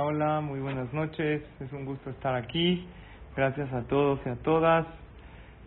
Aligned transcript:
Hola, 0.00 0.40
muy 0.40 0.58
buenas 0.58 0.92
noches. 0.92 1.42
Es 1.60 1.72
un 1.72 1.84
gusto 1.84 2.10
estar 2.10 2.34
aquí. 2.34 2.84
Gracias 3.36 3.72
a 3.72 3.82
todos 3.82 4.18
y 4.26 4.28
a 4.28 4.34
todas. 4.36 4.86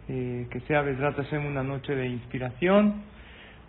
Eh, 0.10 0.48
que 0.52 0.60
sea 0.62 0.82
Besrat 0.82 1.16
Hashem 1.16 1.46
una 1.46 1.64
noche 1.64 1.96
de 1.96 2.08
inspiración. 2.08 3.04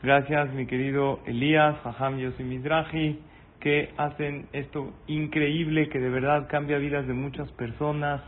Gracias, 0.03 0.53
mi 0.55 0.67
querido 0.67 1.21
Elías, 1.27 1.77
Jajam 1.85 2.19
Yossi 2.19 2.43
Mizrahi, 2.43 3.21
que 3.61 3.91
hacen 3.97 4.49
esto 4.53 4.93
increíble 5.07 5.89
que 5.89 6.01
de 6.01 6.09
verdad 6.09 6.49
cambia 6.49 6.79
vidas 6.79 7.07
de 7.07 7.15
muchas 7.15 7.51
personas. 7.53 8.21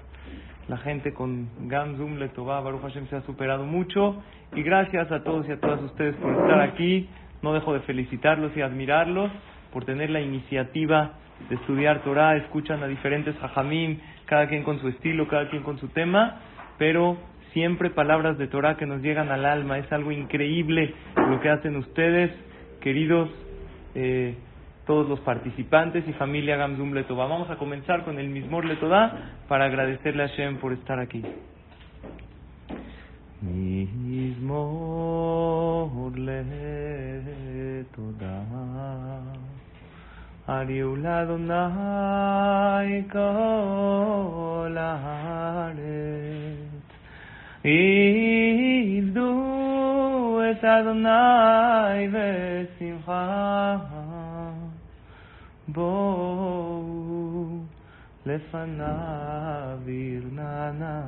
La 0.68 0.78
gente 0.78 1.12
con 1.12 1.48
Gamzum 1.68 2.18
Letová, 2.18 2.60
Baruch 2.60 2.82
Hashem 2.82 3.08
se 3.08 3.16
ha 3.16 3.22
superado 3.22 3.64
mucho. 3.64 4.22
Y 4.54 4.62
gracias 4.62 5.10
a 5.10 5.24
todos 5.24 5.48
y 5.48 5.52
a 5.52 5.60
todas 5.60 5.82
ustedes 5.82 6.14
por 6.16 6.32
estar 6.32 6.60
aquí. 6.60 7.08
No 7.42 7.52
dejo 7.54 7.74
de 7.74 7.80
felicitarlos 7.80 8.56
y 8.56 8.62
admirarlos 8.62 9.32
por 9.72 9.84
tener 9.84 10.10
la 10.10 10.20
iniciativa 10.20 11.14
de 11.48 11.56
estudiar 11.56 12.02
Torah, 12.02 12.36
escuchan 12.36 12.82
a 12.82 12.86
diferentes 12.86 13.34
hajamim, 13.42 13.98
cada 14.26 14.48
quien 14.48 14.62
con 14.62 14.78
su 14.80 14.88
estilo, 14.88 15.26
cada 15.28 15.48
quien 15.48 15.62
con 15.62 15.78
su 15.78 15.88
tema, 15.88 16.40
pero 16.78 17.16
siempre 17.52 17.90
palabras 17.90 18.38
de 18.38 18.46
Torah 18.46 18.76
que 18.76 18.86
nos 18.86 19.02
llegan 19.02 19.30
al 19.30 19.44
alma. 19.44 19.78
Es 19.78 19.92
algo 19.92 20.12
increíble 20.12 20.94
lo 21.16 21.40
que 21.40 21.50
hacen 21.50 21.76
ustedes, 21.76 22.30
queridos 22.80 23.28
eh, 23.94 24.36
todos 24.86 25.08
los 25.08 25.20
participantes 25.20 26.06
y 26.08 26.12
familia 26.14 26.56
Gamzum 26.56 26.92
Letová. 26.92 27.26
Vamos 27.26 27.50
a 27.50 27.56
comenzar 27.56 28.04
con 28.04 28.18
el 28.18 28.28
mismo 28.28 28.60
Letová 28.60 29.12
para 29.48 29.66
agradecerle 29.66 30.24
a 30.24 30.26
Shem 30.28 30.58
por 30.58 30.72
estar 30.72 30.98
aquí. 30.98 31.22
Mismor 33.42 34.58
Letová. 36.18 37.80
הריעו 40.49 40.95
לאדוני 40.95 41.53
כל 43.11 44.75
הארץ. 44.79 45.75
עבדו 48.97 50.41
את 50.51 50.63
אדוני 50.63 52.07
בשמחה. 52.11 53.77
בואו 55.67 56.85
לפניו 58.25 59.79
ירננה. 59.87 61.01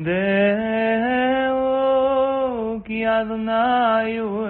דעו 0.00 0.12
כי 2.84 3.04
אדוני 3.08 4.18
הוא 4.18 4.46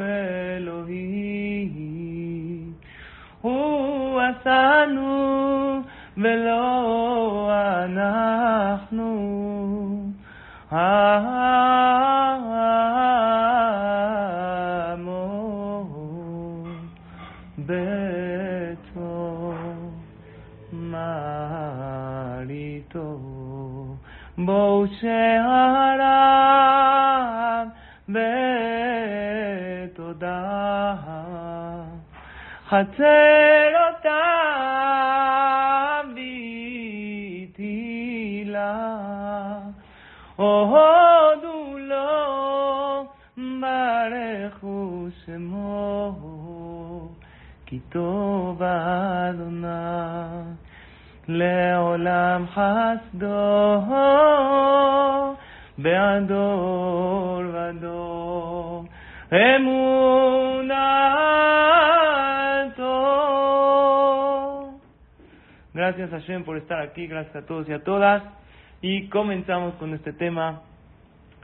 אלוהים. 0.56 1.85
הוא 3.46 4.20
עשנו 4.20 5.82
ולא 6.16 7.50
אנחנו. 7.84 9.12
חצרותיו 32.67 32.85
בתהילה, 37.53 38.73
הודו 40.35 41.77
לו, 41.77 43.05
ברכו 43.37 45.07
שמו, 45.25 46.15
כי 47.65 47.79
טוב 47.89 48.63
אדוני, 48.63 49.67
לעולם 51.27 52.45
חסדו, 52.47 53.81
בעדור 55.77 57.43
ודור, 57.53 58.85
אמונתו. 59.31 60.46
Gracias 65.87 66.11
a 66.11 66.19
Shem 66.19 66.43
por 66.43 66.57
estar 66.57 66.81
aquí, 66.81 67.07
gracias 67.07 67.33
a 67.33 67.45
todos 67.45 67.69
y 67.69 67.71
a 67.71 67.81
todas. 67.81 68.21
Y 68.81 69.07
comenzamos 69.07 69.73
con 69.75 69.93
este 69.93 70.11
tema 70.11 70.63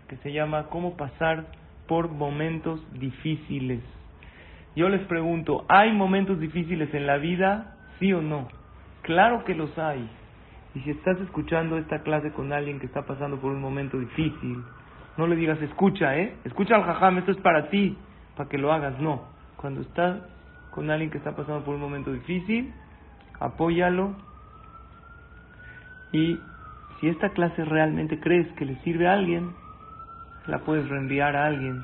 que 0.09 0.17
se 0.17 0.33
llama 0.33 0.65
¿Cómo 0.65 0.97
pasar 0.97 1.45
por 1.87 2.09
momentos 2.09 2.85
difíciles? 2.91 3.79
Yo 4.75 4.89
les 4.89 4.99
pregunto, 5.07 5.63
¿hay 5.69 5.93
momentos 5.93 6.41
difíciles 6.41 6.93
en 6.93 7.07
la 7.07 7.15
vida? 7.19 7.77
¿Sí 7.99 8.11
o 8.11 8.21
no? 8.21 8.49
Claro 9.03 9.45
que 9.45 9.55
los 9.55 9.77
hay. 9.79 10.09
Y 10.75 10.81
si 10.81 10.89
estás 10.89 11.17
escuchando 11.21 11.77
esta 11.77 12.03
clase 12.03 12.33
con 12.33 12.51
alguien 12.51 12.81
que 12.81 12.87
está 12.87 13.05
pasando 13.05 13.39
por 13.39 13.53
un 13.53 13.61
momento 13.61 13.97
difícil, 13.97 14.61
no 15.15 15.25
le 15.25 15.37
digas, 15.37 15.61
escucha, 15.61 16.17
¿eh? 16.17 16.35
Escucha 16.43 16.75
al 16.75 16.83
jajam, 16.83 17.17
esto 17.17 17.31
es 17.31 17.37
para 17.37 17.69
ti, 17.69 17.97
para 18.35 18.49
que 18.49 18.57
lo 18.57 18.73
hagas. 18.73 18.99
No. 18.99 19.23
Cuando 19.55 19.79
estás 19.79 20.17
con 20.71 20.89
alguien 20.91 21.11
que 21.11 21.19
está 21.19 21.33
pasando 21.33 21.63
por 21.63 21.75
un 21.75 21.79
momento 21.79 22.11
difícil, 22.11 22.73
apóyalo. 23.39 24.32
Y 26.13 26.39
si 26.99 27.09
esta 27.09 27.29
clase 27.29 27.65
realmente 27.65 28.19
crees 28.19 28.47
que 28.53 28.65
le 28.65 28.75
sirve 28.83 29.07
a 29.07 29.13
alguien, 29.13 29.51
la 30.47 30.59
puedes 30.59 30.87
reenviar 30.87 31.35
a 31.35 31.47
alguien 31.47 31.83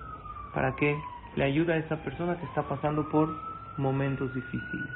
para 0.53 0.75
que 0.75 0.97
le 1.35 1.43
ayude 1.43 1.73
a 1.73 1.77
esa 1.77 1.97
persona 1.97 2.37
que 2.37 2.45
está 2.45 2.63
pasando 2.63 3.09
por 3.09 3.29
momentos 3.77 4.33
difíciles. 4.33 4.87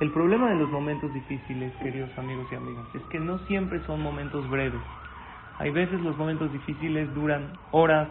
El 0.00 0.12
problema 0.12 0.50
de 0.50 0.56
los 0.56 0.70
momentos 0.70 1.12
difíciles, 1.12 1.72
queridos 1.82 2.10
amigos 2.16 2.46
y 2.52 2.54
amigas, 2.54 2.84
es 2.94 3.02
que 3.10 3.18
no 3.18 3.38
siempre 3.46 3.80
son 3.84 4.00
momentos 4.00 4.48
breves. 4.48 4.80
Hay 5.58 5.70
veces 5.70 6.00
los 6.00 6.16
momentos 6.16 6.52
difíciles 6.52 7.12
duran 7.14 7.52
horas, 7.72 8.08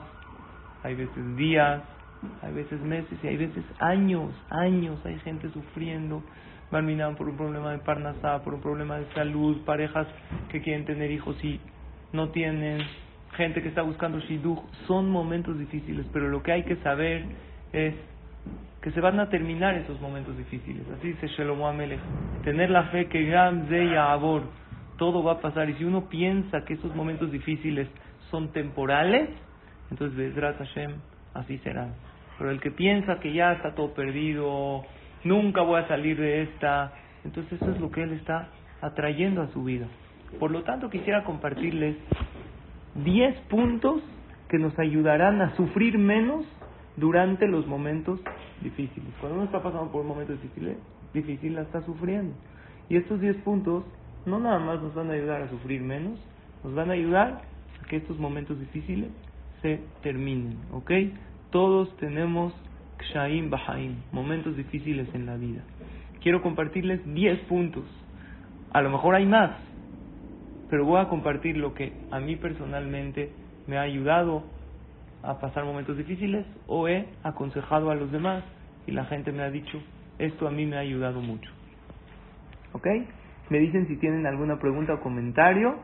hay 0.83 0.95
veces 0.95 1.37
días, 1.37 1.81
hay 2.41 2.53
veces 2.53 2.81
meses 2.81 3.17
y 3.23 3.27
hay 3.27 3.37
veces 3.37 3.63
años, 3.79 4.33
años. 4.49 4.99
Hay 5.05 5.17
gente 5.19 5.49
sufriendo, 5.51 6.23
van 6.71 7.15
por 7.15 7.29
un 7.29 7.37
problema 7.37 7.71
de 7.71 7.79
parnasá, 7.79 8.43
por 8.43 8.53
un 8.53 8.61
problema 8.61 8.97
de 8.97 9.05
salud, 9.13 9.63
parejas 9.65 10.07
que 10.49 10.61
quieren 10.61 10.85
tener 10.85 11.11
hijos 11.11 11.41
y 11.43 11.59
no 12.13 12.29
tienen, 12.29 12.79
gente 13.35 13.61
que 13.61 13.69
está 13.69 13.81
buscando 13.81 14.19
shidduch. 14.19 14.59
Son 14.87 15.09
momentos 15.09 15.57
difíciles, 15.57 16.05
pero 16.11 16.29
lo 16.29 16.43
que 16.43 16.51
hay 16.51 16.63
que 16.63 16.75
saber 16.77 17.25
es 17.71 17.93
que 18.81 18.91
se 18.91 19.01
van 19.01 19.19
a 19.19 19.29
terminar 19.29 19.75
esos 19.75 19.99
momentos 20.01 20.37
difíciles. 20.37 20.83
Así 20.97 21.09
dice 21.09 21.27
Shelomo 21.27 21.67
Amelech. 21.67 21.99
Tener 22.43 22.69
la 22.69 22.83
fe 22.85 23.07
que 23.07 23.25
Gam 23.25 23.67
Zeya 23.67 24.11
Abor, 24.11 24.43
todo 24.97 25.23
va 25.23 25.33
a 25.33 25.41
pasar. 25.41 25.69
Y 25.69 25.73
si 25.75 25.83
uno 25.83 26.09
piensa 26.09 26.63
que 26.65 26.75
esos 26.75 26.95
momentos 26.95 27.31
difíciles 27.31 27.87
son 28.29 28.51
temporales, 28.51 29.29
entonces 29.91 30.17
Bezrat 30.17 30.57
Hashem, 30.57 30.91
así 31.33 31.57
será. 31.59 31.89
Pero 32.37 32.51
el 32.51 32.61
que 32.61 32.71
piensa 32.71 33.19
que 33.19 33.33
ya 33.33 33.53
está 33.53 33.73
todo 33.73 33.93
perdido, 33.93 34.85
nunca 35.23 35.61
voy 35.61 35.81
a 35.81 35.87
salir 35.87 36.19
de 36.19 36.43
esta, 36.43 36.93
entonces 37.23 37.61
eso 37.61 37.71
es 37.71 37.79
lo 37.79 37.91
que 37.91 38.03
él 38.03 38.13
está 38.13 38.49
atrayendo 38.81 39.41
a 39.41 39.47
su 39.49 39.63
vida. 39.63 39.87
Por 40.39 40.51
lo 40.51 40.63
tanto, 40.63 40.89
quisiera 40.89 41.23
compartirles 41.23 41.95
10 42.95 43.39
puntos 43.49 44.01
que 44.49 44.57
nos 44.59 44.77
ayudarán 44.79 45.41
a 45.41 45.55
sufrir 45.55 45.97
menos 45.97 46.45
durante 46.95 47.47
los 47.47 47.67
momentos 47.67 48.19
difíciles. 48.61 49.09
Cuando 49.19 49.37
uno 49.37 49.45
está 49.45 49.61
pasando 49.61 49.91
por 49.91 50.01
un 50.01 50.07
momento 50.07 50.33
difícil, 50.33 50.77
difícil 51.13 51.55
la 51.55 51.61
está 51.61 51.81
sufriendo. 51.81 52.33
Y 52.89 52.97
estos 52.97 53.19
10 53.19 53.37
puntos 53.37 53.83
no 54.25 54.39
nada 54.39 54.59
más 54.59 54.81
nos 54.81 54.93
van 54.93 55.09
a 55.09 55.13
ayudar 55.13 55.41
a 55.41 55.49
sufrir 55.49 55.81
menos, 55.81 56.19
nos 56.63 56.73
van 56.75 56.89
a 56.89 56.93
ayudar 56.93 57.41
a 57.81 57.87
que 57.87 57.97
estos 57.97 58.17
momentos 58.19 58.59
difíciles 58.59 59.09
se 59.61 59.79
terminen, 60.01 60.57
¿ok? 60.71 60.91
Todos 61.51 61.95
tenemos 61.97 62.53
kshaim 62.97 63.49
bahaim, 63.49 63.95
momentos 64.11 64.55
difíciles 64.55 65.07
en 65.13 65.25
la 65.25 65.35
vida. 65.35 65.61
Quiero 66.21 66.41
compartirles 66.41 67.01
10 67.13 67.39
puntos 67.41 67.85
A 68.73 68.81
lo 68.81 68.89
mejor 68.89 69.15
hay 69.15 69.25
más, 69.25 69.51
pero 70.69 70.85
voy 70.85 70.99
a 70.99 71.07
compartir 71.07 71.57
lo 71.57 71.73
que 71.73 71.93
a 72.11 72.19
mí 72.19 72.35
personalmente 72.35 73.31
me 73.67 73.77
ha 73.77 73.81
ayudado 73.81 74.43
a 75.23 75.39
pasar 75.39 75.65
momentos 75.65 75.97
difíciles 75.97 76.45
o 76.67 76.87
he 76.87 77.07
aconsejado 77.23 77.91
a 77.91 77.95
los 77.95 78.11
demás 78.11 78.43
y 78.85 78.91
la 78.91 79.05
gente 79.05 79.31
me 79.31 79.43
ha 79.43 79.49
dicho, 79.49 79.81
esto 80.19 80.47
a 80.47 80.51
mí 80.51 80.65
me 80.65 80.77
ha 80.77 80.79
ayudado 80.79 81.21
mucho. 81.21 81.49
¿Ok? 82.73 82.87
Me 83.49 83.59
dicen 83.59 83.87
si 83.87 83.97
tienen 83.97 84.25
alguna 84.25 84.59
pregunta 84.59 84.93
o 84.93 84.99
comentario 84.99 85.75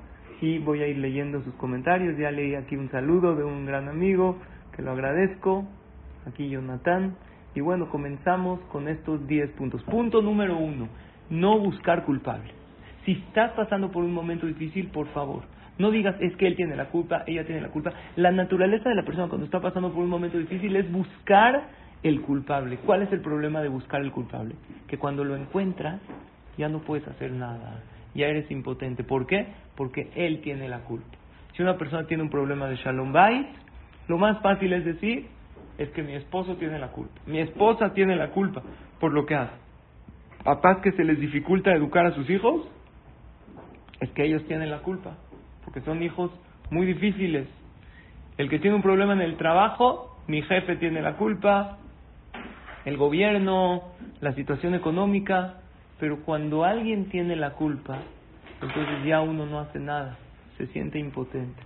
y 0.42 0.60
voy 0.60 0.82
a 0.82 0.88
ir 0.88 0.98
leyendo 0.98 1.42
sus 1.42 1.54
comentarios. 1.56 2.18
Ya 2.18 2.32
leí 2.32 2.56
aquí 2.56 2.76
un 2.76 2.90
saludo 2.92 3.36
de 3.36 3.44
un 3.44 3.66
gran 3.66 3.88
amigo 3.88 4.38
que 4.76 4.82
lo 4.82 4.92
agradezco. 4.92 5.66
Aquí 6.28 6.50
Jonathan. 6.50 7.16
Y 7.56 7.62
bueno, 7.62 7.90
comenzamos 7.90 8.60
con 8.72 8.88
estos 8.88 9.28
10 9.28 9.52
puntos. 9.52 9.84
Punto 9.84 10.22
número 10.22 10.58
uno, 10.58 10.88
no 11.30 11.60
buscar 11.60 12.04
culpable. 12.06 12.52
Si 13.06 13.12
estás 13.12 13.52
pasando 13.52 13.92
por 13.92 14.04
un 14.04 14.14
momento 14.14 14.48
difícil, 14.48 14.88
por 14.88 15.08
favor, 15.08 15.44
no 15.78 15.92
digas 15.92 16.16
es 16.20 16.36
que 16.38 16.48
él 16.48 16.56
tiene 16.56 16.76
la 16.76 16.86
culpa, 16.86 17.24
ella 17.28 17.46
tiene 17.46 17.62
la 17.62 17.70
culpa. 17.70 17.92
La 18.16 18.32
naturaleza 18.32 18.90
de 18.90 18.96
la 18.96 19.04
persona 19.04 19.28
cuando 19.28 19.46
está 19.46 19.60
pasando 19.60 19.92
por 19.92 20.04
un 20.04 20.10
momento 20.10 20.38
difícil 20.38 20.76
es 20.76 20.92
buscar 20.92 21.70
el 22.04 22.22
culpable. 22.22 22.78
¿Cuál 22.78 23.04
es 23.04 23.12
el 23.12 23.22
problema 23.22 23.62
de 23.62 23.70
buscar 23.70 24.02
el 24.02 24.12
culpable? 24.12 24.56
Que 24.88 24.98
cuando 24.98 25.24
lo 25.24 25.36
encuentras 25.36 26.00
ya 26.58 26.70
no 26.70 26.80
puedes 26.80 27.08
hacer 27.08 27.32
nada, 27.32 27.82
ya 28.14 28.28
eres 28.28 28.50
impotente. 28.52 29.04
¿Por 29.04 29.26
qué? 29.26 29.48
Porque 29.76 30.12
él 30.16 30.42
tiene 30.42 30.70
la 30.70 30.80
culpa. 30.80 31.18
Si 31.56 31.62
una 31.62 31.78
persona 31.78 32.06
tiene 32.08 32.24
un 32.24 32.30
problema 32.30 32.68
de 32.68 32.76
Shalom 32.78 33.12
Bait, 33.12 33.48
lo 34.08 34.18
más 34.18 34.42
fácil 34.42 34.74
es 34.74 34.86
decir, 34.86 35.28
es 35.78 35.90
que 35.90 36.04
mi 36.04 36.14
esposo 36.14 36.56
tiene 36.56 36.80
la 36.80 36.90
culpa. 36.90 37.22
Mi 37.26 37.40
esposa 37.40 37.94
tiene 37.94 38.16
la 38.16 38.30
culpa 38.30 38.62
por 39.00 39.14
lo 39.14 39.26
que 39.26 39.36
hace. 39.36 39.54
Papás 40.44 40.78
que 40.82 40.92
se 40.92 41.04
les 41.04 41.20
dificulta 41.20 41.72
educar 41.72 42.06
a 42.06 42.12
sus 42.12 42.30
hijos, 42.30 42.68
es 44.00 44.10
que 44.12 44.26
ellos 44.26 44.46
tienen 44.46 44.70
la 44.70 44.80
culpa, 44.80 45.16
porque 45.64 45.82
son 45.82 46.04
hijos 46.04 46.32
muy 46.70 46.86
difíciles. 46.86 47.48
El 48.38 48.50
que 48.50 48.60
tiene 48.60 48.76
un 48.76 48.82
problema 48.82 49.14
en 49.14 49.22
el 49.22 49.38
trabajo, 49.38 50.18
mi 50.28 50.42
jefe 50.42 50.76
tiene 50.76 51.02
la 51.02 51.16
culpa, 51.16 51.78
el 52.86 52.98
gobierno, 52.98 53.84
la 54.20 54.34
situación 54.34 54.76
económica, 54.76 55.62
pero 56.00 56.24
cuando 56.24 56.66
alguien 56.66 57.10
tiene 57.10 57.36
la 57.36 57.52
culpa, 57.52 58.00
entonces 58.62 59.06
ya 59.06 59.22
uno 59.22 59.46
no 59.46 59.60
hace 59.60 59.80
nada, 59.80 60.18
se 60.58 60.68
siente 60.68 61.00
impotente. 61.00 61.62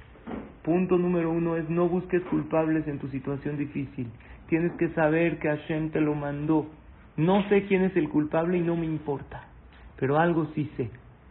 Punto 0.63 0.97
número 0.97 1.31
uno 1.31 1.55
es 1.55 1.69
no 1.69 1.87
busques 1.87 2.21
culpables 2.23 2.87
en 2.87 2.99
tu 2.99 3.07
situación 3.07 3.57
difícil. 3.57 4.07
Tienes 4.49 4.71
que 4.73 4.89
saber 4.89 5.39
que 5.39 5.47
Hashem 5.47 5.91
te 5.91 6.01
lo 6.01 6.13
mandó. 6.13 6.67
No 7.15 7.47
sé 7.49 7.65
quién 7.65 7.83
es 7.83 7.95
el 7.95 8.09
culpable 8.09 8.57
y 8.57 8.61
no 8.61 8.75
me 8.75 8.85
importa, 8.85 9.43
pero 9.97 10.19
algo 10.19 10.47
sí 10.55 10.69
sé. 10.77 10.89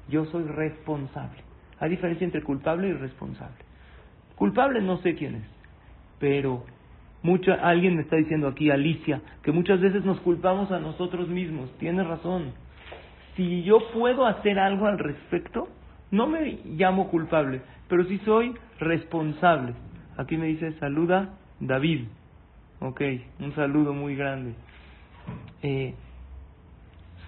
Yo 0.09 0.25
soy 0.27 0.45
responsable. 0.45 1.43
Hay 1.79 1.91
diferencia 1.91 2.25
entre 2.25 2.43
culpable 2.43 2.89
y 2.89 2.93
responsable. 2.93 3.57
Culpable 4.37 4.81
no 4.81 4.99
sé 4.99 5.15
quién 5.15 5.37
es, 5.37 5.47
pero 6.19 6.65
mucha, 7.23 7.55
alguien 7.55 7.97
me 7.97 8.03
está 8.03 8.17
diciendo 8.17 8.49
aquí, 8.49 8.71
Alicia, 8.71 9.21
que 9.43 9.53
muchas 9.53 9.81
veces 9.81 10.05
nos 10.05 10.21
culpamos 10.21 10.71
a 10.71 10.79
nosotros 10.79 11.29
mismos. 11.29 11.71
Tiene 11.79 12.05
razón. 12.05 12.53
Si 13.37 13.63
yo 13.63 13.79
puedo 13.93 14.27
hacer 14.27 14.59
algo 14.59 14.87
al 14.87 14.99
respecto, 14.99 15.69
no 16.17 16.27
me 16.27 16.59
llamo 16.65 17.09
culpable, 17.09 17.61
pero 17.89 18.05
sí 18.05 18.19
soy 18.25 18.55
responsable. 18.81 19.75
Aquí 20.17 20.37
me 20.37 20.47
dice, 20.47 20.73
saluda 20.79 21.35
David. 21.61 22.07
Ok, 22.81 23.01
un 23.41 23.55
saludo 23.55 23.93
muy 23.93 24.17
grande. 24.17 24.55
Eh, 25.63 25.95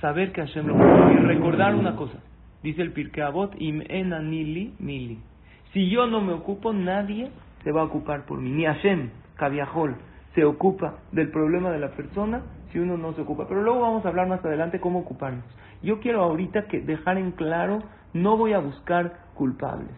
saber 0.01 0.33
que 0.33 0.41
Hashem 0.41 0.67
lo 0.67 1.13
y 1.13 1.17
recordar 1.17 1.75
una 1.75 1.97
cosa. 1.97 2.19
Dice 2.63 2.83
el 2.83 2.93
Pirkei 2.93 3.23
Avot, 3.23 3.55
im 3.59 3.83
enanili 3.89 4.75
mili. 4.79 5.19
Si 5.73 5.89
yo 5.91 6.07
no 6.07 6.21
me 6.21 6.33
ocupo, 6.33 6.73
nadie 6.73 7.31
se 7.63 7.73
va 7.73 7.83
a 7.83 7.85
ocupar 7.85 8.25
por 8.25 8.41
mí. 8.41 8.51
Ni 8.51 8.65
Hashem, 8.65 9.11
Kaviahol, 9.37 9.97
se 10.35 10.45
ocupa 10.45 10.99
del 11.13 11.31
problema 11.31 11.71
de 11.71 11.79
la 11.79 11.91
persona 11.91 12.43
si 12.73 12.79
uno 12.79 12.97
no 12.97 13.13
se 13.15 13.23
ocupa. 13.23 13.47
Pero 13.49 13.63
luego 13.63 13.81
vamos 13.81 14.05
a 14.05 14.09
hablar 14.09 14.29
más 14.29 14.45
adelante 14.45 14.81
cómo 14.81 15.01
ocuparnos. 15.01 15.45
Yo 15.83 16.01
quiero 16.01 16.23
ahorita 16.23 16.67
que 16.67 16.81
dejar 16.81 17.19
en 17.19 17.33
claro, 17.33 17.83
no 18.13 18.37
voy 18.37 18.53
a 18.53 18.59
buscar 18.59 19.19
culpables. 19.35 19.95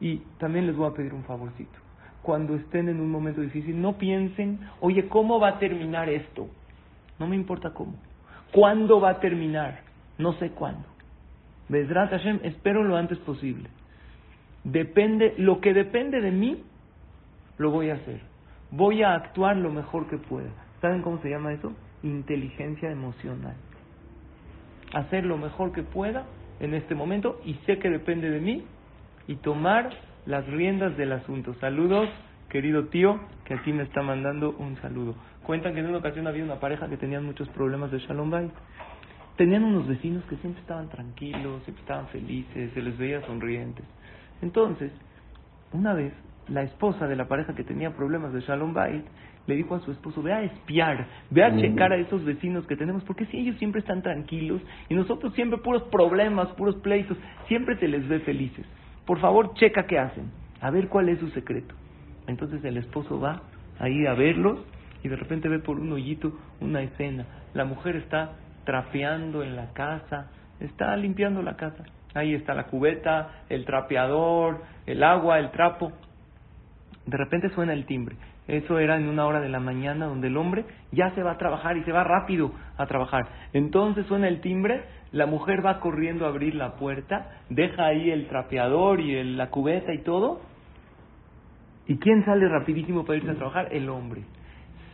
Y 0.00 0.18
también 0.38 0.66
les 0.66 0.76
voy 0.76 0.88
a 0.88 0.94
pedir 0.94 1.12
un 1.12 1.24
favorcito. 1.24 1.78
Cuando 2.22 2.54
estén 2.54 2.88
en 2.88 3.00
un 3.00 3.10
momento 3.10 3.40
difícil, 3.40 3.80
no 3.80 3.96
piensen, 3.96 4.60
oye, 4.80 5.08
¿cómo 5.08 5.40
va 5.40 5.48
a 5.48 5.58
terminar 5.58 6.08
esto? 6.08 6.48
No 7.18 7.26
me 7.26 7.36
importa 7.36 7.70
cómo. 7.70 7.94
¿Cuándo 8.52 9.00
va 9.00 9.10
a 9.10 9.20
terminar? 9.20 9.80
No 10.18 10.32
sé 10.34 10.50
cuándo. 10.50 10.84
Besrat 11.68 12.10
Hashem, 12.10 12.40
espero 12.42 12.84
lo 12.84 12.96
antes 12.96 13.18
posible. 13.18 13.68
Depende, 14.64 15.34
lo 15.38 15.60
que 15.60 15.72
depende 15.72 16.20
de 16.20 16.30
mí, 16.30 16.62
lo 17.58 17.70
voy 17.70 17.90
a 17.90 17.94
hacer. 17.94 18.20
Voy 18.70 19.02
a 19.02 19.14
actuar 19.14 19.56
lo 19.56 19.70
mejor 19.70 20.08
que 20.08 20.18
pueda. 20.18 20.50
¿Saben 20.80 21.02
cómo 21.02 21.18
se 21.20 21.30
llama 21.30 21.52
eso? 21.52 21.72
Inteligencia 22.02 22.90
emocional. 22.90 23.56
Hacer 24.92 25.24
lo 25.24 25.36
mejor 25.36 25.72
que 25.72 25.82
pueda 25.82 26.26
en 26.60 26.74
este 26.74 26.94
momento 26.94 27.40
y 27.44 27.54
sé 27.66 27.78
que 27.78 27.90
depende 27.90 28.30
de 28.30 28.40
mí 28.40 28.64
y 29.26 29.36
tomar 29.36 29.90
las 30.26 30.46
riendas 30.46 30.96
del 30.96 31.12
asunto. 31.12 31.54
Saludos, 31.60 32.08
querido 32.48 32.86
tío, 32.86 33.20
que 33.44 33.54
aquí 33.54 33.72
me 33.72 33.82
está 33.82 34.02
mandando 34.02 34.54
un 34.58 34.76
saludo. 34.80 35.14
Cuentan 35.44 35.74
que 35.74 35.80
en 35.80 35.86
una 35.86 35.98
ocasión 35.98 36.26
había 36.26 36.44
una 36.44 36.60
pareja 36.60 36.88
que 36.88 36.96
tenían 36.96 37.24
muchos 37.24 37.48
problemas 37.50 37.90
de 37.90 37.98
Shalom 38.00 38.30
Bay. 38.30 38.50
Tenían 39.36 39.64
unos 39.64 39.86
vecinos 39.86 40.24
que 40.24 40.36
siempre 40.36 40.60
estaban 40.60 40.88
tranquilos, 40.88 41.62
siempre 41.64 41.82
estaban 41.82 42.08
felices, 42.08 42.72
se 42.74 42.82
les 42.82 42.98
veía 42.98 43.24
sonrientes. 43.24 43.84
Entonces, 44.42 44.92
una 45.72 45.94
vez, 45.94 46.12
la 46.48 46.62
esposa 46.62 47.06
de 47.06 47.16
la 47.16 47.28
pareja 47.28 47.54
que 47.54 47.64
tenía 47.64 47.94
problemas 47.94 48.32
de 48.32 48.40
Shalom 48.40 48.74
Bay 48.74 49.04
le 49.48 49.56
dijo 49.56 49.74
a 49.74 49.80
su 49.80 49.90
esposo, 49.90 50.22
ve 50.22 50.32
a 50.32 50.42
espiar, 50.42 51.06
ve 51.30 51.42
a 51.42 51.56
checar 51.56 51.90
a 51.90 51.96
esos 51.96 52.22
vecinos 52.22 52.66
que 52.66 52.76
tenemos, 52.76 53.02
porque 53.04 53.24
si 53.26 53.38
ellos 53.38 53.56
siempre 53.56 53.80
están 53.80 54.02
tranquilos 54.02 54.60
y 54.90 54.94
nosotros 54.94 55.32
siempre 55.32 55.58
puros 55.58 55.84
problemas, 55.84 56.48
puros 56.48 56.76
pleitos, 56.76 57.16
siempre 57.48 57.76
se 57.78 57.88
les 57.88 58.06
ve 58.06 58.20
felices. 58.20 58.66
Por 59.06 59.18
favor, 59.20 59.54
checa 59.54 59.86
qué 59.86 59.98
hacen, 59.98 60.30
a 60.60 60.70
ver 60.70 60.88
cuál 60.88 61.08
es 61.08 61.18
su 61.18 61.30
secreto. 61.30 61.74
Entonces 62.26 62.62
el 62.62 62.76
esposo 62.76 63.18
va 63.18 63.40
ahí 63.78 64.06
a 64.06 64.12
verlos 64.12 64.60
y 65.02 65.08
de 65.08 65.16
repente 65.16 65.48
ve 65.48 65.60
por 65.60 65.80
un 65.80 65.90
hoyito 65.92 66.38
una 66.60 66.82
escena. 66.82 67.24
La 67.54 67.64
mujer 67.64 67.96
está 67.96 68.32
trapeando 68.64 69.42
en 69.42 69.56
la 69.56 69.72
casa, 69.72 70.30
está 70.60 70.94
limpiando 70.94 71.40
la 71.40 71.56
casa. 71.56 71.84
Ahí 72.12 72.34
está 72.34 72.52
la 72.52 72.64
cubeta, 72.64 73.44
el 73.48 73.64
trapeador, 73.64 74.62
el 74.84 75.02
agua, 75.02 75.38
el 75.38 75.50
trapo. 75.52 75.92
De 77.06 77.16
repente 77.16 77.48
suena 77.50 77.72
el 77.72 77.86
timbre. 77.86 78.16
Eso 78.48 78.78
era 78.78 78.96
en 78.96 79.06
una 79.06 79.26
hora 79.26 79.40
de 79.40 79.50
la 79.50 79.60
mañana 79.60 80.06
donde 80.06 80.28
el 80.28 80.36
hombre 80.38 80.64
ya 80.90 81.14
se 81.14 81.22
va 81.22 81.32
a 81.32 81.38
trabajar 81.38 81.76
y 81.76 81.84
se 81.84 81.92
va 81.92 82.02
rápido 82.02 82.50
a 82.78 82.86
trabajar. 82.86 83.28
Entonces 83.52 84.06
suena 84.06 84.26
el 84.26 84.40
timbre, 84.40 84.84
la 85.12 85.26
mujer 85.26 85.64
va 85.64 85.80
corriendo 85.80 86.24
a 86.24 86.30
abrir 86.30 86.54
la 86.54 86.76
puerta, 86.76 87.30
deja 87.50 87.84
ahí 87.84 88.10
el 88.10 88.26
trapeador 88.26 89.00
y 89.00 89.22
la 89.22 89.50
cubeta 89.50 89.92
y 89.92 89.98
todo. 89.98 90.40
¿Y 91.86 91.98
quién 91.98 92.24
sale 92.24 92.48
rapidísimo 92.48 93.04
para 93.04 93.18
irse 93.18 93.30
a 93.30 93.34
trabajar? 93.34 93.68
El 93.70 93.90
hombre. 93.90 94.22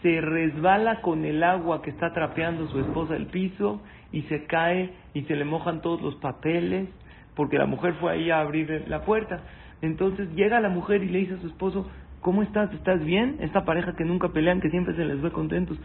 Se 0.02 0.20
resbala 0.20 1.00
con 1.00 1.24
el 1.24 1.42
agua 1.44 1.80
que 1.80 1.90
está 1.90 2.12
trapeando 2.12 2.66
su 2.68 2.80
esposa 2.80 3.14
el 3.14 3.26
piso 3.26 3.80
y 4.10 4.22
se 4.22 4.46
cae 4.46 4.92
y 5.14 5.22
se 5.22 5.36
le 5.36 5.44
mojan 5.44 5.80
todos 5.80 6.02
los 6.02 6.16
papeles 6.16 6.88
porque 7.36 7.58
la 7.58 7.66
mujer 7.66 7.94
fue 7.94 8.12
ahí 8.12 8.30
a 8.30 8.40
abrir 8.40 8.84
la 8.88 9.02
puerta. 9.02 9.42
Entonces 9.80 10.30
llega 10.34 10.60
la 10.60 10.68
mujer 10.68 11.02
y 11.02 11.08
le 11.08 11.18
dice 11.20 11.34
a 11.34 11.40
su 11.40 11.48
esposo, 11.48 11.88
¿cómo 12.24 12.42
estás? 12.42 12.72
¿Estás 12.72 13.04
bien? 13.04 13.36
Esta 13.40 13.66
pareja 13.66 13.94
que 13.94 14.04
nunca 14.04 14.30
pelean, 14.30 14.62
que 14.62 14.70
siempre 14.70 14.96
se 14.96 15.04
les 15.04 15.20
ve 15.20 15.30
contentos. 15.30 15.78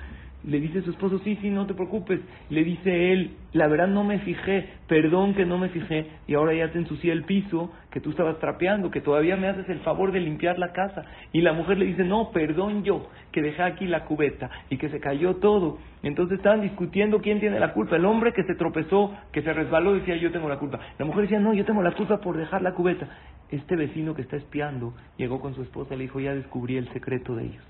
Le 0.43 0.59
dice 0.61 0.81
su 0.83 0.91
esposo, 0.91 1.19
sí, 1.19 1.37
sí, 1.41 1.49
no 1.49 1.65
te 1.65 1.73
preocupes. 1.73 2.21
Le 2.49 2.63
dice 2.63 3.11
él, 3.11 3.31
la 3.51 3.67
verdad 3.67 3.87
no 3.87 4.05
me 4.05 4.19
fijé, 4.19 4.69
perdón 4.87 5.33
que 5.33 5.45
no 5.45 5.57
me 5.57 5.67
fijé, 5.67 6.07
y 6.27 6.35
ahora 6.35 6.53
ya 6.53 6.71
te 6.71 6.77
ensucié 6.77 7.11
el 7.11 7.25
piso, 7.25 7.73
que 7.91 7.99
tú 7.99 8.11
estabas 8.11 8.39
trapeando, 8.39 8.89
que 8.89 9.01
todavía 9.01 9.35
me 9.35 9.47
haces 9.47 9.67
el 9.67 9.79
favor 9.79 10.13
de 10.13 10.21
limpiar 10.21 10.57
la 10.57 10.71
casa. 10.71 11.03
Y 11.33 11.41
la 11.41 11.51
mujer 11.51 11.77
le 11.77 11.85
dice, 11.85 12.05
no, 12.05 12.31
perdón 12.31 12.83
yo, 12.83 13.09
que 13.33 13.41
dejé 13.41 13.63
aquí 13.63 13.85
la 13.85 14.05
cubeta 14.05 14.49
y 14.69 14.77
que 14.77 14.89
se 14.89 15.01
cayó 15.01 15.35
todo. 15.37 15.79
Entonces 16.03 16.37
estaban 16.37 16.61
discutiendo 16.61 17.19
quién 17.19 17.41
tiene 17.41 17.59
la 17.59 17.73
culpa. 17.73 17.97
El 17.97 18.05
hombre 18.05 18.31
que 18.31 18.43
se 18.43 18.55
tropezó, 18.55 19.13
que 19.33 19.41
se 19.41 19.51
resbaló, 19.51 19.93
decía, 19.93 20.15
yo 20.15 20.31
tengo 20.31 20.47
la 20.47 20.57
culpa. 20.57 20.79
La 20.97 21.05
mujer 21.05 21.23
decía, 21.23 21.39
no, 21.39 21.53
yo 21.53 21.65
tengo 21.65 21.83
la 21.83 21.91
culpa 21.91 22.21
por 22.21 22.37
dejar 22.37 22.61
la 22.61 22.73
cubeta. 22.73 23.09
Este 23.51 23.75
vecino 23.75 24.15
que 24.15 24.21
está 24.21 24.37
espiando 24.37 24.93
llegó 25.17 25.41
con 25.41 25.53
su 25.53 25.63
esposa 25.63 25.95
y 25.95 25.97
le 25.97 26.03
dijo, 26.03 26.21
ya 26.21 26.33
descubrí 26.33 26.77
el 26.77 26.87
secreto 26.93 27.35
de 27.35 27.45
ellos. 27.47 27.63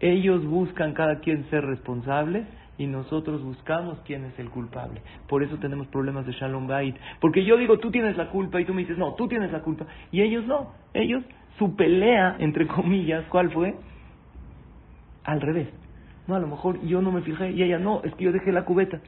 Ellos 0.00 0.46
buscan 0.46 0.92
cada 0.92 1.20
quien 1.20 1.48
ser 1.50 1.64
responsable 1.64 2.46
y 2.78 2.86
nosotros 2.86 3.42
buscamos 3.42 3.98
quién 4.06 4.24
es 4.24 4.38
el 4.38 4.50
culpable. 4.50 5.02
Por 5.28 5.42
eso 5.42 5.56
tenemos 5.56 5.88
problemas 5.88 6.24
de 6.26 6.32
Shalom 6.32 6.68
Bait. 6.68 6.96
Porque 7.20 7.44
yo 7.44 7.56
digo, 7.56 7.78
tú 7.78 7.90
tienes 7.90 8.16
la 8.16 8.28
culpa 8.30 8.60
y 8.60 8.64
tú 8.64 8.72
me 8.72 8.82
dices, 8.82 8.96
no, 8.96 9.14
tú 9.14 9.26
tienes 9.26 9.50
la 9.50 9.60
culpa. 9.60 9.86
Y 10.12 10.22
ellos 10.22 10.46
no. 10.46 10.72
Ellos, 10.94 11.24
su 11.58 11.74
pelea, 11.74 12.36
entre 12.38 12.66
comillas, 12.68 13.24
¿cuál 13.28 13.50
fue? 13.50 13.74
Al 15.24 15.40
revés. 15.40 15.68
No, 16.28 16.36
a 16.36 16.38
lo 16.38 16.46
mejor 16.46 16.80
yo 16.86 17.02
no 17.02 17.10
me 17.10 17.22
fijé 17.22 17.50
y 17.50 17.62
ella 17.62 17.78
no, 17.78 18.02
es 18.04 18.14
que 18.14 18.24
yo 18.24 18.32
dejé 18.32 18.52
la 18.52 18.64
cubeta. 18.64 19.00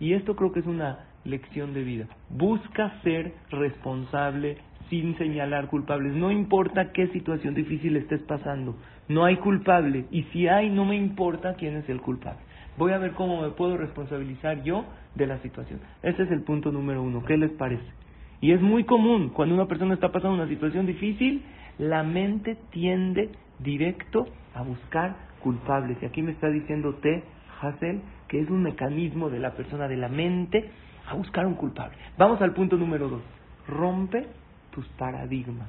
Y 0.00 0.14
esto 0.14 0.34
creo 0.34 0.52
que 0.52 0.60
es 0.60 0.66
una 0.66 1.06
lección 1.24 1.74
de 1.74 1.84
vida. 1.84 2.06
Busca 2.28 3.00
ser 3.02 3.34
responsable 3.50 4.56
sin 4.90 5.16
señalar 5.16 5.68
culpables. 5.68 6.14
No 6.14 6.30
importa 6.32 6.92
qué 6.92 7.06
situación 7.08 7.54
difícil 7.54 7.96
estés 7.96 8.22
pasando. 8.22 8.74
No 9.08 9.24
hay 9.24 9.36
culpable. 9.36 10.06
Y 10.10 10.24
si 10.24 10.48
hay, 10.48 10.70
no 10.70 10.84
me 10.84 10.96
importa 10.96 11.54
quién 11.54 11.76
es 11.76 11.88
el 11.88 12.00
culpable. 12.00 12.40
Voy 12.78 12.92
a 12.92 12.98
ver 12.98 13.12
cómo 13.12 13.42
me 13.42 13.50
puedo 13.50 13.76
responsabilizar 13.76 14.62
yo 14.62 14.84
de 15.14 15.26
la 15.26 15.38
situación. 15.38 15.80
Ese 16.02 16.22
es 16.22 16.30
el 16.30 16.42
punto 16.42 16.72
número 16.72 17.02
uno. 17.02 17.22
¿Qué 17.24 17.36
les 17.36 17.50
parece? 17.52 17.84
Y 18.40 18.52
es 18.52 18.60
muy 18.60 18.84
común, 18.84 19.28
cuando 19.28 19.54
una 19.54 19.68
persona 19.68 19.94
está 19.94 20.10
pasando 20.10 20.34
una 20.34 20.48
situación 20.48 20.86
difícil, 20.86 21.42
la 21.78 22.02
mente 22.02 22.56
tiende 22.70 23.30
directo 23.60 24.26
a 24.54 24.62
buscar 24.62 25.14
culpables. 25.40 25.98
Y 26.02 26.06
aquí 26.06 26.22
me 26.22 26.32
está 26.32 26.48
diciendo 26.48 26.94
T. 26.94 27.22
Hassel 27.60 28.00
que 28.32 28.40
es 28.40 28.48
un 28.48 28.62
mecanismo 28.62 29.28
de 29.28 29.38
la 29.38 29.52
persona, 29.52 29.88
de 29.88 29.98
la 29.98 30.08
mente, 30.08 30.70
a 31.06 31.14
buscar 31.14 31.44
un 31.44 31.54
culpable. 31.54 31.96
Vamos 32.16 32.40
al 32.40 32.54
punto 32.54 32.78
número 32.78 33.08
dos. 33.08 33.22
Rompe 33.68 34.26
tus 34.70 34.86
paradigmas, 34.96 35.68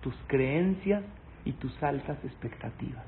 tus 0.00 0.14
creencias 0.28 1.02
y 1.44 1.52
tus 1.52 1.82
altas 1.82 2.18
expectativas. 2.24 3.04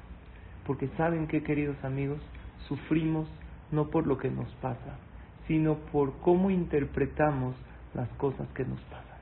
Porque 0.66 0.88
saben 0.96 1.26
que, 1.26 1.42
queridos 1.42 1.82
amigos, 1.84 2.20
sufrimos 2.68 3.28
no 3.70 3.88
por 3.88 4.06
lo 4.06 4.18
que 4.18 4.30
nos 4.30 4.48
pasa, 4.62 4.98
sino 5.46 5.76
por 5.92 6.18
cómo 6.20 6.50
interpretamos 6.50 7.54
las 7.94 8.08
cosas 8.10 8.48
que 8.54 8.64
nos 8.64 8.80
pasan. 8.82 9.18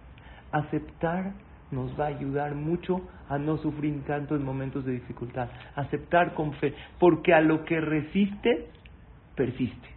Aceptar 0.53 1.33
nos 1.71 1.99
va 1.99 2.05
a 2.05 2.09
ayudar 2.09 2.55
mucho 2.55 3.03
a 3.29 3.39
no 3.39 3.59
sufrir 3.59 4.03
tanto 4.07 4.35
en 4.35 4.45
momentos 4.45 4.85
de 4.85 4.93
dificultad. 4.93 5.49
Aceptar 5.75 6.35
con 6.35 6.55
fe, 6.55 6.75
porque 6.99 7.35
a 7.35 7.41
lo 7.41 7.65
que 7.65 7.81
resiste, 7.81 8.69
persiste. 9.35 9.89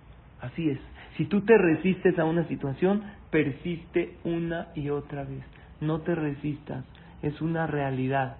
Así 0.41 0.69
es. 0.69 0.79
Si 1.17 1.25
tú 1.25 1.41
te 1.41 1.57
resistes 1.57 2.17
a 2.19 2.25
una 2.25 2.47
situación, 2.47 3.03
persiste 3.29 4.17
una 4.23 4.69
y 4.75 4.89
otra 4.89 5.23
vez. 5.23 5.43
No 5.79 6.01
te 6.01 6.15
resistas, 6.15 6.83
es 7.21 7.41
una 7.41 7.67
realidad. 7.67 8.37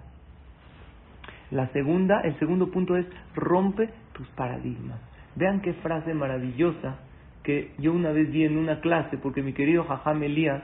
La 1.52 1.68
segunda, 1.68 2.22
el 2.22 2.38
segundo 2.38 2.70
punto 2.70 2.96
es 2.96 3.06
rompe 3.34 3.90
tus 4.14 4.26
paradigmas. 4.28 4.98
Vean 5.36 5.60
qué 5.60 5.74
frase 5.74 6.14
maravillosa 6.14 6.96
que 7.42 7.72
yo 7.78 7.92
una 7.92 8.10
vez 8.10 8.30
vi 8.32 8.44
en 8.44 8.56
una 8.56 8.80
clase, 8.80 9.18
porque 9.18 9.42
mi 9.42 9.52
querido 9.52 9.84
Jajam 9.84 10.22
Elías, 10.22 10.62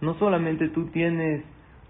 no 0.00 0.14
solamente 0.14 0.68
tú 0.70 0.86
tienes, 0.86 1.44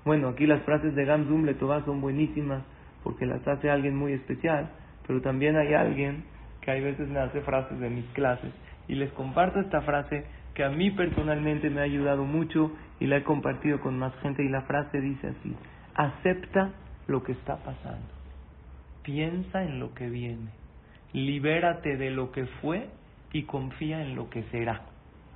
bueno, 0.05 0.29
aquí 0.29 0.47
las 0.47 0.63
frases 0.63 0.95
de 0.95 1.07
Gamzum 1.07 1.45
Letová 1.45 1.85
son 1.87 2.03
buenísimas, 2.03 2.63
porque 3.03 3.25
las 3.25 3.47
hace 3.49 3.71
alguien 3.71 3.97
muy 3.97 4.13
especial, 4.13 4.69
pero 5.07 5.23
también 5.23 5.57
hay 5.57 5.73
alguien 5.73 6.25
que 6.61 6.71
hay 6.71 6.83
veces 6.83 7.09
me 7.09 7.21
hace 7.21 7.41
frases 7.41 7.79
de 7.79 7.89
mis 7.89 8.07
clases, 8.11 8.51
y 8.89 8.95
les 8.95 9.11
comparto 9.13 9.61
esta 9.61 9.81
frase 9.83 10.27
que 10.53 10.65
a 10.65 10.69
mí 10.69 10.91
personalmente 10.91 11.71
me 11.71 11.81
ha 11.81 11.85
ayudado 11.85 12.25
mucho 12.25 12.73
y 13.01 13.07
la 13.07 13.17
he 13.17 13.23
compartido 13.23 13.81
con 13.81 13.99
más 13.99 14.15
gente, 14.21 14.45
y 14.45 14.51
la 14.51 14.63
frase 14.63 15.01
dice 15.01 15.29
así, 15.29 15.57
acepta 15.95 16.73
lo 17.07 17.23
que 17.23 17.33
está 17.33 17.57
pasando, 17.57 18.07
piensa 19.05 19.63
en 19.63 19.79
lo 19.79 19.95
que 19.95 20.09
viene, 20.09 20.51
libérate 21.13 21.97
de 21.97 22.11
lo 22.11 22.33
que 22.33 22.47
fue 22.61 22.89
y 23.33 23.45
confía 23.45 24.03
en 24.03 24.17
lo 24.17 24.29
que 24.31 24.43
será. 24.45 24.83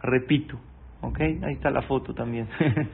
Repito, 0.02 0.58
¿ok? 1.02 1.20
Ahí 1.20 1.54
está 1.54 1.70
la 1.70 1.82
foto 1.82 2.14
también. 2.14 2.48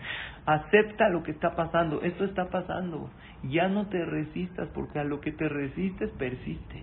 Acepta 0.47 1.09
lo 1.09 1.23
que 1.23 1.31
está 1.31 1.57
pasando, 1.57 2.03
esto 2.03 2.25
está 2.25 2.51
pasando. 2.51 3.11
Ya 3.45 3.69
no 3.69 3.87
te 3.87 4.05
resistas 4.05 4.69
porque 4.75 4.99
a 4.99 5.05
lo 5.05 5.21
que 5.21 5.33
te 5.33 5.49
resistes 5.49 6.11
persiste. 6.11 6.83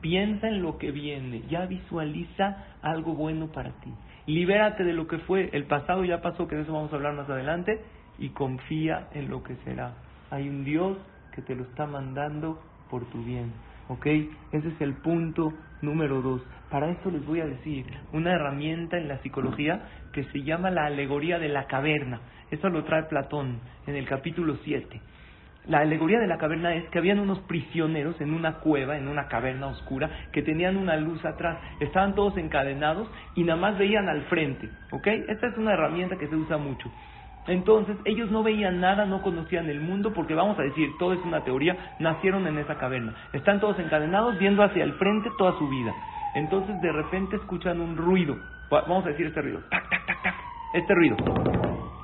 Piensa 0.00 0.48
en 0.48 0.62
lo 0.62 0.78
que 0.78 0.92
viene, 0.92 1.42
ya 1.50 1.66
visualiza 1.66 2.64
algo 2.82 3.14
bueno 3.14 3.48
para 3.48 3.72
ti. 3.80 3.92
Libérate 4.26 4.84
de 4.84 4.92
lo 4.92 5.08
que 5.08 5.18
fue, 5.18 5.50
el 5.52 5.64
pasado 5.64 6.04
ya 6.04 6.20
pasó, 6.20 6.46
que 6.46 6.54
de 6.54 6.62
eso 6.62 6.72
vamos 6.72 6.92
a 6.92 6.96
hablar 6.96 7.14
más 7.14 7.28
adelante, 7.28 7.80
y 8.18 8.28
confía 8.30 9.08
en 9.12 9.28
lo 9.28 9.42
que 9.42 9.56
será. 9.64 9.94
Hay 10.30 10.48
un 10.48 10.64
Dios 10.64 10.98
que 11.34 11.42
te 11.42 11.54
lo 11.54 11.64
está 11.64 11.86
mandando 11.86 12.60
por 12.90 13.04
tu 13.06 13.22
bien. 13.22 13.52
¿Ok? 13.88 14.06
Ese 14.06 14.68
es 14.68 14.80
el 14.80 14.94
punto 14.94 15.52
número 15.80 16.20
dos. 16.20 16.42
Para 16.70 16.90
esto 16.90 17.10
les 17.10 17.24
voy 17.24 17.40
a 17.40 17.46
decir 17.46 17.86
una 18.12 18.32
herramienta 18.32 18.98
en 18.98 19.08
la 19.08 19.18
psicología 19.22 19.88
que 20.12 20.24
se 20.24 20.42
llama 20.42 20.70
la 20.70 20.86
alegoría 20.86 21.38
de 21.38 21.48
la 21.48 21.66
caverna. 21.66 22.20
Eso 22.50 22.68
lo 22.68 22.84
trae 22.84 23.04
Platón 23.04 23.60
en 23.86 23.94
el 23.94 24.06
capítulo 24.06 24.58
7. 24.64 25.00
La 25.66 25.80
alegoría 25.80 26.18
de 26.18 26.26
la 26.26 26.38
caverna 26.38 26.74
es 26.74 26.88
que 26.88 26.98
habían 26.98 27.18
unos 27.18 27.40
prisioneros 27.40 28.18
en 28.22 28.32
una 28.32 28.54
cueva, 28.54 28.96
en 28.96 29.06
una 29.06 29.28
caverna 29.28 29.66
oscura, 29.66 30.08
que 30.32 30.42
tenían 30.42 30.78
una 30.78 30.96
luz 30.96 31.22
atrás. 31.26 31.58
Estaban 31.80 32.14
todos 32.14 32.38
encadenados 32.38 33.06
y 33.34 33.44
nada 33.44 33.60
más 33.60 33.78
veían 33.78 34.08
al 34.08 34.22
frente. 34.22 34.70
¿Ok? 34.92 35.06
Esta 35.06 35.48
es 35.48 35.58
una 35.58 35.74
herramienta 35.74 36.16
que 36.16 36.26
se 36.26 36.36
usa 36.36 36.56
mucho. 36.56 36.90
Entonces 37.48 37.96
ellos 38.04 38.30
no 38.30 38.42
veían 38.42 38.80
nada, 38.80 39.06
no 39.06 39.22
conocían 39.22 39.68
el 39.70 39.80
mundo, 39.80 40.12
porque 40.12 40.34
vamos 40.34 40.58
a 40.58 40.62
decir, 40.62 40.90
todo 40.98 41.14
es 41.14 41.24
una 41.24 41.44
teoría, 41.44 41.94
nacieron 41.98 42.46
en 42.46 42.58
esa 42.58 42.76
caverna. 42.76 43.14
Están 43.32 43.58
todos 43.58 43.78
encadenados 43.78 44.38
viendo 44.38 44.62
hacia 44.62 44.84
el 44.84 44.92
frente 44.94 45.30
toda 45.38 45.58
su 45.58 45.68
vida. 45.68 45.94
Entonces 46.34 46.80
de 46.82 46.92
repente 46.92 47.36
escuchan 47.36 47.80
un 47.80 47.96
ruido, 47.96 48.36
vamos 48.70 49.06
a 49.06 49.08
decir 49.08 49.26
este 49.26 49.40
ruido, 49.40 49.60
tac, 49.70 49.88
tac, 49.88 50.06
tac, 50.06 50.22
tac, 50.22 50.34
este 50.74 50.94
ruido. 50.94 51.16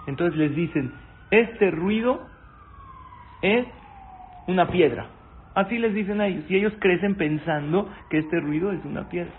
Entonces 0.06 0.38
les 0.38 0.56
dicen, 0.56 0.92
este 1.30 1.70
ruido 1.70 2.26
es 3.42 3.66
una 4.46 4.66
piedra. 4.68 5.06
Así 5.54 5.78
les 5.78 5.94
dicen 5.94 6.20
a 6.20 6.26
ellos. 6.26 6.44
Y 6.48 6.56
ellos 6.56 6.72
crecen 6.80 7.16
pensando 7.16 7.88
que 8.08 8.18
este 8.18 8.40
ruido 8.40 8.72
es 8.72 8.84
una 8.84 9.08
piedra. 9.08 9.32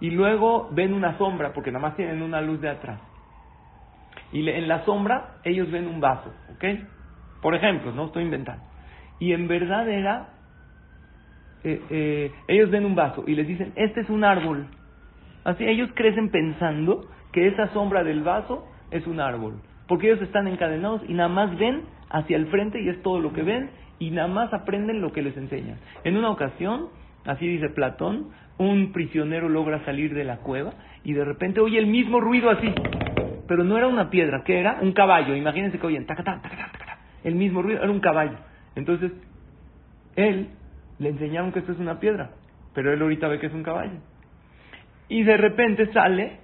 Y 0.00 0.10
luego 0.10 0.68
ven 0.72 0.94
una 0.94 1.16
sombra, 1.18 1.52
porque 1.52 1.70
nada 1.70 1.82
más 1.86 1.96
tienen 1.96 2.22
una 2.22 2.40
luz 2.40 2.60
de 2.60 2.70
atrás. 2.70 2.98
Y 4.32 4.48
en 4.48 4.68
la 4.68 4.84
sombra 4.84 5.36
ellos 5.44 5.70
ven 5.70 5.86
un 5.86 6.00
vaso, 6.00 6.32
¿ok? 6.54 6.64
Por 7.42 7.54
ejemplo, 7.54 7.92
no 7.92 8.06
estoy 8.06 8.24
inventando. 8.24 8.64
Y 9.18 9.32
en 9.32 9.46
verdad 9.46 9.88
era, 9.88 10.30
eh, 11.64 11.80
eh, 11.90 12.32
ellos 12.48 12.70
ven 12.70 12.86
un 12.86 12.94
vaso 12.94 13.24
y 13.26 13.34
les 13.34 13.46
dicen, 13.46 13.72
este 13.76 14.00
es 14.00 14.10
un 14.10 14.24
árbol. 14.24 14.66
Así 15.44 15.64
ellos 15.64 15.90
crecen 15.94 16.30
pensando 16.30 17.08
que 17.32 17.48
esa 17.48 17.68
sombra 17.72 18.04
del 18.04 18.22
vaso 18.22 18.66
es 18.90 19.06
un 19.06 19.20
árbol. 19.20 19.60
Porque 19.86 20.06
ellos 20.10 20.22
están 20.22 20.46
encadenados 20.48 21.02
y 21.08 21.14
nada 21.14 21.28
más 21.28 21.56
ven 21.58 21.82
hacia 22.08 22.36
el 22.36 22.46
frente 22.46 22.80
y 22.80 22.88
es 22.88 23.02
todo 23.02 23.20
lo 23.20 23.32
que 23.32 23.42
ven 23.42 23.70
y 23.98 24.10
nada 24.10 24.28
más 24.28 24.52
aprenden 24.54 25.00
lo 25.00 25.12
que 25.12 25.22
les 25.22 25.36
enseñan. 25.36 25.78
En 26.04 26.16
una 26.16 26.30
ocasión, 26.30 26.88
así 27.24 27.46
dice 27.46 27.68
Platón, 27.70 28.30
un 28.58 28.92
prisionero 28.92 29.48
logra 29.48 29.84
salir 29.84 30.14
de 30.14 30.24
la 30.24 30.38
cueva 30.38 30.74
y 31.04 31.12
de 31.12 31.24
repente 31.24 31.60
oye 31.60 31.78
el 31.78 31.86
mismo 31.86 32.20
ruido 32.20 32.50
así 32.50 32.72
pero 33.52 33.64
no 33.64 33.76
era 33.76 33.86
una 33.86 34.08
piedra, 34.08 34.44
¿qué 34.44 34.60
era? 34.60 34.78
Un 34.80 34.92
caballo. 34.92 35.36
Imagínense 35.36 35.78
que 35.78 35.86
oyen, 35.86 36.06
tacatá, 36.06 36.40
tacatá, 36.40 36.70
tacatá. 36.72 36.98
El 37.22 37.34
mismo 37.34 37.60
ruido, 37.60 37.82
era 37.82 37.92
un 37.92 38.00
caballo. 38.00 38.38
Entonces, 38.76 39.12
él 40.16 40.48
le 40.98 41.10
enseñaron 41.10 41.52
que 41.52 41.58
esto 41.58 41.72
es 41.72 41.78
una 41.78 42.00
piedra, 42.00 42.30
pero 42.72 42.94
él 42.94 43.02
ahorita 43.02 43.28
ve 43.28 43.38
que 43.38 43.48
es 43.48 43.52
un 43.52 43.62
caballo. 43.62 43.98
Y 45.10 45.22
de 45.22 45.36
repente 45.36 45.92
sale 45.92 46.38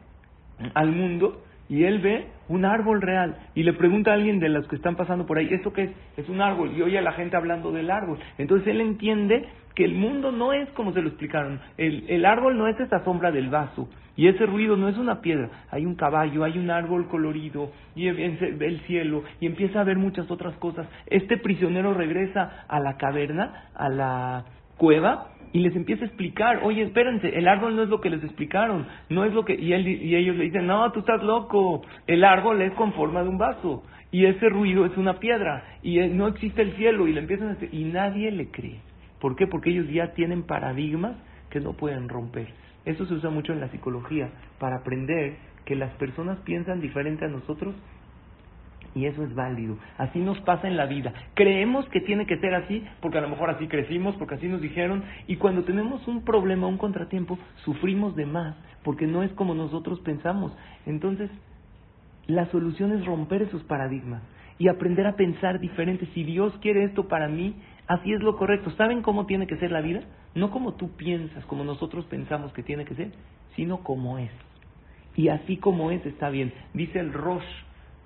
al 0.74 0.90
mundo 0.90 1.42
y 1.70 1.84
él 1.84 2.00
ve 2.00 2.26
un 2.48 2.66
árbol 2.66 3.00
real 3.00 3.38
y 3.54 3.62
le 3.62 3.72
pregunta 3.72 4.10
a 4.10 4.14
alguien 4.14 4.38
de 4.38 4.50
los 4.50 4.68
que 4.68 4.76
están 4.76 4.94
pasando 4.94 5.24
por 5.24 5.38
ahí, 5.38 5.48
¿esto 5.50 5.72
qué 5.72 5.84
es? 5.84 5.90
Es 6.18 6.28
un 6.28 6.42
árbol 6.42 6.72
y 6.76 6.82
oye 6.82 6.98
a 6.98 7.02
la 7.02 7.12
gente 7.12 7.38
hablando 7.38 7.72
del 7.72 7.90
árbol. 7.90 8.18
Entonces 8.36 8.68
él 8.68 8.82
entiende 8.82 9.48
que 9.74 9.86
el 9.86 9.94
mundo 9.94 10.30
no 10.30 10.52
es 10.52 10.68
como 10.72 10.92
se 10.92 11.00
lo 11.00 11.08
explicaron, 11.08 11.58
el, 11.78 12.04
el 12.06 12.26
árbol 12.26 12.58
no 12.58 12.68
es 12.68 12.78
esa 12.78 13.02
sombra 13.02 13.30
del 13.30 13.48
vaso 13.48 13.88
y 14.18 14.26
ese 14.26 14.46
ruido 14.46 14.76
no 14.76 14.88
es 14.88 14.98
una 14.98 15.20
piedra, 15.20 15.48
hay 15.70 15.86
un 15.86 15.94
caballo, 15.94 16.42
hay 16.42 16.58
un 16.58 16.72
árbol 16.72 17.06
colorido 17.06 17.70
y 17.94 18.10
ve 18.10 18.66
el 18.66 18.80
cielo 18.80 19.22
y 19.40 19.46
empieza 19.46 19.80
a 19.80 19.84
ver 19.84 19.96
muchas 19.96 20.28
otras 20.28 20.56
cosas. 20.56 20.88
Este 21.06 21.36
prisionero 21.36 21.94
regresa 21.94 22.64
a 22.66 22.80
la 22.80 22.96
caverna, 22.96 23.68
a 23.76 23.88
la 23.88 24.44
cueva 24.76 25.28
y 25.52 25.60
les 25.60 25.76
empieza 25.76 26.02
a 26.02 26.08
explicar, 26.08 26.62
oye, 26.64 26.82
espérense, 26.82 27.28
el 27.28 27.46
árbol 27.46 27.76
no 27.76 27.84
es 27.84 27.88
lo 27.88 28.00
que 28.00 28.10
les 28.10 28.24
explicaron, 28.24 28.86
no 29.08 29.24
es 29.24 29.32
lo 29.32 29.44
que, 29.44 29.54
y, 29.54 29.72
él, 29.72 29.86
y 29.86 30.16
ellos 30.16 30.34
le 30.34 30.44
dicen, 30.46 30.66
no, 30.66 30.90
tú 30.90 30.98
estás 30.98 31.22
loco, 31.22 31.82
el 32.08 32.24
árbol 32.24 32.60
es 32.60 32.72
con 32.72 32.94
forma 32.94 33.22
de 33.22 33.28
un 33.28 33.38
vaso, 33.38 33.84
y 34.10 34.26
ese 34.26 34.48
ruido 34.48 34.84
es 34.84 34.96
una 34.96 35.20
piedra, 35.20 35.62
y 35.80 35.96
no 36.08 36.26
existe 36.26 36.60
el 36.60 36.72
cielo, 36.72 37.06
y 37.06 37.12
le 37.12 37.20
empiezan 37.20 37.50
a 37.50 37.54
decir, 37.54 37.70
y 37.72 37.84
nadie 37.84 38.32
le 38.32 38.50
cree. 38.50 38.80
¿Por 39.20 39.36
qué? 39.36 39.46
Porque 39.46 39.70
ellos 39.70 39.88
ya 39.88 40.12
tienen 40.12 40.42
paradigmas 40.42 41.16
que 41.50 41.60
no 41.60 41.72
pueden 41.72 42.08
romper. 42.08 42.48
Eso 42.84 43.06
se 43.06 43.14
usa 43.14 43.30
mucho 43.30 43.52
en 43.52 43.60
la 43.60 43.68
psicología, 43.68 44.30
para 44.58 44.76
aprender 44.76 45.36
que 45.64 45.76
las 45.76 45.92
personas 45.94 46.38
piensan 46.40 46.80
diferente 46.80 47.24
a 47.24 47.28
nosotros 47.28 47.74
y 48.94 49.06
eso 49.06 49.22
es 49.22 49.34
válido. 49.34 49.76
Así 49.98 50.18
nos 50.18 50.40
pasa 50.40 50.66
en 50.66 50.76
la 50.76 50.86
vida. 50.86 51.12
Creemos 51.34 51.86
que 51.90 52.00
tiene 52.00 52.26
que 52.26 52.38
ser 52.38 52.54
así 52.54 52.84
porque 53.00 53.18
a 53.18 53.20
lo 53.20 53.28
mejor 53.28 53.50
así 53.50 53.68
crecimos, 53.68 54.16
porque 54.16 54.36
así 54.36 54.48
nos 54.48 54.60
dijeron. 54.60 55.04
Y 55.26 55.36
cuando 55.36 55.64
tenemos 55.64 56.06
un 56.08 56.24
problema, 56.24 56.66
un 56.66 56.78
contratiempo, 56.78 57.38
sufrimos 57.64 58.16
de 58.16 58.26
más 58.26 58.56
porque 58.82 59.06
no 59.06 59.22
es 59.22 59.30
como 59.32 59.54
nosotros 59.54 60.00
pensamos. 60.00 60.56
Entonces, 60.86 61.30
la 62.26 62.46
solución 62.46 62.92
es 62.92 63.04
romper 63.04 63.42
esos 63.42 63.62
paradigmas 63.64 64.22
y 64.58 64.68
aprender 64.68 65.06
a 65.06 65.16
pensar 65.16 65.60
diferente. 65.60 66.08
Si 66.14 66.24
Dios 66.24 66.54
quiere 66.60 66.84
esto 66.84 67.08
para 67.08 67.28
mí, 67.28 67.54
así 67.86 68.12
es 68.12 68.20
lo 68.20 68.36
correcto. 68.36 68.70
¿Saben 68.72 69.02
cómo 69.02 69.26
tiene 69.26 69.46
que 69.46 69.58
ser 69.58 69.70
la 69.70 69.80
vida? 69.80 70.00
No 70.38 70.52
como 70.52 70.74
tú 70.74 70.92
piensas, 70.92 71.44
como 71.46 71.64
nosotros 71.64 72.04
pensamos 72.04 72.52
que 72.52 72.62
tiene 72.62 72.84
que 72.84 72.94
ser, 72.94 73.10
sino 73.56 73.82
como 73.82 74.18
es. 74.18 74.30
Y 75.16 75.30
así 75.30 75.56
como 75.56 75.90
es, 75.90 76.06
está 76.06 76.30
bien. 76.30 76.52
Dice 76.74 77.00
el 77.00 77.12
Rosh, 77.12 77.42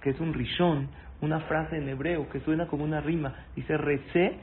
que 0.01 0.11
es 0.11 0.19
un 0.19 0.33
rishon, 0.33 0.89
una 1.21 1.41
frase 1.41 1.77
en 1.77 1.91
hebreo 1.91 2.31
que 2.31 2.41
suena 2.41 2.69
como 2.69 2.85
una 2.85 3.03
rima. 3.03 3.35
Dice, 3.55 3.77
Rece, 3.77 4.39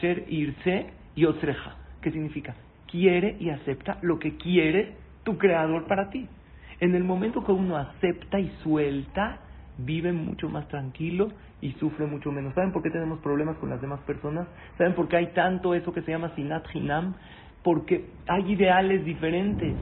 ser 0.00 0.24
Irse 0.30 0.86
y 1.14 1.26
Otreja. 1.26 1.76
¿Qué 2.00 2.10
significa? 2.12 2.54
Quiere 2.90 3.36
y 3.38 3.50
acepta 3.50 3.98
lo 4.00 4.18
que 4.18 4.38
quiere 4.38 4.94
tu 5.22 5.36
creador 5.36 5.86
para 5.86 6.08
ti. 6.08 6.26
En 6.80 6.94
el 6.94 7.04
momento 7.04 7.44
que 7.44 7.52
uno 7.52 7.76
acepta 7.76 8.40
y 8.40 8.48
suelta, 8.62 9.40
vive 9.78 10.12
mucho 10.12 10.48
más 10.48 10.68
tranquilo 10.68 11.30
y 11.60 11.72
sufre 11.72 12.06
mucho 12.06 12.30
menos. 12.30 12.54
¿Saben 12.54 12.72
por 12.72 12.82
qué 12.82 12.90
tenemos 12.90 13.20
problemas 13.20 13.56
con 13.56 13.70
las 13.70 13.80
demás 13.80 14.00
personas? 14.00 14.46
¿Saben 14.76 14.94
por 14.94 15.08
qué 15.08 15.16
hay 15.16 15.26
tanto 15.28 15.74
eso 15.74 15.92
que 15.92 16.02
se 16.02 16.10
llama 16.10 16.34
sinat 16.34 16.66
hinam? 16.74 17.14
Porque 17.62 18.10
hay 18.26 18.52
ideales 18.52 19.04
diferentes. 19.04 19.76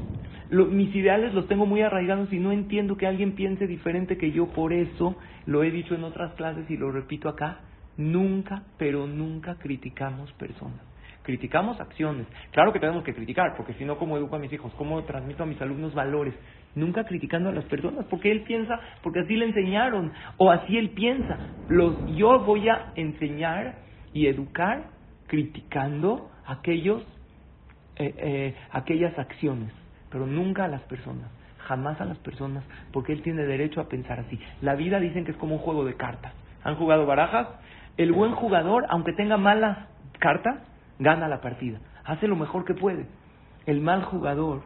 mis 0.50 0.94
ideales 0.94 1.34
los 1.34 1.48
tengo 1.48 1.66
muy 1.66 1.82
arraigados 1.82 2.32
y 2.32 2.38
no 2.38 2.52
entiendo 2.52 2.96
que 2.96 3.06
alguien 3.06 3.32
piense 3.32 3.66
diferente 3.66 4.16
que 4.16 4.30
yo. 4.30 4.46
Por 4.46 4.72
eso 4.72 5.16
lo 5.46 5.64
he 5.64 5.70
dicho 5.70 5.94
en 5.94 6.04
otras 6.04 6.34
clases 6.34 6.70
y 6.70 6.76
lo 6.76 6.92
repito 6.92 7.28
acá. 7.28 7.60
Nunca, 7.96 8.62
pero 8.76 9.06
nunca 9.06 9.56
criticamos 9.56 10.30
personas. 10.34 10.80
Criticamos 11.22 11.80
acciones. 11.80 12.26
Claro 12.52 12.72
que 12.72 12.78
tenemos 12.78 13.02
que 13.02 13.14
criticar, 13.14 13.56
porque 13.56 13.74
si 13.74 13.84
no, 13.84 13.98
¿cómo 13.98 14.16
educo 14.16 14.36
a 14.36 14.38
mis 14.38 14.52
hijos? 14.52 14.72
¿Cómo 14.74 15.02
transmito 15.04 15.42
a 15.42 15.46
mis 15.46 15.60
alumnos 15.60 15.92
valores? 15.94 16.34
Nunca 16.76 17.04
criticando 17.04 17.48
a 17.48 17.52
las 17.52 17.64
personas, 17.64 18.04
porque 18.04 18.30
él 18.30 18.42
piensa, 18.42 18.78
porque 19.02 19.20
así 19.20 19.34
le 19.34 19.46
enseñaron, 19.46 20.12
o 20.36 20.50
así 20.50 20.76
él 20.76 20.90
piensa. 20.90 21.38
Los, 21.68 22.06
yo 22.06 22.38
voy 22.40 22.68
a 22.68 22.92
enseñar 22.94 23.78
y 24.12 24.26
educar 24.26 24.84
criticando 25.26 26.30
aquellos, 26.46 27.02
eh, 27.96 28.14
eh, 28.18 28.54
aquellas 28.70 29.18
acciones, 29.18 29.72
pero 30.10 30.26
nunca 30.26 30.66
a 30.66 30.68
las 30.68 30.82
personas, 30.82 31.30
jamás 31.58 32.00
a 32.00 32.04
las 32.04 32.18
personas, 32.18 32.62
porque 32.92 33.12
él 33.12 33.22
tiene 33.22 33.44
derecho 33.44 33.80
a 33.80 33.88
pensar 33.88 34.20
así. 34.20 34.38
La 34.60 34.74
vida 34.74 35.00
dicen 35.00 35.24
que 35.24 35.30
es 35.30 35.36
como 35.38 35.54
un 35.54 35.60
juego 35.62 35.84
de 35.84 35.94
cartas. 35.94 36.32
¿Han 36.62 36.76
jugado 36.76 37.06
barajas? 37.06 37.48
El 37.96 38.12
buen 38.12 38.32
jugador, 38.32 38.84
aunque 38.90 39.14
tenga 39.14 39.38
malas 39.38 39.88
cartas, 40.18 40.58
gana 40.98 41.26
la 41.26 41.40
partida, 41.40 41.80
hace 42.04 42.28
lo 42.28 42.36
mejor 42.36 42.64
que 42.66 42.74
puede. 42.74 43.06
El 43.64 43.80
mal 43.80 44.04
jugador, 44.04 44.62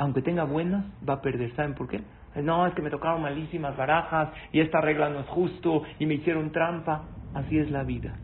aunque 0.00 0.22
tenga 0.22 0.44
buenas, 0.44 0.84
va 1.06 1.14
a 1.14 1.20
perder. 1.20 1.54
¿Saben 1.54 1.74
por 1.74 1.86
qué? 1.86 2.00
No, 2.42 2.66
es 2.66 2.74
que 2.74 2.80
me 2.80 2.90
tocaron 2.90 3.20
malísimas 3.20 3.76
barajas 3.76 4.30
y 4.50 4.60
esta 4.60 4.80
regla 4.80 5.10
no 5.10 5.20
es 5.20 5.26
justo 5.26 5.82
y 5.98 6.06
me 6.06 6.14
hicieron 6.14 6.50
trampa. 6.52 7.04
Así 7.34 7.58
es 7.58 7.70
la 7.70 7.84
vida 7.84 8.14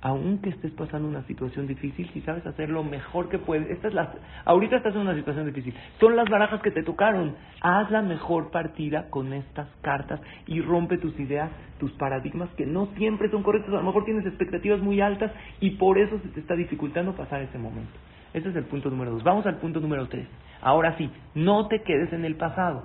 aunque 0.00 0.50
estés 0.50 0.72
pasando 0.72 1.08
una 1.08 1.24
situación 1.24 1.66
difícil, 1.66 2.08
si 2.12 2.20
sabes 2.20 2.46
hacer 2.46 2.70
lo 2.70 2.84
mejor 2.84 3.28
que 3.28 3.38
puedes, 3.38 3.68
esta 3.68 3.88
es 3.88 3.94
la, 3.94 4.14
ahorita 4.44 4.76
estás 4.76 4.94
en 4.94 5.00
una 5.00 5.14
situación 5.14 5.46
difícil, 5.46 5.74
son 5.98 6.14
las 6.14 6.28
barajas 6.28 6.62
que 6.62 6.70
te 6.70 6.82
tocaron, 6.82 7.34
haz 7.60 7.90
la 7.90 8.02
mejor 8.02 8.50
partida 8.50 9.10
con 9.10 9.32
estas 9.32 9.68
cartas 9.82 10.20
y 10.46 10.60
rompe 10.60 10.98
tus 10.98 11.18
ideas, 11.18 11.50
tus 11.80 11.90
paradigmas 11.92 12.48
que 12.50 12.64
no 12.64 12.86
siempre 12.96 13.28
son 13.30 13.42
correctos, 13.42 13.74
a 13.74 13.78
lo 13.78 13.82
mejor 13.82 14.04
tienes 14.04 14.24
expectativas 14.26 14.80
muy 14.80 15.00
altas 15.00 15.32
y 15.60 15.70
por 15.70 15.98
eso 15.98 16.18
se 16.20 16.28
te 16.28 16.40
está 16.40 16.54
dificultando 16.54 17.14
pasar 17.14 17.42
ese 17.42 17.58
momento. 17.58 17.92
Ese 18.32 18.50
es 18.50 18.56
el 18.56 18.64
punto 18.64 18.90
número 18.90 19.12
dos. 19.12 19.22
Vamos 19.24 19.46
al 19.46 19.56
punto 19.56 19.80
número 19.80 20.08
tres. 20.08 20.26
Ahora 20.60 20.96
sí, 20.96 21.10
no 21.34 21.68
te 21.68 21.82
quedes 21.82 22.12
en 22.12 22.24
el 22.24 22.36
pasado. 22.36 22.84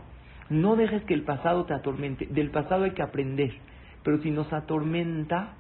No 0.50 0.76
dejes 0.76 1.04
que 1.04 1.14
el 1.14 1.24
pasado 1.24 1.66
te 1.66 1.74
atormente. 1.74 2.28
Del 2.28 2.52
pasado 2.52 2.84
hay 2.84 2.92
que 2.92 3.02
aprender. 3.02 3.54
Pero 4.04 4.20
si 4.20 4.32
nos 4.32 4.52
atormenta, 4.52 5.54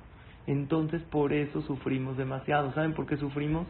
entonces 0.48 1.02
por 1.04 1.34
eso 1.34 1.62
sufrimos 1.62 2.18
demasiado. 2.18 2.72
¿Saben 2.74 2.94
por 2.94 3.06
qué 3.08 3.18
sufrimos? 3.18 3.68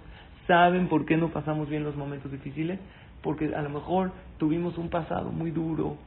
¿Saben 0.48 0.88
por 0.88 1.06
qué 1.06 1.18
no 1.18 1.30
pasamos 1.30 1.70
bien 1.70 1.84
los 1.84 1.96
momentos 1.96 2.32
difíciles? 2.32 2.80
Porque 3.22 3.56
a 3.56 3.62
lo 3.62 3.70
mejor 3.70 4.12
tuvimos 4.38 4.78
un 4.78 4.90
pasado 4.90 5.32
muy 5.32 5.52
duro 5.52 5.98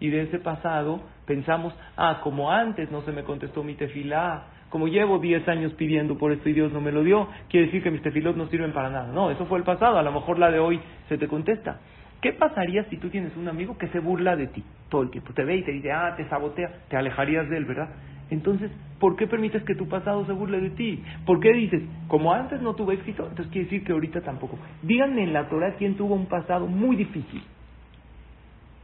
y 0.00 0.08
de 0.08 0.22
ese 0.22 0.38
pasado 0.38 1.00
pensamos, 1.26 1.74
ah, 1.96 2.20
como 2.24 2.50
antes 2.50 2.90
no 2.90 3.02
se 3.02 3.12
me 3.12 3.22
contestó 3.22 3.62
mi 3.62 3.74
tefilá, 3.74 4.46
como 4.72 4.88
llevo 4.88 5.18
10 5.18 5.46
años 5.48 5.74
pidiendo 5.74 6.16
por 6.16 6.32
esto 6.32 6.48
y 6.48 6.54
Dios 6.54 6.72
no 6.72 6.80
me 6.80 6.92
lo 6.92 7.02
dio, 7.02 7.28
quiere 7.50 7.66
decir 7.66 7.82
que 7.82 7.90
mis 7.90 8.00
tefilot 8.00 8.38
no 8.38 8.46
sirven 8.46 8.72
para 8.72 8.88
nada. 8.88 9.12
No, 9.12 9.30
eso 9.30 9.44
fue 9.44 9.58
el 9.58 9.64
pasado, 9.64 9.98
a 9.98 10.02
lo 10.02 10.10
mejor 10.10 10.38
la 10.38 10.50
de 10.50 10.60
hoy 10.60 10.80
se 11.10 11.18
te 11.18 11.28
contesta. 11.28 11.78
¿Qué 12.22 12.32
pasaría 12.32 12.84
si 12.84 12.96
tú 12.96 13.10
tienes 13.10 13.36
un 13.36 13.48
amigo 13.48 13.76
que 13.76 13.88
se 13.88 13.98
burla 13.98 14.34
de 14.34 14.46
ti 14.46 14.64
todo 14.88 15.02
el 15.02 15.10
tiempo? 15.10 15.34
Te 15.34 15.44
ve 15.44 15.56
y 15.56 15.62
te 15.62 15.72
dice, 15.72 15.92
ah, 15.92 16.14
te 16.16 16.26
sabotea, 16.26 16.70
te 16.88 16.96
alejarías 16.96 17.50
de 17.50 17.58
él, 17.58 17.66
¿verdad? 17.66 17.90
Entonces, 18.30 18.70
¿por 18.98 19.14
qué 19.16 19.26
permites 19.26 19.62
que 19.64 19.74
tu 19.74 19.88
pasado 19.88 20.24
se 20.24 20.32
burle 20.32 20.58
de 20.58 20.70
ti? 20.70 21.04
¿Por 21.26 21.38
qué 21.38 21.52
dices, 21.52 21.82
como 22.08 22.32
antes 22.32 22.62
no 22.62 22.74
tuve 22.74 22.94
éxito, 22.94 23.24
entonces 23.24 23.52
quiere 23.52 23.64
decir 23.64 23.84
que 23.84 23.92
ahorita 23.92 24.22
tampoco? 24.22 24.58
Díganme 24.80 25.22
en 25.22 25.34
la 25.34 25.50
Torah 25.50 25.74
quién 25.76 25.98
tuvo 25.98 26.14
un 26.14 26.24
pasado 26.24 26.66
muy 26.66 26.96
difícil. 26.96 27.42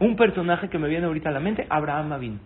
Un 0.01 0.17
personaje 0.17 0.69
que 0.69 0.79
me 0.79 0.89
viene 0.89 1.07
ahorita 1.07 1.31
a 1.31 1.33
la 1.33 1.41
mente, 1.41 1.67
Abraham 1.71 2.13
Avin. 2.13 2.41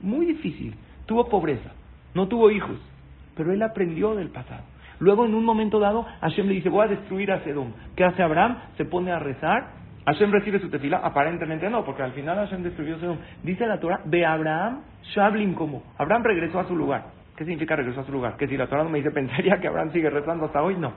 Muy 0.00 0.24
difícil. 0.24 0.76
Tuvo 1.06 1.28
pobreza, 1.28 1.72
no 2.16 2.26
tuvo 2.26 2.50
hijos, 2.50 2.78
pero 3.36 3.52
él 3.52 3.62
aprendió 3.62 4.14
del 4.16 4.30
pasado. 4.30 4.64
Luego, 4.98 5.26
en 5.26 5.34
un 5.34 5.44
momento 5.44 5.78
dado, 5.78 6.06
Hashem 6.20 6.46
le 6.46 6.54
dice, 6.54 6.68
voy 6.68 6.86
a 6.86 6.88
destruir 6.88 7.30
a 7.30 7.44
Sedom. 7.44 7.72
¿Qué 7.94 8.02
hace 8.02 8.22
Abraham? 8.22 8.56
Se 8.76 8.86
pone 8.86 9.12
a 9.12 9.18
rezar 9.18 9.86
Hashem 10.06 10.30
recibe 10.30 10.60
su 10.60 10.70
tefila, 10.70 10.98
aparentemente 10.98 11.68
no, 11.68 11.84
porque 11.84 12.02
al 12.04 12.12
final 12.12 12.36
Hashem 12.36 12.62
destruyó 12.62 12.96
Sedom. 13.00 13.18
Dice 13.42 13.66
la 13.66 13.80
Torah, 13.80 14.02
ve 14.04 14.24
Abraham, 14.24 14.82
Shablim 15.12 15.54
como. 15.54 15.82
Abraham 15.98 16.22
regresó 16.22 16.60
a 16.60 16.68
su 16.68 16.76
lugar. 16.76 17.06
¿Qué 17.36 17.44
significa 17.44 17.74
regresó 17.74 18.02
a 18.02 18.04
su 18.04 18.12
lugar? 18.12 18.36
Que 18.36 18.46
si 18.46 18.56
la 18.56 18.68
Torah 18.68 18.84
no 18.84 18.90
me 18.90 18.98
dice, 18.98 19.10
pensaría 19.14 19.60
que 19.60 19.66
Abraham 19.66 19.90
sigue 19.92 20.08
rezando 20.08 20.46
hasta 20.46 20.62
hoy, 20.62 20.76
no. 20.76 20.92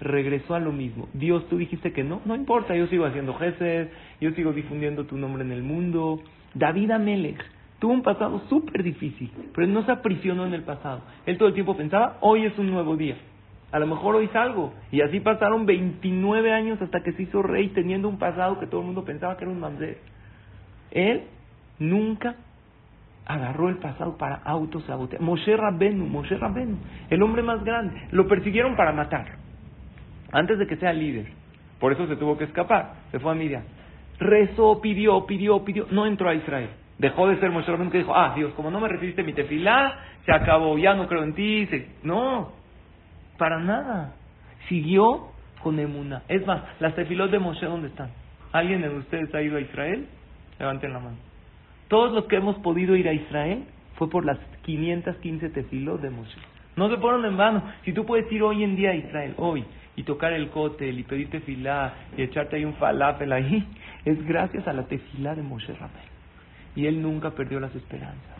Regresó 0.00 0.56
a 0.56 0.58
lo 0.58 0.72
mismo. 0.72 1.08
Dios, 1.12 1.48
tú 1.48 1.58
dijiste 1.58 1.92
que 1.92 2.02
no, 2.02 2.22
no 2.24 2.34
importa, 2.34 2.74
yo 2.74 2.88
sigo 2.88 3.06
haciendo 3.06 3.34
jeces, 3.34 3.88
yo 4.20 4.32
sigo 4.32 4.52
difundiendo 4.52 5.04
tu 5.04 5.16
nombre 5.16 5.44
en 5.44 5.52
el 5.52 5.62
mundo. 5.62 6.20
David 6.54 6.90
Amelech 6.90 7.40
tuvo 7.84 7.92
un 7.92 8.02
pasado 8.02 8.40
súper 8.48 8.82
difícil, 8.82 9.30
pero 9.52 9.66
él 9.66 9.74
no 9.74 9.84
se 9.84 9.92
aprisionó 9.92 10.46
en 10.46 10.54
el 10.54 10.62
pasado. 10.62 11.02
Él 11.26 11.36
todo 11.36 11.48
el 11.48 11.54
tiempo 11.54 11.76
pensaba, 11.76 12.16
hoy 12.22 12.46
es 12.46 12.58
un 12.58 12.70
nuevo 12.70 12.96
día. 12.96 13.14
A 13.72 13.78
lo 13.78 13.86
mejor 13.86 14.14
hoy 14.14 14.26
salgo. 14.28 14.72
Y 14.90 15.02
así 15.02 15.20
pasaron 15.20 15.66
29 15.66 16.50
años 16.50 16.80
hasta 16.80 17.02
que 17.02 17.12
se 17.12 17.24
hizo 17.24 17.42
rey 17.42 17.68
teniendo 17.74 18.08
un 18.08 18.18
pasado 18.18 18.58
que 18.58 18.66
todo 18.66 18.80
el 18.80 18.86
mundo 18.86 19.04
pensaba 19.04 19.36
que 19.36 19.44
era 19.44 19.52
un 19.52 19.60
mamzer. 19.60 19.98
Él 20.92 21.24
nunca 21.78 22.36
agarró 23.26 23.68
el 23.68 23.76
pasado 23.76 24.16
para 24.16 24.36
autosabotear. 24.36 25.20
Moshe 25.20 25.54
Rabbenu, 25.54 26.06
Moshe 26.06 26.38
Rabbenu, 26.38 26.78
el 27.10 27.22
hombre 27.22 27.42
más 27.42 27.62
grande. 27.64 28.08
Lo 28.12 28.26
persiguieron 28.26 28.76
para 28.76 28.92
matar. 28.92 29.26
Antes 30.32 30.58
de 30.58 30.66
que 30.66 30.76
sea 30.76 30.94
líder. 30.94 31.26
Por 31.78 31.92
eso 31.92 32.06
se 32.06 32.16
tuvo 32.16 32.38
que 32.38 32.44
escapar. 32.44 32.94
Se 33.10 33.18
fue 33.18 33.32
a 33.32 33.34
Miriam. 33.34 33.64
Rezó, 34.18 34.80
pidió, 34.80 35.26
pidió, 35.26 35.62
pidió. 35.66 35.86
No 35.90 36.06
entró 36.06 36.30
a 36.30 36.34
Israel. 36.34 36.70
Dejó 36.98 37.28
de 37.28 37.38
ser 37.40 37.50
Moshe 37.50 37.70
Rabbenu 37.70 37.90
que 37.90 37.98
dijo, 37.98 38.14
ah, 38.14 38.34
Dios, 38.36 38.52
como 38.54 38.70
no 38.70 38.80
me 38.80 38.88
recibiste 38.88 39.22
mi 39.22 39.32
tefilá, 39.32 39.98
se 40.24 40.32
acabó, 40.32 40.78
ya 40.78 40.94
no 40.94 41.08
creo 41.08 41.24
en 41.24 41.34
ti. 41.34 41.68
No, 42.02 42.52
para 43.36 43.58
nada. 43.58 44.14
Siguió 44.68 45.28
con 45.62 45.78
Emuna. 45.78 46.22
Es 46.28 46.46
más, 46.46 46.62
las 46.80 46.94
tefilot 46.94 47.30
de 47.30 47.38
Moshe, 47.38 47.66
¿dónde 47.66 47.88
están? 47.88 48.10
¿Alguien 48.52 48.82
de 48.82 48.90
ustedes 48.90 49.34
ha 49.34 49.42
ido 49.42 49.56
a 49.56 49.60
Israel? 49.60 50.06
Levanten 50.58 50.92
la 50.92 51.00
mano. 51.00 51.16
Todos 51.88 52.12
los 52.12 52.26
que 52.26 52.36
hemos 52.36 52.56
podido 52.56 52.94
ir 52.94 53.08
a 53.08 53.12
Israel 53.12 53.64
fue 53.96 54.08
por 54.08 54.24
las 54.24 54.38
515 54.62 55.50
tefilot 55.50 56.00
de 56.00 56.10
Moshe. 56.10 56.38
No 56.76 56.88
se 56.88 56.96
fueron 56.96 57.24
en 57.24 57.36
vano. 57.36 57.62
Si 57.84 57.92
tú 57.92 58.04
puedes 58.04 58.30
ir 58.32 58.42
hoy 58.42 58.64
en 58.64 58.76
día 58.76 58.90
a 58.90 58.94
Israel, 58.94 59.34
hoy, 59.36 59.64
y 59.96 60.02
tocar 60.02 60.32
el 60.32 60.50
cótel, 60.50 60.98
y 60.98 61.02
pedir 61.04 61.30
tefilá, 61.30 61.94
y 62.16 62.22
echarte 62.22 62.56
ahí 62.56 62.64
un 62.64 62.74
falafel 62.74 63.32
ahí, 63.32 63.66
es 64.04 64.24
gracias 64.26 64.66
a 64.66 64.72
la 64.72 64.84
tefilá 64.84 65.34
de 65.34 65.42
Moshe 65.42 65.72
Rabel. 65.72 66.13
Y 66.74 66.86
él 66.86 67.02
nunca 67.02 67.30
perdió 67.32 67.60
las 67.60 67.74
esperanzas. 67.74 68.34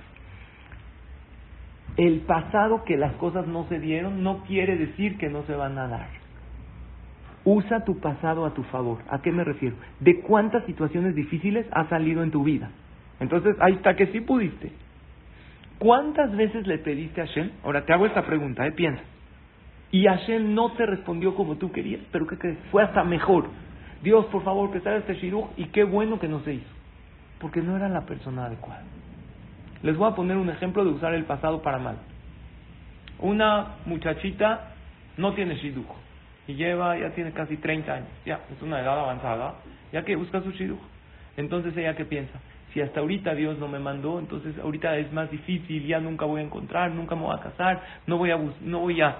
El 1.97 2.20
pasado 2.20 2.85
que 2.85 2.97
las 2.97 3.14
cosas 3.16 3.47
no 3.47 3.68
se 3.68 3.79
dieron 3.79 4.23
no 4.23 4.42
quiere 4.44 4.77
decir 4.77 5.16
que 5.16 5.29
no 5.29 5.44
se 5.44 5.55
van 5.55 5.79
a 5.79 5.87
dar. 5.87 6.09
Usa 7.44 7.85
tu 7.85 8.01
pasado 8.01 8.47
a 8.47 8.55
tu 8.55 8.62
favor. 8.64 8.99
¿A 9.09 9.20
qué 9.20 9.31
me 9.31 9.44
refiero? 9.44 9.77
¿De 10.01 10.20
cuántas 10.23 10.64
situaciones 10.64 11.14
difíciles 11.14 11.66
has 11.70 11.88
salido 11.88 12.23
en 12.23 12.31
tu 12.31 12.42
vida? 12.42 12.70
Entonces, 13.20 13.55
ahí 13.61 13.75
está 13.75 13.94
que 13.94 14.09
sí 14.09 14.20
pudiste. 14.20 14.73
¿Cuántas 15.79 16.35
veces 16.37 16.66
le 16.66 16.79
pediste 16.79 17.20
a 17.20 17.27
Hashem? 17.27 17.51
Ahora 17.62 17.85
te 17.85 17.92
hago 17.92 18.07
esta 18.07 18.25
pregunta, 18.25 18.66
¿eh? 18.66 18.73
piensa. 18.73 19.03
Y 19.90 20.07
Hashem 20.07 20.55
no 20.55 20.73
te 20.73 20.87
respondió 20.87 21.35
como 21.35 21.57
tú 21.57 21.70
querías, 21.70 22.01
pero 22.11 22.27
¿qué 22.27 22.38
crees? 22.38 22.59
Fue 22.73 22.83
hasta 22.83 23.05
mejor. 23.05 23.49
Dios, 24.03 24.25
por 24.27 24.42
favor, 24.42 24.73
que 24.73 24.81
salga 24.81 24.99
este 24.99 25.14
shiruj 25.14 25.51
y 25.57 25.66
qué 25.66 25.85
bueno 25.85 26.18
que 26.18 26.29
no 26.29 26.40
se 26.40 26.55
hizo. 26.55 26.73
Porque 27.44 27.61
no 27.61 27.76
era 27.76 27.90
la 27.90 28.07
persona 28.07 28.46
adecuada. 28.46 28.80
Les 29.83 29.94
voy 29.98 30.11
a 30.11 30.14
poner 30.14 30.38
un 30.38 30.48
ejemplo 30.48 30.83
de 30.83 30.92
usar 30.92 31.12
el 31.12 31.24
pasado 31.24 31.61
para 31.61 31.76
mal. 31.76 31.96
Una 33.18 33.74
muchachita 33.85 34.70
no 35.18 35.35
tiene 35.35 35.57
shidduch 35.57 35.85
y 36.46 36.54
lleva, 36.54 36.96
ya 36.96 37.11
tiene 37.11 37.33
casi 37.33 37.59
30 37.59 37.92
años, 37.92 38.09
ya 38.24 38.40
es 38.50 38.62
una 38.62 38.80
edad 38.80 38.98
avanzada, 38.98 39.57
ya 39.92 40.02
que 40.07 40.16
busca 40.16 40.40
su 40.40 40.52
shidduch. 40.52 40.80
Entonces 41.37 41.76
ella 41.76 41.94
qué 41.94 42.07
piensa, 42.07 42.33
si 42.72 42.80
hasta 42.80 43.00
ahorita 43.00 43.35
Dios 43.35 43.59
no 43.59 43.68
me 43.68 43.78
mandó, 43.78 44.18
entonces 44.18 44.59
ahorita 44.59 44.96
es 44.96 45.12
más 45.12 45.30
difícil, 45.30 45.87
ya 45.87 46.00
nunca 46.00 46.24
voy 46.24 46.40
a 46.40 46.44
encontrar, 46.44 46.92
nunca 46.92 47.14
me 47.14 47.24
voy 47.24 47.37
a 47.37 47.42
casar, 47.42 47.83
no 48.07 48.16
voy 48.16 48.30
a, 48.30 48.38
no 48.62 48.78
voy 48.78 49.02
a 49.02 49.18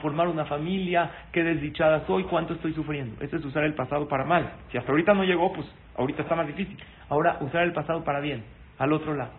formar 0.00 0.28
una 0.28 0.46
familia, 0.46 1.10
qué 1.30 1.44
desdichada 1.44 2.06
soy, 2.06 2.24
cuánto 2.24 2.54
estoy 2.54 2.72
sufriendo. 2.72 3.22
Eso 3.22 3.36
es 3.36 3.44
usar 3.44 3.64
el 3.64 3.74
pasado 3.74 4.08
para 4.08 4.24
mal. 4.24 4.50
Si 4.72 4.78
hasta 4.78 4.90
ahorita 4.90 5.12
no 5.12 5.24
llegó, 5.24 5.52
pues 5.52 5.66
Ahorita 5.96 6.22
está 6.22 6.34
más 6.34 6.46
difícil. 6.46 6.76
Ahora, 7.08 7.38
usar 7.40 7.62
el 7.62 7.72
pasado 7.72 8.04
para 8.04 8.20
bien, 8.20 8.44
al 8.78 8.92
otro 8.92 9.14
lado. 9.14 9.32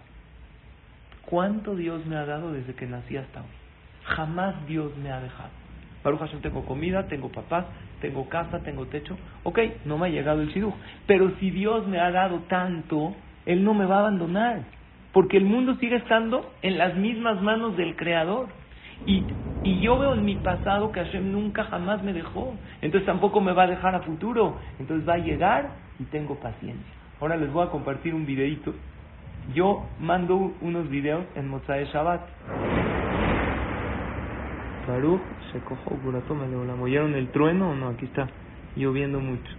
¿Cuánto 1.26 1.76
Dios 1.76 2.06
me 2.06 2.16
ha 2.16 2.26
dado 2.26 2.54
desde 2.54 2.74
que 2.74 2.86
nací 2.86 3.18
hasta 3.18 3.42
hoy? 3.42 3.48
Jamás 4.06 4.66
Dios 4.66 4.96
me 4.98 5.12
ha 5.12 5.20
dejado. 5.20 5.50
Baruch 6.04 6.22
Hashem, 6.22 6.40
tengo 6.42 6.64
comida, 6.64 7.08
tengo 7.08 7.30
papás, 7.30 7.66
tengo 8.00 8.30
casa, 8.30 8.60
tengo 8.60 8.86
techo. 8.86 9.18
Ok, 9.44 9.60
no 9.84 9.98
me 9.98 10.08
ha 10.08 10.10
llegado 10.10 10.42
el 10.42 10.50
shidduch. 10.50 10.74
Pero 11.06 11.32
si 11.40 11.52
Dios 11.52 11.86
me 11.88 12.00
ha 12.00 12.12
dado 12.12 12.40
tanto, 12.48 13.14
Él 13.46 13.64
no 13.64 13.74
me 13.74 13.86
va 13.86 13.98
a 13.98 14.00
abandonar. 14.00 14.62
Porque 15.12 15.36
el 15.36 15.44
mundo 15.44 15.76
sigue 15.82 15.98
estando 15.98 16.54
en 16.62 16.78
las 16.78 16.96
mismas 16.96 17.42
manos 17.42 17.76
del 17.76 17.96
Creador. 17.98 18.48
Y, 19.06 19.24
y 19.64 19.80
yo 19.80 19.98
veo 20.00 20.14
en 20.14 20.26
mi 20.26 20.36
pasado 20.36 20.92
que 20.92 21.00
Hashem 21.00 21.32
nunca 21.32 21.64
jamás 21.66 22.04
me 22.04 22.14
dejó. 22.14 22.54
Entonces 22.82 23.06
tampoco 23.06 23.42
me 23.42 23.54
va 23.54 23.64
a 23.64 23.68
dejar 23.68 23.96
a 23.96 24.02
futuro. 24.02 24.58
Entonces 24.80 25.08
va 25.08 25.14
a 25.14 25.20
llegar 25.20 25.70
y 26.00 26.04
tengo 26.06 26.36
paciencia. 26.36 26.94
Ahora 27.20 27.36
les 27.38 27.52
voy 27.52 27.66
a 27.66 27.70
compartir 27.70 28.14
un 28.14 28.26
videito. 28.26 28.74
Yo 29.54 29.86
mando 30.00 30.54
unos 30.62 30.90
videos 30.90 31.26
en 31.36 31.48
Mozae 31.50 31.86
Shabbat. 31.86 32.22
Baruch 34.88 35.22
se 35.52 35.60
cojo 35.60 35.98
¿me 36.04 36.76
mollaron 36.76 37.16
el 37.16 37.30
trueno 37.30 37.72
o 37.72 37.76
no? 37.76 37.90
Aquí 37.90 38.06
está 38.06 38.28
lloviendo 38.76 39.20
mucho. 39.20 39.52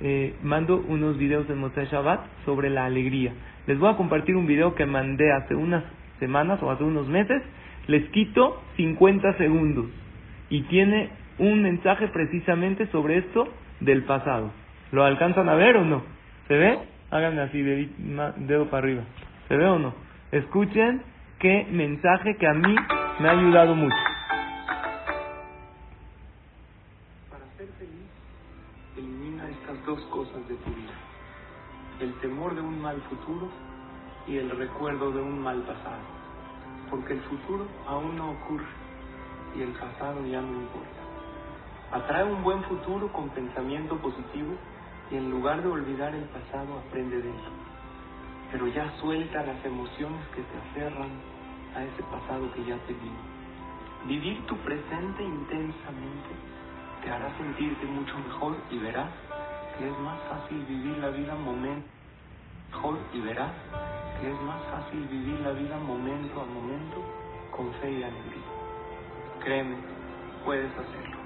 Eh, 0.00 0.34
mando 0.42 0.82
unos 0.88 1.16
videos 1.16 1.48
en 1.48 1.58
Mozae 1.58 1.86
Shabbat 1.86 2.20
sobre 2.44 2.70
la 2.70 2.86
alegría. 2.86 3.32
Les 3.66 3.78
voy 3.78 3.90
a 3.90 3.96
compartir 3.96 4.36
un 4.36 4.46
video 4.46 4.74
que 4.74 4.86
mandé 4.86 5.32
hace 5.32 5.54
unas 5.54 5.84
semanas 6.18 6.62
o 6.62 6.70
hace 6.70 6.84
unos 6.84 7.08
meses. 7.08 7.42
Les 7.88 8.08
quito 8.10 8.62
50 8.76 9.36
segundos 9.38 9.86
y 10.50 10.62
tiene 10.62 11.10
un 11.38 11.62
mensaje 11.62 12.08
precisamente 12.08 12.86
sobre 12.88 13.18
esto 13.18 13.48
del 13.80 14.04
pasado. 14.04 14.52
¿Lo 14.92 15.04
alcanzan 15.04 15.48
a 15.48 15.54
ver 15.54 15.76
o 15.76 15.84
no? 15.84 16.02
¿Se 16.46 16.54
ve? 16.54 16.78
Háganme 17.10 17.42
así, 17.42 17.60
dedo 17.60 18.70
para 18.70 18.84
arriba. 18.84 19.02
¿Se 19.48 19.56
ve 19.56 19.66
o 19.66 19.78
no? 19.78 19.94
Escuchen 20.30 21.02
qué 21.38 21.66
mensaje 21.70 22.36
que 22.36 22.46
a 22.46 22.54
mí 22.54 22.74
me 23.18 23.28
ha 23.28 23.32
ayudado 23.32 23.74
mucho. 23.74 23.96
Para 27.30 27.44
ser 27.56 27.68
feliz, 27.78 28.08
elimina 28.96 29.48
estas 29.48 29.84
dos 29.84 30.00
cosas 30.06 30.46
de 30.48 30.54
tu 30.54 30.70
vida. 30.70 30.92
El 32.00 32.14
temor 32.20 32.54
de 32.54 32.60
un 32.60 32.80
mal 32.80 32.96
futuro 33.08 33.48
y 34.28 34.36
el 34.36 34.50
recuerdo 34.50 35.10
de 35.10 35.20
un 35.20 35.40
mal 35.40 35.60
pasado. 35.62 36.21
Porque 36.92 37.14
el 37.14 37.22
futuro 37.22 37.66
aún 37.86 38.18
no 38.18 38.32
ocurre 38.32 38.68
y 39.56 39.62
el 39.62 39.72
pasado 39.72 40.26
ya 40.26 40.42
no 40.42 40.52
importa. 40.52 41.00
Atrae 41.90 42.24
un 42.24 42.42
buen 42.42 42.62
futuro 42.64 43.10
con 43.14 43.30
pensamiento 43.30 43.96
positivo 43.96 44.52
y 45.10 45.16
en 45.16 45.30
lugar 45.30 45.62
de 45.62 45.68
olvidar 45.68 46.14
el 46.14 46.24
pasado 46.24 46.80
aprende 46.86 47.16
de 47.16 47.30
él. 47.30 47.44
Pero 48.52 48.66
ya 48.66 48.92
suelta 49.00 49.42
las 49.42 49.64
emociones 49.64 50.20
que 50.36 50.42
te 50.42 50.58
aferran 50.58 51.08
a 51.74 51.82
ese 51.82 52.02
pasado 52.02 52.52
que 52.52 52.62
ya 52.66 52.76
te 52.86 52.92
vino. 52.92 53.22
Vivir 54.06 54.44
tu 54.44 54.54
presente 54.58 55.24
intensamente 55.24 56.28
te 57.02 57.10
hará 57.10 57.34
sentirte 57.38 57.86
mucho 57.86 58.18
mejor 58.18 58.58
y 58.70 58.76
verás 58.76 59.10
que 59.78 59.88
es 59.88 59.98
más 60.00 60.20
fácil 60.28 60.62
vivir 60.66 60.98
la 60.98 61.08
vida 61.08 61.34
momento 61.36 62.01
mejor 62.72 62.98
y 63.12 63.20
verás 63.20 63.52
que 64.20 64.30
es 64.30 64.40
más 64.42 64.60
fácil 64.70 65.00
vivir 65.10 65.40
la 65.40 65.52
vida 65.52 65.76
momento 65.78 66.40
a 66.40 66.46
momento 66.46 67.02
con 67.50 67.72
fe 67.74 67.90
y 67.90 68.02
alegría. 68.02 68.42
Créeme, 69.44 69.76
puedes 70.44 70.70
hacerlo. 70.72 71.16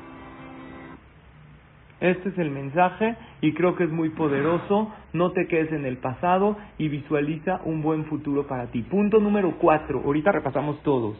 Este 2.00 2.28
es 2.28 2.38
el 2.38 2.50
mensaje 2.50 3.16
y 3.40 3.54
creo 3.54 3.74
que 3.76 3.84
es 3.84 3.90
muy 3.90 4.10
poderoso. 4.10 4.92
No 5.12 5.32
te 5.32 5.46
quedes 5.46 5.72
en 5.72 5.86
el 5.86 5.98
pasado 5.98 6.56
y 6.78 6.88
visualiza 6.88 7.60
un 7.64 7.80
buen 7.82 8.04
futuro 8.06 8.46
para 8.46 8.66
ti. 8.70 8.82
Punto 8.82 9.18
número 9.18 9.56
cuatro. 9.58 10.02
Ahorita 10.04 10.32
repasamos 10.32 10.82
todos. 10.82 11.16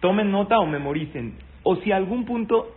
Tomen 0.00 0.30
nota 0.30 0.58
o 0.58 0.66
memoricen. 0.66 1.34
O 1.64 1.76
si 1.76 1.92
algún 1.92 2.24
punto 2.24 2.74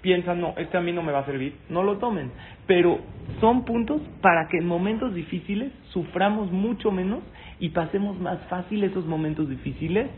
piensan, 0.00 0.40
no, 0.40 0.54
este 0.56 0.76
a 0.76 0.80
mí 0.80 0.92
no 0.92 1.02
me 1.02 1.12
va 1.12 1.20
a 1.20 1.26
servir, 1.26 1.56
no 1.68 1.82
lo 1.82 1.98
tomen. 1.98 2.30
Pero 2.66 3.00
son 3.40 3.64
puntos 3.64 4.00
para 4.20 4.48
que 4.48 4.58
en 4.58 4.66
momentos 4.66 5.14
difíciles 5.14 5.72
suframos 5.90 6.50
mucho 6.50 6.90
menos 6.90 7.20
y 7.58 7.70
pasemos 7.70 8.18
más 8.18 8.38
fácil 8.48 8.84
esos 8.84 9.06
momentos 9.06 9.48
difíciles 9.48 10.08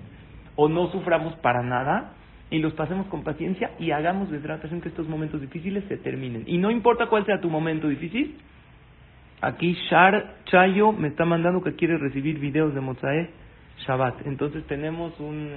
o 0.57 0.69
no 0.69 0.91
suframos 0.93 1.35
para 1.37 1.63
nada 1.63 2.15
y 2.51 2.59
los 2.59 2.75
pasemos 2.75 3.07
con 3.07 3.25
paciencia 3.25 3.73
y 3.79 3.91
hagamos 3.91 4.31
de 4.31 4.39
tratación 4.39 4.81
que 4.81 4.91
estos 4.91 5.09
momentos 5.09 5.41
difíciles 5.41 5.85
se 5.89 5.97
terminen. 5.97 6.45
Y 6.47 6.59
no 6.59 6.71
importa 6.71 7.07
cuál 7.07 7.25
sea 7.25 7.41
tu 7.41 7.49
momento 7.49 7.89
difícil, 7.89 8.37
aquí 9.41 9.75
Shar 9.89 10.37
Chayo 10.45 10.93
me 10.93 11.09
está 11.09 11.25
mandando 11.25 11.63
que 11.63 11.75
quiere 11.75 11.97
recibir 11.97 12.39
videos 12.39 12.75
de 12.75 12.81
Mozae 12.81 13.31
Shabbat. 13.87 14.27
Entonces 14.27 14.67
tenemos 14.67 15.19
un, 15.19 15.51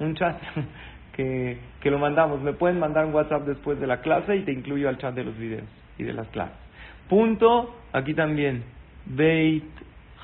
un 0.00 0.14
chat 0.16 0.36
que, 1.12 1.58
que 1.80 1.90
lo 1.90 1.98
mandamos. 1.98 2.40
Me 2.40 2.52
pueden 2.52 2.78
mandar 2.78 3.06
un 3.06 3.14
WhatsApp 3.14 3.46
después 3.46 3.78
de 3.80 3.86
la 3.86 4.00
clase 4.00 4.36
y 4.36 4.42
te 4.42 4.52
incluyo 4.52 4.88
al 4.88 4.98
chat 4.98 5.14
de 5.14 5.24
los 5.24 5.36
videos 5.36 5.64
y 5.98 6.04
de 6.04 6.12
las 6.12 6.28
clases. 6.28 6.56
Punto, 7.08 7.74
aquí 7.92 8.14
también, 8.14 8.64
Beit 9.06 9.64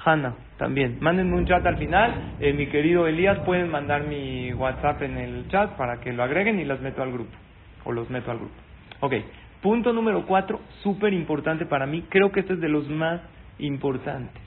Hanna 0.04 0.34
también. 0.56 0.98
Mándenme 1.00 1.36
un 1.36 1.46
chat 1.46 1.64
al 1.66 1.76
final. 1.76 2.34
Eh, 2.40 2.52
mi 2.52 2.66
querido 2.66 3.06
Elías, 3.06 3.38
pueden 3.40 3.70
mandar 3.70 4.04
mi 4.04 4.52
WhatsApp 4.52 5.02
en 5.02 5.16
el 5.16 5.48
chat 5.48 5.76
para 5.76 6.00
que 6.00 6.12
lo 6.12 6.22
agreguen 6.22 6.58
y 6.58 6.64
las 6.64 6.80
meto 6.80 7.02
al 7.02 7.12
grupo. 7.12 7.36
O 7.84 7.92
los 7.92 8.08
meto 8.10 8.30
al 8.30 8.38
grupo. 8.38 8.54
Ok. 9.00 9.14
Punto 9.62 9.92
número 9.92 10.24
cuatro, 10.24 10.60
súper 10.84 11.12
importante 11.12 11.66
para 11.66 11.84
mí. 11.86 12.04
Creo 12.08 12.30
que 12.30 12.40
este 12.40 12.54
es 12.54 12.60
de 12.60 12.68
los 12.68 12.88
más 12.88 13.20
importantes. 13.58 14.40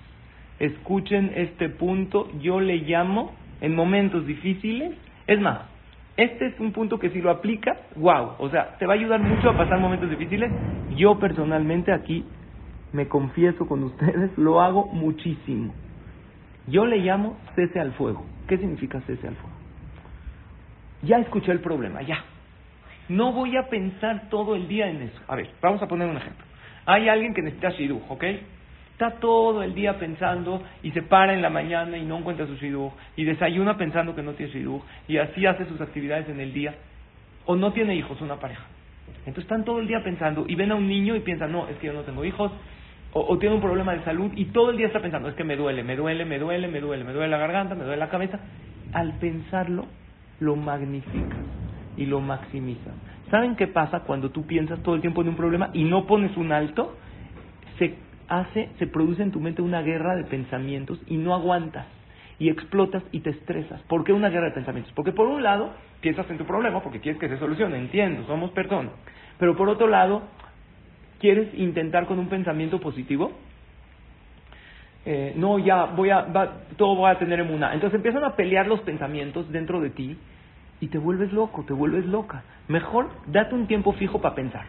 Escuchen 0.58 1.34
este 1.36 1.68
punto. 1.70 2.30
Yo 2.40 2.62
le 2.62 2.78
llamo 2.78 3.36
en 3.60 3.76
momentos 3.76 4.26
difíciles. 4.26 4.94
Es 5.28 5.40
más, 5.40 5.71
este 6.24 6.48
es 6.48 6.60
un 6.60 6.72
punto 6.72 7.00
que 7.00 7.10
si 7.10 7.22
lo 7.22 7.32
aplica, 7.32 7.76
wow. 7.96 8.34
O 8.40 8.50
sea, 8.50 8.78
te 8.78 8.86
va 8.86 8.94
a 8.94 8.98
ayudar 8.98 9.22
mucho 9.22 9.50
a 9.50 9.58
pasar 9.58 9.80
momentos 9.80 10.10
difíciles. 10.10 10.52
Yo 10.96 11.18
personalmente 11.20 11.92
aquí 11.92 12.26
me 12.94 13.08
confieso 13.08 13.68
con 13.68 13.84
ustedes, 13.84 14.38
lo 14.38 14.62
hago 14.62 14.86
muchísimo. 14.88 15.74
Yo 16.68 16.86
le 16.86 16.98
llamo 16.98 17.38
cese 17.56 17.80
al 17.80 17.94
fuego. 17.94 18.26
¿Qué 18.48 18.58
significa 18.58 19.02
cese 19.02 19.28
al 19.28 19.36
fuego? 19.36 19.56
Ya 21.04 21.18
escuché 21.18 21.52
el 21.52 21.60
problema, 21.60 22.02
ya. 22.02 22.24
No 23.10 23.34
voy 23.34 23.58
a 23.58 23.68
pensar 23.68 24.30
todo 24.30 24.56
el 24.56 24.68
día 24.68 24.88
en 24.90 25.02
eso. 25.02 25.20
A 25.28 25.36
ver, 25.36 25.50
vamos 25.62 25.82
a 25.82 25.88
poner 25.88 26.08
un 26.08 26.18
ejemplo. 26.18 26.46
Hay 26.86 27.10
alguien 27.10 27.34
que 27.34 27.42
necesita 27.42 27.72
shidduch, 27.72 28.04
¿ok? 28.10 28.24
Está 29.02 29.20
todo 29.20 29.64
el 29.64 29.74
día 29.74 29.98
pensando 29.98 30.62
y 30.84 30.92
se 30.92 31.02
para 31.02 31.34
en 31.34 31.42
la 31.42 31.50
mañana 31.50 31.98
y 31.98 32.06
no 32.06 32.20
encuentra 32.20 32.46
su 32.46 32.54
shidduch 32.54 32.92
y 33.16 33.24
desayuna 33.24 33.76
pensando 33.76 34.14
que 34.14 34.22
no 34.22 34.34
tiene 34.34 34.54
shidduch 34.54 34.84
y 35.08 35.18
así 35.18 35.44
hace 35.48 35.66
sus 35.66 35.82
actividades 35.82 36.30
en 36.30 36.40
el 36.40 36.54
día. 36.54 36.76
O 37.48 37.56
no 37.56 37.74
tiene 37.74 37.96
hijos, 37.96 38.22
una 38.22 38.36
pareja. 38.36 38.62
Entonces 39.26 39.46
están 39.46 39.66
todo 39.66 39.80
el 39.80 39.88
día 39.88 40.04
pensando 40.04 40.46
y 40.48 40.54
ven 40.54 40.72
a 40.72 40.76
un 40.76 40.88
niño 40.88 41.16
y 41.16 41.22
piensan, 41.22 41.52
no, 41.52 41.68
es 41.68 41.78
que 41.78 41.88
yo 41.88 41.94
no 41.94 42.02
tengo 42.02 42.24
hijos, 42.24 42.52
o, 43.14 43.40
tiene 43.40 43.56
un 43.56 43.62
problema 43.62 43.96
de 43.96 44.04
salud 44.04 44.34
y 44.36 44.46
todo 44.46 44.70
el 44.70 44.78
día 44.78 44.86
está 44.86 45.00
pensando, 45.00 45.30
es 45.30 45.34
que 45.34 45.44
me 45.44 45.56
duele, 45.56 45.84
me 45.84 45.96
duele, 45.96 46.24
me 46.24 46.38
duele, 46.38 46.68
me 46.68 46.80
duele, 46.80 47.04
me 47.04 47.12
duele 47.12 47.30
la 47.30 47.40
garganta, 47.40 47.74
me 47.74 47.86
duele 47.86 47.98
la 47.98 48.10
cabeza, 48.10 48.40
al 48.94 49.14
pensarlo 49.14 49.88
lo 50.40 50.56
magnificas 50.56 51.40
y 51.98 52.06
lo 52.06 52.20
maximizas. 52.20 52.94
¿Saben 53.32 53.56
qué 53.56 53.66
pasa 53.66 54.02
cuando 54.02 54.30
tú 54.30 54.46
piensas 54.46 54.80
todo 54.84 54.94
el 54.94 55.02
tiempo 55.02 55.24
en 55.24 55.30
un 55.30 55.36
problema 55.38 55.72
y 55.74 55.86
no 55.86 56.06
pones 56.06 56.38
un 56.38 56.52
alto? 56.52 56.96
Se 57.80 58.11
hace, 58.40 58.70
se 58.80 58.88
produce 58.88 59.22
en 59.24 59.32
tu 59.32 59.40
mente 59.40 59.62
una 59.62 59.82
guerra 59.82 60.16
de 60.16 60.24
pensamientos 60.24 61.00
y 61.08 61.18
no 61.18 61.34
aguantas 61.34 61.86
y 62.40 62.50
explotas 62.50 63.04
y 63.12 63.20
te 63.20 63.30
estresas. 63.30 63.82
¿Por 63.84 64.04
qué 64.04 64.14
una 64.14 64.30
guerra 64.30 64.48
de 64.48 64.54
pensamientos? 64.54 64.92
Porque 64.94 65.12
por 65.12 65.28
un 65.28 65.44
lado 65.44 65.72
piensas 66.00 66.30
en 66.30 66.38
tu 66.38 66.46
problema 66.46 66.82
porque 66.82 67.00
quieres 67.00 67.20
que 67.20 67.30
se 67.30 67.38
solucione, 67.38 67.78
entiendo, 67.78 68.26
somos 68.26 68.52
personas. 68.52 68.94
Pero 69.38 69.56
por 69.56 69.70
otro 69.70 69.88
lado, 69.88 70.24
¿Quieres 71.22 71.54
intentar 71.54 72.08
con 72.08 72.18
un 72.18 72.30
pensamiento 72.30 72.80
positivo? 72.80 73.32
Eh, 75.06 75.34
no, 75.36 75.60
ya 75.60 75.86
voy 75.86 76.10
a, 76.10 76.26
todo 76.78 76.96
voy 76.96 77.12
a 77.12 77.20
tener 77.20 77.40
en 77.42 77.54
una. 77.54 77.76
Entonces 77.76 77.96
empiezan 77.98 78.24
a 78.24 78.36
pelear 78.36 78.66
los 78.66 78.82
pensamientos 78.82 79.48
dentro 79.52 79.80
de 79.82 79.92
ti 79.92 80.18
y 80.80 80.88
te 80.88 80.98
vuelves 80.98 81.32
loco, 81.32 81.64
te 81.64 81.74
vuelves 81.74 82.08
loca. 82.08 82.44
Mejor 82.68 83.12
date 83.28 83.54
un 83.54 83.68
tiempo 83.68 83.94
fijo 83.94 84.20
para 84.20 84.34
pensar. 84.34 84.66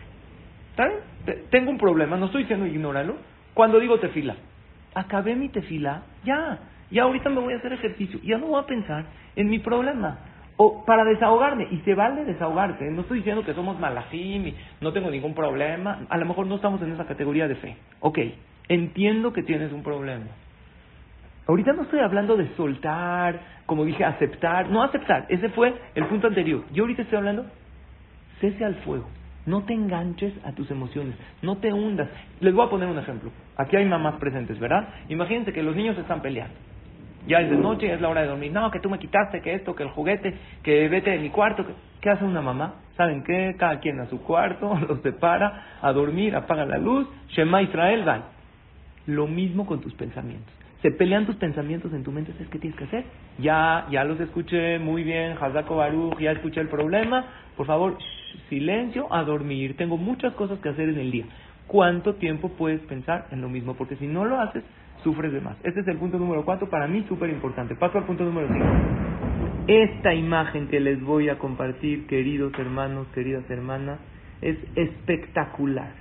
Tengo 1.50 1.70
un 1.70 1.78
problema, 1.78 2.18
no 2.18 2.26
estoy 2.26 2.42
diciendo 2.42 2.66
ignóralo. 2.66 3.16
Cuando 3.54 3.78
digo 3.78 3.98
tefila, 3.98 4.36
acabé 4.94 5.34
mi 5.36 5.48
tefila, 5.48 6.02
ya, 6.24 6.58
ya 6.90 7.02
ahorita 7.02 7.28
me 7.30 7.40
voy 7.40 7.54
a 7.54 7.58
hacer 7.58 7.72
ejercicio, 7.72 8.20
ya 8.22 8.38
no 8.38 8.46
voy 8.46 8.62
a 8.62 8.66
pensar 8.66 9.04
en 9.36 9.48
mi 9.48 9.58
problema 9.58 10.18
o 10.56 10.84
para 10.84 11.04
desahogarme, 11.04 11.66
y 11.70 11.78
se 11.78 11.94
vale 11.94 12.24
desahogarse, 12.24 12.84
no 12.90 13.02
estoy 13.02 13.18
diciendo 13.18 13.44
que 13.44 13.54
somos 13.54 13.78
malajim 13.80 14.48
y 14.48 14.54
no 14.80 14.92
tengo 14.92 15.10
ningún 15.10 15.34
problema, 15.34 16.06
a 16.08 16.18
lo 16.18 16.26
mejor 16.26 16.46
no 16.46 16.56
estamos 16.56 16.80
en 16.82 16.92
esa 16.92 17.06
categoría 17.06 17.48
de 17.48 17.56
fe, 17.56 17.76
ok, 18.00 18.18
entiendo 18.68 19.32
que 19.32 19.42
tienes 19.42 19.72
un 19.72 19.82
problema. 19.82 20.26
Ahorita 21.46 21.72
no 21.72 21.82
estoy 21.82 22.00
hablando 22.00 22.36
de 22.36 22.54
soltar, 22.56 23.40
como 23.66 23.84
dije, 23.84 24.04
aceptar, 24.04 24.68
no 24.70 24.82
aceptar, 24.82 25.26
ese 25.28 25.48
fue 25.48 25.74
el 25.94 26.06
punto 26.06 26.28
anterior. 26.28 26.64
Yo 26.72 26.84
ahorita 26.84 27.02
estoy 27.02 27.18
hablando, 27.18 27.46
cese 28.40 28.64
al 28.64 28.76
fuego, 28.76 29.08
no 29.46 29.64
te 29.64 29.72
enganches 29.72 30.32
a 30.44 30.52
tus 30.52 30.70
emociones, 30.70 31.16
no 31.40 31.56
te 31.56 31.72
hundas. 31.72 32.08
Les 32.40 32.54
voy 32.54 32.64
a 32.64 32.70
poner 32.70 32.88
un 32.88 32.98
ejemplo. 32.98 33.30
Aquí 33.56 33.76
hay 33.76 33.84
mamás 33.84 34.16
presentes, 34.16 34.58
¿verdad? 34.58 34.88
Imagínense 35.08 35.52
que 35.52 35.62
los 35.62 35.76
niños 35.76 35.96
están 35.98 36.20
peleando. 36.22 36.54
Ya 37.26 37.40
es 37.40 37.50
de 37.50 37.56
noche, 37.56 37.86
ya 37.86 37.94
es 37.94 38.00
la 38.00 38.08
hora 38.08 38.22
de 38.22 38.28
dormir. 38.28 38.52
No, 38.52 38.70
que 38.70 38.80
tú 38.80 38.90
me 38.90 38.98
quitaste, 38.98 39.40
que 39.40 39.54
esto, 39.54 39.74
que 39.76 39.84
el 39.84 39.90
juguete, 39.90 40.34
que 40.62 40.88
vete 40.88 41.10
de 41.10 41.18
mi 41.18 41.30
cuarto. 41.30 41.64
¿Qué 42.00 42.10
hace 42.10 42.24
una 42.24 42.42
mamá? 42.42 42.74
¿Saben 42.96 43.22
qué? 43.22 43.54
Cada 43.58 43.78
quien 43.78 44.00
a 44.00 44.06
su 44.06 44.22
cuarto, 44.22 44.76
los 44.88 45.00
separa, 45.02 45.78
a 45.80 45.92
dormir, 45.92 46.34
apaga 46.34 46.66
la 46.66 46.78
luz. 46.78 47.06
Shema 47.28 47.62
Israel, 47.62 48.02
van. 48.04 48.24
Lo 49.06 49.28
mismo 49.28 49.66
con 49.66 49.80
tus 49.80 49.94
pensamientos. 49.94 50.52
Se 50.82 50.90
pelean 50.90 51.26
tus 51.26 51.36
pensamientos 51.36 51.92
en 51.92 52.02
tu 52.02 52.10
mente, 52.10 52.32
¿sabes 52.32 52.48
qué 52.48 52.58
tienes 52.58 52.76
que 52.76 52.84
hacer? 52.84 53.04
Ya, 53.38 53.86
ya 53.88 54.02
los 54.02 54.18
escuché 54.18 54.80
muy 54.80 55.04
bien, 55.04 55.36
Hazako 55.40 55.76
Baruch, 55.76 56.18
ya 56.18 56.32
escuché 56.32 56.60
el 56.60 56.68
problema. 56.68 57.24
Por 57.56 57.66
favor, 57.66 57.98
silencio, 58.48 59.06
a 59.14 59.22
dormir. 59.22 59.76
Tengo 59.76 59.96
muchas 59.96 60.32
cosas 60.34 60.58
que 60.58 60.70
hacer 60.70 60.88
en 60.88 60.98
el 60.98 61.12
día. 61.12 61.26
¿Cuánto 61.66 62.16
tiempo 62.16 62.50
puedes 62.50 62.80
pensar 62.82 63.28
en 63.30 63.40
lo 63.40 63.48
mismo? 63.48 63.74
Porque 63.74 63.96
si 63.96 64.06
no 64.06 64.24
lo 64.24 64.40
haces, 64.40 64.62
sufres 65.02 65.32
de 65.32 65.40
más. 65.40 65.56
Este 65.62 65.80
es 65.80 65.88
el 65.88 65.96
punto 65.96 66.18
número 66.18 66.44
cuatro, 66.44 66.68
para 66.68 66.86
mí 66.86 67.04
súper 67.08 67.30
importante. 67.30 67.74
Paso 67.74 67.98
al 67.98 68.04
punto 68.04 68.24
número 68.24 68.48
cinco. 68.48 68.66
Esta 69.66 70.12
imagen 70.12 70.68
que 70.68 70.80
les 70.80 71.00
voy 71.02 71.28
a 71.28 71.38
compartir, 71.38 72.06
queridos 72.06 72.52
hermanos, 72.58 73.06
queridas 73.14 73.48
hermanas, 73.48 73.98
es 74.40 74.56
espectacular. 74.74 75.92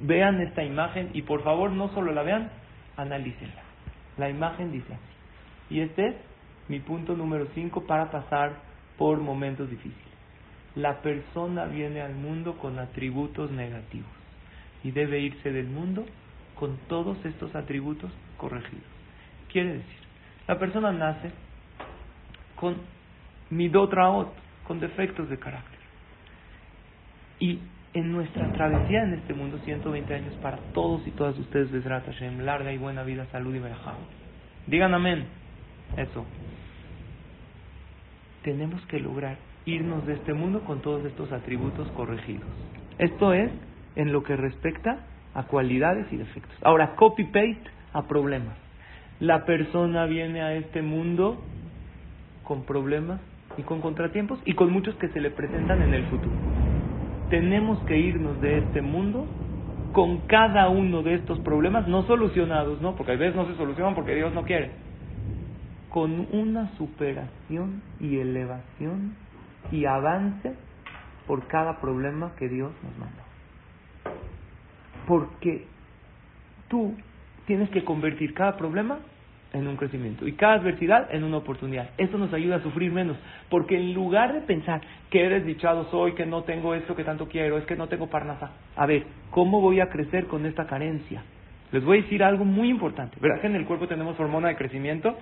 vean 0.00 0.40
esta 0.40 0.62
imagen 0.62 1.10
y 1.14 1.22
por 1.22 1.42
favor 1.42 1.70
no 1.70 1.88
solo 1.88 2.12
la 2.12 2.22
vean, 2.22 2.50
analícenla. 2.96 3.62
La 4.18 4.28
imagen 4.28 4.72
dice 4.72 4.92
así. 4.92 5.74
Y 5.74 5.80
este 5.80 6.08
es 6.08 6.14
mi 6.68 6.80
punto 6.80 7.16
número 7.16 7.46
cinco 7.54 7.86
para 7.86 8.10
pasar 8.10 8.52
por 8.98 9.18
momentos 9.18 9.70
difíciles. 9.70 9.96
La 10.74 11.00
persona 11.00 11.64
viene 11.64 12.02
al 12.02 12.14
mundo 12.14 12.58
con 12.58 12.78
atributos 12.78 13.50
negativos 13.50 14.21
y 14.84 14.90
debe 14.90 15.20
irse 15.20 15.52
del 15.52 15.66
mundo 15.66 16.04
con 16.54 16.76
todos 16.88 17.16
estos 17.24 17.54
atributos 17.54 18.10
corregidos. 18.36 18.84
Quiere 19.50 19.74
decir, 19.74 20.02
la 20.46 20.58
persona 20.58 20.92
nace 20.92 21.30
con 22.56 22.76
midotraot, 23.50 24.32
con 24.66 24.80
defectos 24.80 25.28
de 25.28 25.38
carácter. 25.38 25.78
Y 27.38 27.58
en 27.94 28.12
nuestra 28.12 28.52
travesía 28.52 29.02
en 29.02 29.14
este 29.14 29.34
mundo, 29.34 29.58
120 29.64 30.14
años 30.14 30.34
para 30.40 30.58
todos 30.72 31.06
y 31.06 31.10
todas 31.10 31.38
ustedes, 31.38 31.70
Besrat 31.70 32.06
Hashem, 32.06 32.40
larga 32.40 32.72
y 32.72 32.78
buena 32.78 33.02
vida, 33.02 33.26
salud 33.32 33.54
y 33.54 33.58
verajá. 33.58 33.94
Digan 34.66 34.94
amén. 34.94 35.26
Eso. 35.96 36.24
Tenemos 38.42 38.84
que 38.86 38.98
lograr 38.98 39.36
irnos 39.66 40.06
de 40.06 40.14
este 40.14 40.32
mundo 40.32 40.60
con 40.64 40.80
todos 40.80 41.04
estos 41.04 41.30
atributos 41.32 41.88
corregidos. 41.92 42.48
Esto 42.98 43.32
es 43.32 43.50
en 43.96 44.12
lo 44.12 44.22
que 44.22 44.36
respecta 44.36 44.98
a 45.34 45.44
cualidades 45.44 46.06
y 46.12 46.16
defectos. 46.16 46.56
Ahora, 46.62 46.94
copy-paste 46.96 47.70
a 47.92 48.02
problemas. 48.06 48.56
La 49.20 49.44
persona 49.44 50.06
viene 50.06 50.42
a 50.42 50.54
este 50.54 50.82
mundo 50.82 51.42
con 52.44 52.64
problemas 52.64 53.20
y 53.56 53.62
con 53.62 53.80
contratiempos 53.80 54.40
y 54.44 54.54
con 54.54 54.72
muchos 54.72 54.94
que 54.96 55.08
se 55.08 55.20
le 55.20 55.30
presentan 55.30 55.82
en 55.82 55.94
el 55.94 56.04
futuro. 56.06 56.34
Tenemos 57.30 57.78
que 57.84 57.98
irnos 57.98 58.40
de 58.40 58.58
este 58.58 58.82
mundo 58.82 59.26
con 59.92 60.18
cada 60.26 60.68
uno 60.68 61.02
de 61.02 61.14
estos 61.14 61.38
problemas 61.40 61.86
no 61.86 62.02
solucionados, 62.04 62.80
¿no? 62.80 62.96
Porque 62.96 63.12
a 63.12 63.16
veces 63.16 63.36
no 63.36 63.46
se 63.46 63.56
solucionan 63.56 63.94
porque 63.94 64.14
Dios 64.14 64.32
no 64.34 64.42
quiere. 64.42 64.70
Con 65.90 66.26
una 66.32 66.74
superación 66.76 67.82
y 68.00 68.18
elevación 68.18 69.14
y 69.70 69.84
avance 69.84 70.54
por 71.26 71.46
cada 71.46 71.80
problema 71.80 72.32
que 72.36 72.48
Dios 72.48 72.72
nos 72.82 72.98
manda 72.98 73.21
porque 75.12 75.66
tú 76.68 76.94
tienes 77.44 77.68
que 77.68 77.84
convertir 77.84 78.32
cada 78.32 78.56
problema 78.56 79.00
en 79.52 79.68
un 79.68 79.76
crecimiento 79.76 80.26
y 80.26 80.32
cada 80.32 80.54
adversidad 80.54 81.14
en 81.14 81.22
una 81.22 81.36
oportunidad. 81.36 81.90
Eso 81.98 82.16
nos 82.16 82.32
ayuda 82.32 82.56
a 82.56 82.62
sufrir 82.62 82.90
menos, 82.90 83.18
porque 83.50 83.76
en 83.76 83.92
lugar 83.92 84.32
de 84.32 84.40
pensar 84.40 84.80
que 85.10 85.22
eres 85.22 85.44
dichado 85.44 85.90
soy, 85.90 86.14
que 86.14 86.24
no 86.24 86.44
tengo 86.44 86.74
esto 86.74 86.96
que 86.96 87.04
tanto 87.04 87.28
quiero, 87.28 87.58
es 87.58 87.66
que 87.66 87.76
no 87.76 87.88
tengo 87.88 88.06
parnasa. 88.06 88.52
A 88.74 88.86
ver, 88.86 89.04
¿cómo 89.30 89.60
voy 89.60 89.80
a 89.80 89.90
crecer 89.90 90.28
con 90.28 90.46
esta 90.46 90.66
carencia? 90.66 91.22
Les 91.72 91.84
voy 91.84 91.98
a 91.98 92.02
decir 92.04 92.24
algo 92.24 92.46
muy 92.46 92.70
importante. 92.70 93.18
¿Verdad 93.20 93.42
que 93.42 93.48
en 93.48 93.56
el 93.56 93.66
cuerpo 93.66 93.88
tenemos 93.88 94.18
hormona 94.18 94.48
de 94.48 94.56
crecimiento? 94.56 95.14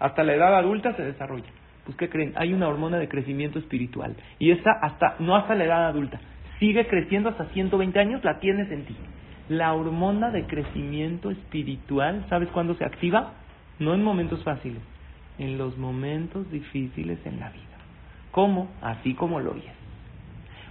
Hasta 0.00 0.22
la 0.22 0.34
edad 0.34 0.54
adulta 0.54 0.94
se 0.96 1.02
desarrolla. 1.02 1.48
Pues 1.86 1.96
¿qué 1.96 2.10
creen? 2.10 2.34
Hay 2.36 2.52
una 2.52 2.68
hormona 2.68 2.98
de 2.98 3.08
crecimiento 3.08 3.58
espiritual 3.58 4.16
y 4.38 4.50
esa 4.50 4.72
hasta 4.82 5.16
no 5.18 5.34
hasta 5.34 5.54
la 5.54 5.64
edad 5.64 5.86
adulta, 5.86 6.20
sigue 6.58 6.86
creciendo 6.86 7.28
hasta 7.28 7.46
120 7.46 7.98
años, 7.98 8.24
la 8.24 8.38
tienes 8.40 8.70
en 8.70 8.84
ti. 8.84 8.96
La 9.48 9.74
hormona 9.74 10.30
de 10.30 10.46
crecimiento 10.46 11.30
espiritual, 11.30 12.24
¿sabes 12.28 12.48
cuándo 12.50 12.74
se 12.74 12.84
activa? 12.84 13.34
No 13.78 13.94
en 13.94 14.02
momentos 14.02 14.42
fáciles, 14.42 14.80
en 15.38 15.58
los 15.58 15.76
momentos 15.76 16.50
difíciles 16.50 17.18
en 17.24 17.40
la 17.40 17.50
vida. 17.50 17.62
¿Cómo? 18.30 18.68
Así 18.80 19.14
como 19.14 19.40
lo 19.40 19.52
oyes. 19.52 19.72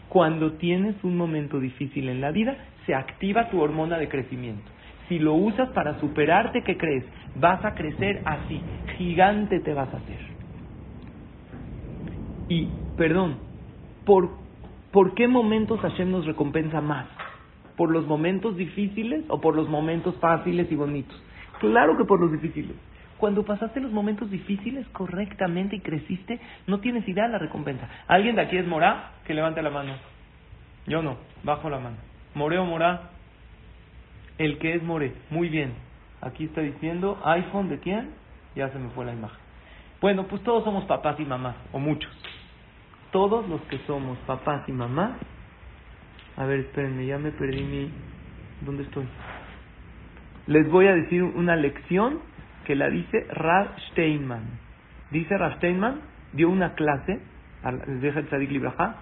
Cuando 0.10 0.54
tienes 0.54 0.96
un 1.04 1.18
momento 1.18 1.60
difícil 1.60 2.10
en 2.10 2.22
la 2.22 2.32
vida, 2.32 2.56
se 2.86 2.94
activa 2.94 3.50
tu 3.50 3.62
hormona 3.62 3.98
de 3.98 4.10
crecimiento. 4.10 4.70
Si 5.08 5.20
lo 5.20 5.34
usas 5.34 5.70
para 5.70 6.00
superarte, 6.00 6.64
¿qué 6.64 6.78
crees? 6.78 7.06
Vas 7.36 7.64
a 7.66 7.74
crecer 7.74 8.22
así, 8.26 8.62
gigante 8.98 9.60
te 9.60 9.74
vas 9.74 9.94
a 9.94 9.98
hacer. 9.98 10.20
Y, 12.48 12.70
perdón, 12.96 13.38
¿por 14.06 14.43
¿por 14.94 15.16
qué 15.16 15.28
momentos 15.28 15.82
Hashem 15.82 16.12
nos 16.12 16.26
recompensa 16.26 16.80
más? 16.80 17.08
¿Por 17.76 17.92
los 17.92 18.06
momentos 18.06 18.56
difíciles 18.56 19.26
o 19.28 19.42
por 19.42 19.56
los 19.56 19.68
momentos 19.68 20.16
fáciles 20.22 20.72
y 20.72 20.76
bonitos? 20.76 21.22
Claro 21.60 21.98
que 21.98 22.06
por 22.06 22.22
los 22.22 22.32
difíciles. 22.32 22.78
Cuando 23.18 23.44
pasaste 23.44 23.82
los 23.82 23.92
momentos 23.92 24.30
difíciles 24.30 24.88
correctamente 24.90 25.78
y 25.78 25.80
creciste, 25.80 26.40
no 26.68 26.80
tienes 26.80 27.08
idea 27.08 27.26
de 27.26 27.32
la 27.32 27.40
recompensa. 27.40 27.90
¿Alguien 28.08 28.36
de 28.36 28.44
aquí 28.44 28.58
es 28.58 28.68
morá? 28.68 29.14
Que 29.26 29.34
levante 29.34 29.62
la 29.64 29.72
mano. 29.72 29.94
Yo 30.86 31.02
no, 31.02 31.18
bajo 31.44 31.70
la 31.70 31.80
mano. 31.80 31.98
¿Moré 32.36 32.60
o 32.60 32.66
morá? 32.66 33.10
El 34.38 34.60
que 34.60 34.76
es 34.76 34.84
moré. 34.84 35.14
Muy 35.32 35.50
bien. 35.50 35.74
Aquí 36.22 36.46
está 36.46 36.62
diciendo 36.62 37.20
iPhone 37.26 37.70
de 37.70 37.80
quién? 37.80 38.12
Ya 38.56 38.70
se 38.70 38.78
me 38.78 38.90
fue 38.90 39.06
la 39.06 39.14
imagen. 39.14 39.40
Bueno, 40.02 40.28
pues 40.28 40.44
todos 40.44 40.64
somos 40.64 40.84
papás 40.86 41.20
y 41.20 41.26
mamás, 41.26 41.56
o 41.72 41.80
muchos 41.80 42.12
todos 43.14 43.48
los 43.48 43.62
que 43.62 43.78
somos 43.86 44.18
papás 44.26 44.68
y 44.68 44.74
mamás, 44.74 45.12
a 46.36 46.46
ver, 46.46 46.62
espérenme, 46.62 47.06
ya 47.06 47.18
me 47.20 47.32
perdí 47.32 47.64
mi... 47.64 47.92
¿Dónde 48.62 48.84
estoy? 48.84 49.06
Les 50.48 50.68
voy 50.70 50.88
a 50.88 50.96
decir 50.96 51.22
una 51.22 51.56
lección 51.56 52.20
que 52.66 52.76
la 52.76 52.90
dice 52.90 53.26
Rav 53.30 53.68
Steinman. 53.92 54.44
Dice 55.12 55.38
Rav 55.38 55.58
Steinman, 55.58 56.02
dio 56.34 56.50
una 56.50 56.74
clase, 56.74 57.22
deja 58.02 58.20
el 58.20 58.28
Tzadik 58.28 58.50
Libraja, 58.50 58.96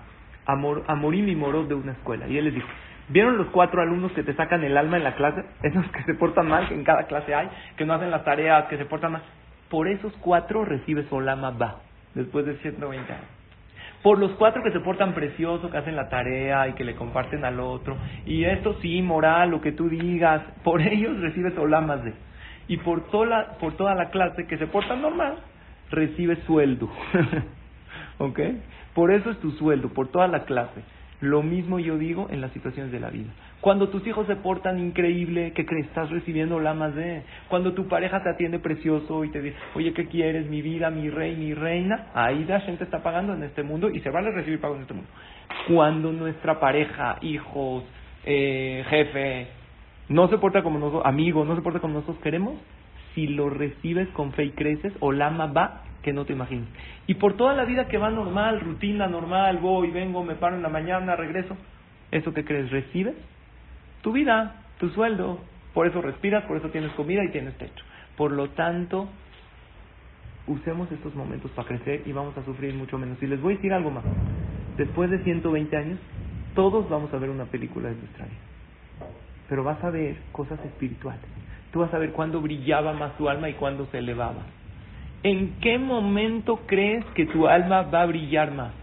a, 0.45 0.55
Morim 0.55 1.29
y 1.29 1.35
Morov 1.35 1.69
de 1.69 1.75
una 1.75 1.93
escuela. 1.93 2.27
Y 2.27 2.37
él 2.37 2.45
les 2.45 2.55
dijo, 2.55 2.67
¿vieron 3.07 3.37
los 3.37 3.47
cuatro 3.47 3.81
alumnos 3.81 4.11
que 4.11 4.23
te 4.23 4.33
sacan 4.33 4.63
el 4.65 4.75
alma 4.75 4.97
en 4.97 5.05
la 5.05 5.15
clase? 5.15 5.45
Esos 5.63 5.85
que 5.91 6.03
se 6.03 6.15
portan 6.15 6.49
mal, 6.49 6.67
que 6.67 6.73
en 6.73 6.83
cada 6.83 7.07
clase 7.07 7.33
hay, 7.33 7.49
que 7.77 7.85
no 7.85 7.93
hacen 7.93 8.11
las 8.11 8.25
tareas, 8.25 8.65
que 8.65 8.77
se 8.77 8.85
portan 8.85 9.13
mal. 9.13 9.23
Por 9.69 9.87
esos 9.87 10.11
cuatro 10.17 10.65
recibes 10.65 11.09
Olama 11.13 11.51
Ba, 11.51 11.77
después 12.13 12.45
de 12.45 12.57
120 12.57 13.13
años 13.13 13.40
por 14.03 14.17
los 14.17 14.31
cuatro 14.31 14.63
que 14.63 14.71
se 14.71 14.79
portan 14.79 15.13
precioso, 15.13 15.69
que 15.69 15.77
hacen 15.77 15.95
la 15.95 16.09
tarea 16.09 16.67
y 16.67 16.73
que 16.73 16.83
le 16.83 16.95
comparten 16.95 17.45
al 17.45 17.59
otro. 17.59 17.97
Y 18.25 18.45
esto 18.45 18.75
sí, 18.81 19.01
moral, 19.01 19.51
lo 19.51 19.61
que 19.61 19.71
tú 19.71 19.89
digas, 19.89 20.41
por 20.63 20.81
ellos 20.87 21.19
recibes 21.19 21.57
olamas 21.57 22.03
de. 22.03 22.13
Y 22.67 22.77
por 22.77 23.09
toda 23.09 23.57
por 23.59 23.73
toda 23.73 23.95
la 23.95 24.09
clase 24.09 24.47
que 24.47 24.57
se 24.57 24.67
portan 24.67 25.01
normal, 25.01 25.35
recibes 25.89 26.39
sueldo. 26.45 26.89
¿Ok? 28.17 28.39
Por 28.93 29.11
eso 29.11 29.31
es 29.31 29.39
tu 29.39 29.51
sueldo, 29.51 29.89
por 29.89 30.09
toda 30.09 30.27
la 30.27 30.45
clase. 30.45 30.81
Lo 31.21 31.43
mismo 31.43 31.79
yo 31.79 31.97
digo 31.97 32.27
en 32.31 32.41
las 32.41 32.51
situaciones 32.51 32.91
de 32.91 32.99
la 32.99 33.09
vida. 33.09 33.29
Cuando 33.61 33.89
tus 33.89 34.05
hijos 34.07 34.25
se 34.25 34.35
portan 34.35 34.79
increíble, 34.79 35.53
¿qué 35.53 35.67
crees? 35.67 35.85
Estás 35.85 36.09
recibiendo 36.09 36.59
la 36.59 36.73
más 36.73 36.95
de. 36.95 37.21
Cuando 37.47 37.73
tu 37.73 37.87
pareja 37.87 38.23
te 38.23 38.29
atiende 38.29 38.57
precioso 38.57 39.23
y 39.23 39.29
te 39.29 39.39
dice, 39.39 39.55
oye, 39.75 39.93
¿qué 39.93 40.07
quieres? 40.07 40.47
Mi 40.47 40.63
vida, 40.63 40.89
mi 40.89 41.11
rey, 41.11 41.35
mi 41.35 41.53
reina. 41.53 42.07
Ahí 42.15 42.43
la 42.45 42.61
gente 42.61 42.83
está 42.83 43.03
pagando 43.03 43.35
en 43.35 43.43
este 43.43 43.61
mundo 43.61 43.91
y 43.91 43.99
se 43.99 44.09
vale 44.09 44.31
recibir 44.31 44.59
pago 44.59 44.75
en 44.75 44.81
este 44.81 44.95
mundo. 44.95 45.09
Cuando 45.67 46.11
nuestra 46.11 46.59
pareja, 46.59 47.17
hijos, 47.21 47.83
eh, 48.25 48.83
jefe, 48.89 49.47
no 50.09 50.27
se 50.27 50.39
porta 50.39 50.63
como 50.63 50.79
nosotros, 50.79 51.05
amigos, 51.05 51.47
no 51.47 51.55
se 51.55 51.61
porta 51.61 51.79
como 51.79 51.93
nosotros 51.93 52.17
queremos, 52.23 52.55
si 53.13 53.27
lo 53.27 53.51
recibes 53.51 54.07
con 54.09 54.33
fe 54.33 54.45
y 54.45 54.51
creces, 54.51 54.91
o 55.01 55.11
lama 55.11 55.45
va 55.45 55.83
que 56.01 56.13
no 56.13 56.25
te 56.25 56.33
imaginas. 56.33 56.67
Y 57.05 57.13
por 57.13 57.37
toda 57.37 57.53
la 57.53 57.65
vida 57.65 57.87
que 57.87 57.99
va 57.99 58.09
normal, 58.09 58.59
rutina 58.61 59.07
normal, 59.07 59.59
voy, 59.59 59.91
vengo, 59.91 60.23
me 60.23 60.33
paro 60.33 60.55
en 60.55 60.63
la 60.63 60.69
mañana, 60.69 61.15
regreso, 61.15 61.55
¿eso 62.09 62.33
que 62.33 62.43
crees? 62.43 62.71
¿Recibes? 62.71 63.13
Tu 64.01 64.11
vida, 64.11 64.61
tu 64.79 64.89
sueldo. 64.89 65.39
Por 65.73 65.87
eso 65.87 66.01
respiras, 66.01 66.43
por 66.45 66.57
eso 66.57 66.69
tienes 66.69 66.91
comida 66.93 67.23
y 67.23 67.29
tienes 67.31 67.57
techo. 67.57 67.83
Por 68.17 68.31
lo 68.31 68.49
tanto, 68.49 69.07
usemos 70.47 70.91
estos 70.91 71.15
momentos 71.15 71.51
para 71.51 71.67
crecer 71.67 72.03
y 72.05 72.11
vamos 72.11 72.37
a 72.37 72.43
sufrir 72.43 72.73
mucho 72.73 72.97
menos. 72.97 73.21
Y 73.21 73.27
les 73.27 73.41
voy 73.41 73.53
a 73.53 73.55
decir 73.57 73.73
algo 73.73 73.91
más. 73.91 74.03
Después 74.77 75.09
de 75.09 75.23
120 75.23 75.77
años, 75.77 75.99
todos 76.55 76.89
vamos 76.89 77.13
a 77.13 77.17
ver 77.17 77.29
una 77.29 77.45
película 77.45 77.89
de 77.89 77.95
nuestra 77.95 78.25
vida. 78.25 78.37
pero 79.47 79.63
vas 79.63 79.83
a 79.83 79.89
ver 79.89 80.15
cosas 80.31 80.59
espirituales. 80.65 81.21
Tú 81.71 81.79
vas 81.79 81.93
a 81.93 81.97
ver 81.97 82.11
cuándo 82.11 82.41
brillaba 82.41 82.93
más 82.93 83.17
tu 83.17 83.29
alma 83.29 83.49
y 83.49 83.53
cuándo 83.53 83.87
se 83.91 83.99
elevaba. 83.99 84.43
¿En 85.23 85.59
qué 85.61 85.77
momento 85.77 86.61
crees 86.65 87.05
que 87.15 87.25
tu 87.25 87.47
alma 87.47 87.83
va 87.83 88.03
a 88.03 88.05
brillar 88.05 88.51
más? 88.51 88.73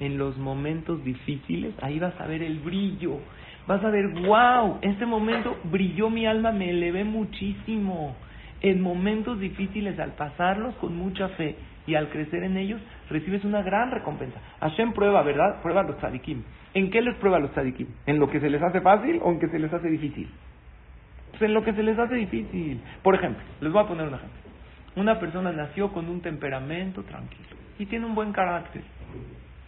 En 0.00 0.18
los 0.18 0.38
momentos 0.38 1.04
difíciles, 1.04 1.74
ahí 1.82 1.98
vas 1.98 2.18
a 2.20 2.26
ver 2.26 2.42
el 2.42 2.60
brillo. 2.60 3.18
Vas 3.66 3.84
a 3.84 3.90
ver, 3.90 4.08
wow, 4.08 4.78
ese 4.82 5.06
momento 5.06 5.56
brilló 5.64 6.10
mi 6.10 6.26
alma, 6.26 6.50
me 6.50 6.70
elevé 6.70 7.04
muchísimo. 7.04 8.16
En 8.60 8.80
momentos 8.80 9.38
difíciles, 9.38 9.98
al 9.98 10.12
pasarlos 10.12 10.74
con 10.76 10.96
mucha 10.96 11.28
fe 11.30 11.56
y 11.86 11.94
al 11.94 12.08
crecer 12.08 12.44
en 12.44 12.56
ellos, 12.56 12.80
recibes 13.10 13.44
una 13.44 13.62
gran 13.62 13.90
recompensa. 13.90 14.40
Hashem 14.60 14.92
prueba, 14.92 15.22
¿verdad? 15.22 15.60
Prueba 15.62 15.80
a 15.80 15.84
los 15.84 15.98
tzadikim. 15.98 16.42
¿En 16.74 16.90
qué 16.90 17.02
les 17.02 17.16
prueba 17.16 17.36
a 17.36 17.40
los 17.40 17.50
tzadikim? 17.52 17.88
¿En 18.06 18.18
lo 18.18 18.30
que 18.30 18.40
se 18.40 18.50
les 18.50 18.62
hace 18.62 18.80
fácil 18.80 19.20
o 19.22 19.30
en 19.30 19.38
que 19.38 19.48
se 19.48 19.58
les 19.58 19.72
hace 19.72 19.88
difícil? 19.88 20.28
Pues 21.30 21.42
en 21.42 21.54
lo 21.54 21.64
que 21.64 21.72
se 21.72 21.82
les 21.82 21.98
hace 21.98 22.14
difícil. 22.14 22.80
Por 23.02 23.14
ejemplo, 23.14 23.42
les 23.60 23.72
voy 23.72 23.82
a 23.82 23.88
poner 23.88 24.06
un 24.08 24.14
ejemplo. 24.14 24.40
Una 24.96 25.18
persona 25.18 25.52
nació 25.52 25.92
con 25.92 26.08
un 26.08 26.20
temperamento 26.20 27.02
tranquilo 27.04 27.56
y 27.78 27.86
tiene 27.86 28.06
un 28.06 28.14
buen 28.14 28.32
carácter. 28.32 28.82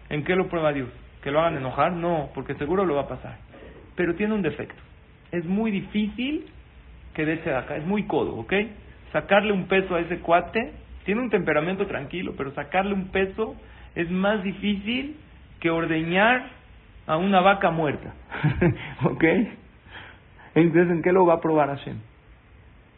¿En 0.08 0.24
qué 0.24 0.36
lo 0.36 0.48
prueba 0.48 0.72
Dios? 0.72 0.88
¿Que 1.22 1.30
lo 1.30 1.40
hagan 1.40 1.56
enojar? 1.56 1.92
No, 1.92 2.30
porque 2.34 2.54
seguro 2.54 2.84
lo 2.84 2.96
va 2.96 3.02
a 3.02 3.08
pasar. 3.08 3.38
Pero 3.96 4.14
tiene 4.14 4.34
un 4.34 4.42
defecto. 4.42 4.82
Es 5.30 5.44
muy 5.44 5.70
difícil 5.70 6.46
que 7.14 7.24
de 7.24 7.54
acá, 7.54 7.76
es 7.76 7.86
muy 7.86 8.04
codo, 8.04 8.34
¿ok? 8.36 8.52
Sacarle 9.12 9.52
un 9.52 9.66
peso 9.66 9.94
a 9.94 10.00
ese 10.00 10.18
cuate, 10.18 10.72
tiene 11.04 11.20
un 11.20 11.30
temperamento 11.30 11.86
tranquilo, 11.86 12.34
pero 12.36 12.52
sacarle 12.52 12.94
un 12.94 13.08
peso 13.08 13.54
es 13.94 14.10
más 14.10 14.42
difícil 14.42 15.16
que 15.60 15.70
ordeñar 15.70 16.50
a 17.06 17.16
una 17.16 17.40
vaca 17.40 17.70
muerta, 17.70 18.14
¿ok? 19.04 19.24
Entonces, 20.54 20.90
¿en 20.90 21.02
qué 21.02 21.12
lo 21.12 21.26
va 21.26 21.34
a 21.34 21.40
probar 21.40 21.68
Hashem? 21.68 21.98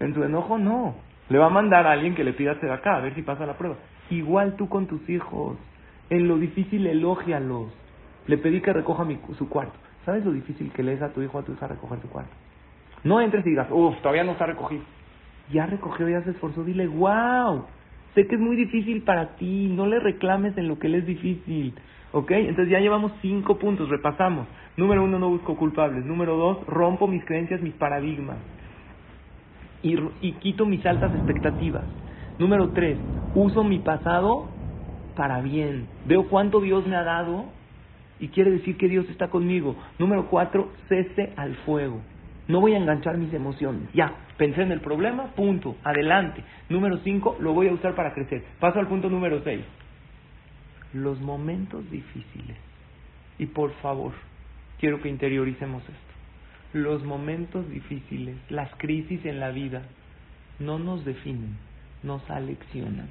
En 0.01 0.15
su 0.15 0.25
enojo, 0.25 0.59
no. 0.59 0.97
Le 1.29 1.39
va 1.39 1.47
a 1.47 1.51
mandar 1.51 1.87
a 1.87 1.93
alguien 1.93 2.15
que 2.15 2.23
le 2.23 2.33
pida 2.33 2.53
acá, 2.53 2.97
a 2.97 3.01
ver 3.01 3.15
si 3.15 3.23
pasa 3.23 3.47
la 3.47 3.55
prueba. 3.55 3.77
Igual 4.11 4.57
tú 4.57 4.69
con 4.69 4.87
tus 4.87 5.09
hijos. 5.09 5.59
En 6.09 6.29
lo 6.29 6.37
difícil, 6.39 6.87
elógialos. 6.87 7.73
Le 8.27 8.39
pedí 8.39 8.61
que 8.61 8.73
recoja 8.73 9.05
mi, 9.05 9.19
su 9.37 9.49
cuarto. 9.49 9.77
¿Sabes 10.07 10.25
lo 10.25 10.33
difícil 10.33 10.73
que 10.73 10.83
le 10.83 10.95
es 10.95 11.03
a 11.03 11.13
tu 11.13 11.21
hijo 11.21 11.37
o 11.37 11.41
a 11.41 11.45
tu 11.45 11.53
hija 11.53 11.67
recoger 11.67 12.01
tu 12.01 12.09
cuarto? 12.09 12.33
No 13.05 13.21
entres 13.21 13.45
y 13.45 13.51
digas, 13.51 13.69
uff, 13.71 13.97
todavía 13.99 14.25
no 14.25 14.33
está 14.33 14.47
recogido. 14.47 14.83
Ya 15.53 15.67
recogió, 15.67 16.09
ya 16.09 16.23
se 16.23 16.31
esforzó. 16.31 16.65
Dile, 16.65 16.87
wow, 16.87 17.67
sé 18.15 18.27
que 18.27 18.37
es 18.37 18.41
muy 18.41 18.57
difícil 18.57 19.03
para 19.03 19.37
ti. 19.37 19.69
No 19.71 19.87
le 19.87 20.01
reclames 20.01 20.57
en 20.57 20.69
lo 20.69 20.79
que 20.79 20.89
le 20.89 20.99
es 20.99 21.07
difícil. 21.07 21.75
¿Ok? 22.13 22.31
Entonces 22.31 22.71
ya 22.71 22.81
llevamos 22.81 23.13
cinco 23.21 23.59
puntos, 23.59 23.91
repasamos. 23.91 24.47
Número 24.79 25.05
uno, 25.05 25.19
no 25.19 25.29
busco 25.29 25.57
culpables. 25.57 26.07
Número 26.07 26.37
dos, 26.37 26.65
rompo 26.67 27.07
mis 27.07 27.25
creencias, 27.27 27.61
mis 27.61 27.75
paradigmas 27.75 28.39
y, 30.21 30.33
quito 30.33 30.67
mis 30.67 30.85
altas 30.87 31.15
expectativas. 31.15 31.85
Número 32.39 32.71
tres, 32.71 32.99
uso 33.35 33.65
mi 33.65 33.79
pasado 33.79 34.49
para 35.15 35.41
bien. 35.41 35.89
Veo 36.05 36.29
cuánto 36.29 36.61
Dios 36.61 36.87
me 36.87 36.97
ha 36.97 37.03
dado 37.03 37.47
y 38.21 38.29
quiere 38.29 38.51
decir 38.51 38.77
que 38.77 38.89
Dios 38.89 39.09
está 39.09 39.29
conmigo. 39.29 39.77
Número 39.99 40.27
cuatro, 40.29 40.73
cese 40.89 41.33
al 41.37 41.55
fuego. 41.57 42.01
No 42.49 42.61
voy 42.61 42.75
a 42.75 42.79
enganchar 42.79 43.19
mis 43.19 43.33
emociones. 43.35 43.89
Ya, 43.93 44.13
pensé 44.37 44.63
en 44.63 44.73
el 44.73 44.81
problema, 44.81 45.35
punto, 45.35 45.77
adelante. 45.83 46.43
Número 46.69 46.99
cinco, 46.99 47.37
lo 47.41 47.53
voy 47.53 47.69
a 47.69 47.73
usar 47.73 47.95
para 47.95 48.15
crecer. 48.15 48.45
Paso 48.61 48.79
al 48.79 48.87
punto 48.87 49.11
número 49.11 49.43
seis. 49.43 49.65
Los 50.93 51.21
momentos 51.21 51.91
difíciles. 51.91 52.57
Y 53.39 53.47
por 53.47 53.73
favor, 53.83 54.13
quiero 54.79 55.01
que 55.03 55.09
interioricemos 55.09 55.83
esto 55.83 56.07
los 56.77 57.05
momentos 57.05 57.69
difíciles, 57.71 58.37
las 58.49 58.71
crisis 58.77 59.25
en 59.25 59.41
la 59.41 59.51
vida, 59.51 59.83
no 60.59 60.79
nos 60.79 61.05
definen, 61.05 61.57
nos 62.03 62.29
aleccionan. 62.31 63.09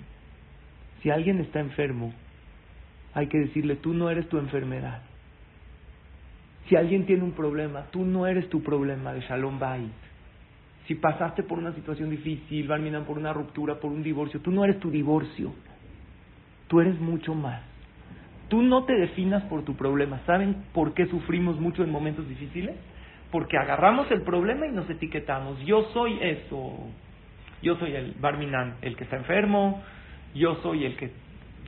Si 1.02 1.10
alguien 1.10 1.40
está 1.40 1.60
enfermo, 1.60 2.14
hay 3.16 3.28
que 3.28 3.40
decirle, 3.40 3.78
tú 3.78 3.96
no 3.96 4.12
eres 4.12 4.30
tu 4.30 4.38
enfermedad. 4.38 5.02
Si 6.70 6.76
alguien 6.76 7.08
tiene 7.08 7.24
un 7.24 7.32
problema, 7.32 7.88
tú 7.92 8.06
no 8.06 8.28
eres 8.28 8.48
tu 8.50 8.62
problema 8.62 9.14
de 9.14 9.22
Shalom 9.22 9.58
Bay. 9.58 9.90
Si 10.88 10.94
pasaste 10.94 11.42
por 11.42 11.58
una 11.58 11.74
situación 11.74 12.12
difícil, 12.12 12.68
Barminan 12.68 13.06
por 13.06 13.18
una 13.18 13.34
ruptura, 13.34 13.80
por 13.80 13.92
un 13.92 14.04
divorcio, 14.04 14.40
tú 14.42 14.52
no 14.52 14.64
eres 14.64 14.80
tu 14.80 14.92
divorcio. 14.92 15.52
Tú 16.68 16.80
eres 16.80 17.00
mucho 17.00 17.34
más. 17.34 17.62
Tú 18.50 18.62
no 18.62 18.84
te 18.84 18.94
definas 18.94 19.42
por 19.46 19.64
tu 19.64 19.76
problema. 19.76 20.22
¿Saben 20.28 20.66
por 20.74 20.94
qué 20.94 21.08
sufrimos 21.08 21.60
mucho 21.60 21.84
en 21.84 21.90
momentos 21.90 22.28
difíciles? 22.30 22.76
porque 23.36 23.58
agarramos 23.58 24.10
el 24.12 24.22
problema 24.22 24.66
y 24.66 24.72
nos 24.72 24.90
etiquetamos. 24.90 25.60
Yo 25.66 25.90
soy 25.92 26.20
eso. 26.22 26.72
Yo 27.62 27.76
soy 27.76 27.94
el 27.94 28.14
Barminan, 28.20 28.76
el 28.82 28.96
que 28.96 29.04
está 29.04 29.18
enfermo. 29.18 29.84
Yo 30.34 30.56
soy 30.64 30.86
el 30.86 30.96
que 30.96 31.12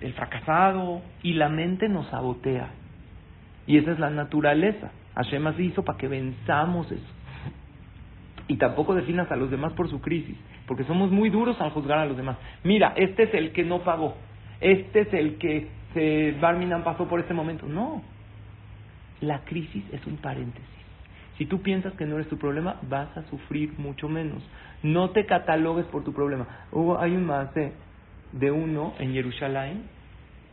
el 0.02 0.14
fracasado. 0.14 1.02
Y 1.24 1.34
la 1.34 1.50
mente 1.50 1.90
nos 1.90 2.08
sabotea. 2.08 2.70
Y 3.66 3.78
esa 3.78 3.92
es 3.92 4.00
la 4.00 4.10
naturaleza. 4.10 4.92
Hashem 5.16 5.46
así 5.48 5.66
hizo 5.66 5.84
para 5.84 5.98
que 5.98 6.08
venzamos 6.08 6.92
eso. 6.92 7.18
Y 8.48 8.56
tampoco 8.58 8.96
definas 8.96 9.30
a 9.32 9.36
los 9.36 9.52
demás 9.52 9.74
por 9.74 9.90
su 9.90 10.00
crisis, 10.00 10.38
porque 10.68 10.86
somos 10.86 11.12
muy 11.12 11.30
duros 11.30 11.60
al 11.60 11.72
juzgar 11.72 11.98
a 11.98 12.06
los 12.06 12.16
demás. 12.16 12.38
Mira, 12.64 12.94
este 12.96 13.24
es 13.24 13.34
el 13.34 13.52
que 13.52 13.66
no 13.66 13.80
pagó. 13.80 14.16
Este 14.62 15.02
es 15.02 15.14
el 15.14 15.38
que 15.38 15.68
se 15.94 16.36
Barminan 16.40 16.84
pasó 16.84 17.08
por 17.08 17.20
este 17.20 17.34
momento. 17.34 17.66
No. 17.68 18.02
La 19.20 19.40
crisis 19.44 19.84
es 19.92 20.06
un 20.06 20.18
paréntesis. 20.18 20.66
Si 21.38 21.46
tú 21.46 21.62
piensas 21.62 21.94
que 21.94 22.06
no 22.06 22.16
eres 22.16 22.30
tu 22.30 22.38
problema, 22.38 22.78
vas 22.90 23.16
a 23.18 23.24
sufrir 23.24 23.74
mucho 23.78 24.08
menos. 24.08 24.42
No 24.82 25.10
te 25.10 25.26
catalogues 25.26 25.86
por 25.88 26.04
tu 26.04 26.14
problema. 26.14 26.48
Hubo, 26.72 27.00
hay 27.00 27.16
un 27.16 27.26
más 27.26 27.50
de 28.39 28.52
uno 28.52 28.93
en 29.00 29.13
Jerusalén, 29.13 29.84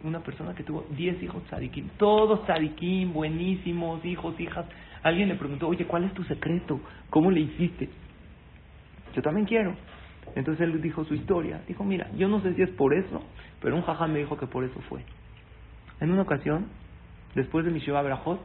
una 0.03 0.21
persona 0.21 0.55
que 0.55 0.63
tuvo 0.63 0.87
10 0.91 1.23
hijos 1.23 1.43
tzadikim, 1.45 1.89
todos 1.97 2.45
tzadikim, 2.45 3.13
buenísimos, 3.13 4.05
hijos, 4.05 4.39
hijas. 4.39 4.67
Alguien 5.03 5.29
le 5.29 5.35
preguntó, 5.35 5.69
oye, 5.69 5.87
¿cuál 5.87 6.05
es 6.05 6.15
tu 6.15 6.25
secreto? 6.25 6.81
¿Cómo 7.11 7.31
le 7.31 7.41
hiciste? 7.41 7.89
Yo 9.15 9.23
también 9.23 9.47
quiero. 9.47 9.75
Entonces 10.35 10.67
él 10.67 10.81
dijo 10.81 11.05
su 11.05 11.15
historia. 11.15 11.61
Dijo, 11.69 11.85
mira, 11.85 12.11
yo 12.17 12.29
no 12.29 12.41
sé 12.41 12.55
si 12.55 12.63
es 12.63 12.71
por 12.71 12.95
eso, 12.95 13.23
pero 13.61 13.77
un 13.77 13.83
jajá 13.83 14.07
me 14.07 14.19
dijo 14.21 14.37
que 14.37 14.47
por 14.47 14.65
eso 14.65 14.81
fue. 14.89 15.03
En 16.01 16.11
una 16.11 16.23
ocasión, 16.23 16.67
después 17.35 17.65
de 17.65 17.71
mi 17.71 17.81
Shiva 17.81 18.03
Brajot, 18.03 18.41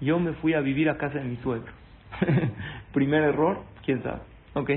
yo 0.00 0.18
me 0.18 0.32
fui 0.34 0.54
a 0.54 0.60
vivir 0.60 0.90
a 0.90 0.98
casa 0.98 1.18
de 1.18 1.24
mis 1.24 1.38
suegros. 1.40 1.74
Primer 2.92 3.22
error, 3.22 3.62
quién 3.84 4.02
sabe. 4.02 4.20
Ok. 4.54 4.70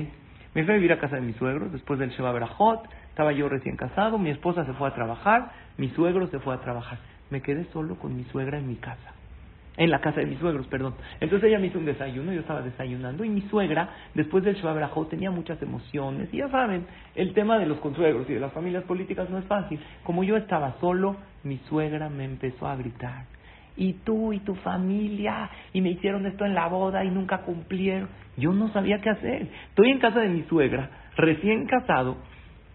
Me 0.54 0.64
fui 0.64 0.72
a 0.72 0.76
vivir 0.76 0.92
a 0.92 0.98
casa 0.98 1.16
de 1.16 1.22
mis 1.22 1.36
suegros 1.36 1.70
después 1.72 1.98
del 1.98 2.10
Sheba 2.10 2.32
Berajot. 2.32 2.88
Estaba 3.20 3.32
yo 3.32 3.50
recién 3.50 3.76
casado, 3.76 4.16
mi 4.16 4.30
esposa 4.30 4.64
se 4.64 4.72
fue 4.72 4.88
a 4.88 4.94
trabajar, 4.94 5.52
mi 5.76 5.90
suegro 5.90 6.26
se 6.28 6.38
fue 6.38 6.54
a 6.54 6.60
trabajar. 6.62 6.98
Me 7.28 7.42
quedé 7.42 7.66
solo 7.70 7.96
con 7.96 8.16
mi 8.16 8.24
suegra 8.24 8.56
en 8.56 8.66
mi 8.66 8.76
casa. 8.76 9.12
En 9.76 9.90
la 9.90 10.00
casa 10.00 10.20
de 10.20 10.26
mis 10.26 10.38
suegros, 10.38 10.66
perdón. 10.68 10.94
Entonces 11.20 11.50
ella 11.50 11.58
me 11.58 11.66
hizo 11.66 11.78
un 11.78 11.84
desayuno, 11.84 12.32
yo 12.32 12.40
estaba 12.40 12.62
desayunando 12.62 13.22
y 13.22 13.28
mi 13.28 13.42
suegra, 13.42 13.90
después 14.14 14.42
del 14.42 14.54
Sheba 14.54 14.72
Berajot, 14.72 15.10
tenía 15.10 15.30
muchas 15.30 15.60
emociones. 15.60 16.32
Y 16.32 16.38
ya 16.38 16.48
saben, 16.48 16.86
el 17.14 17.34
tema 17.34 17.58
de 17.58 17.66
los 17.66 17.78
consuegros 17.80 18.24
y 18.30 18.32
de 18.32 18.40
las 18.40 18.54
familias 18.54 18.84
políticas 18.84 19.28
no 19.28 19.36
es 19.36 19.44
fácil. 19.44 19.78
Como 20.02 20.24
yo 20.24 20.38
estaba 20.38 20.76
solo, 20.80 21.16
mi 21.44 21.58
suegra 21.68 22.08
me 22.08 22.24
empezó 22.24 22.68
a 22.68 22.76
gritar 22.76 23.26
y 23.76 23.92
tú 24.04 24.32
y 24.32 24.40
tu 24.40 24.54
familia, 24.56 25.50
y 25.72 25.80
me 25.80 25.90
hicieron 25.90 26.26
esto 26.26 26.44
en 26.44 26.54
la 26.54 26.68
boda 26.68 27.04
y 27.04 27.10
nunca 27.10 27.42
cumplieron. 27.42 28.08
Yo 28.36 28.52
no 28.52 28.72
sabía 28.72 29.00
qué 29.00 29.10
hacer. 29.10 29.48
Estoy 29.68 29.90
en 29.90 29.98
casa 29.98 30.20
de 30.20 30.28
mi 30.28 30.42
suegra, 30.44 30.90
recién 31.16 31.66
casado, 31.66 32.16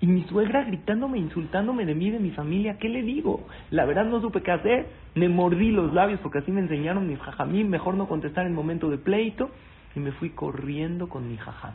y 0.01 0.07
mi 0.07 0.23
suegra 0.23 0.63
gritándome, 0.63 1.17
insultándome 1.17 1.85
de 1.85 1.95
mí, 1.95 2.11
de 2.11 2.19
mi 2.19 2.31
familia, 2.31 2.77
¿qué 2.77 2.89
le 2.89 3.01
digo? 3.01 3.47
La 3.71 3.85
verdad 3.85 4.05
no 4.05 4.21
supe 4.21 4.41
qué 4.41 4.51
hacer, 4.51 4.87
me 5.15 5.29
mordí 5.29 5.71
los 5.71 5.93
labios 5.93 6.19
porque 6.21 6.39
así 6.39 6.51
me 6.51 6.61
enseñaron 6.61 7.07
mis 7.07 7.19
jajamí, 7.19 7.63
mejor 7.63 7.95
no 7.95 8.07
contestar 8.07 8.45
en 8.45 8.53
momento 8.53 8.89
de 8.89 8.97
pleito, 8.97 9.49
y 9.95 9.99
me 9.99 10.11
fui 10.11 10.31
corriendo 10.31 11.07
con 11.07 11.29
mi 11.29 11.37
jajam. 11.37 11.73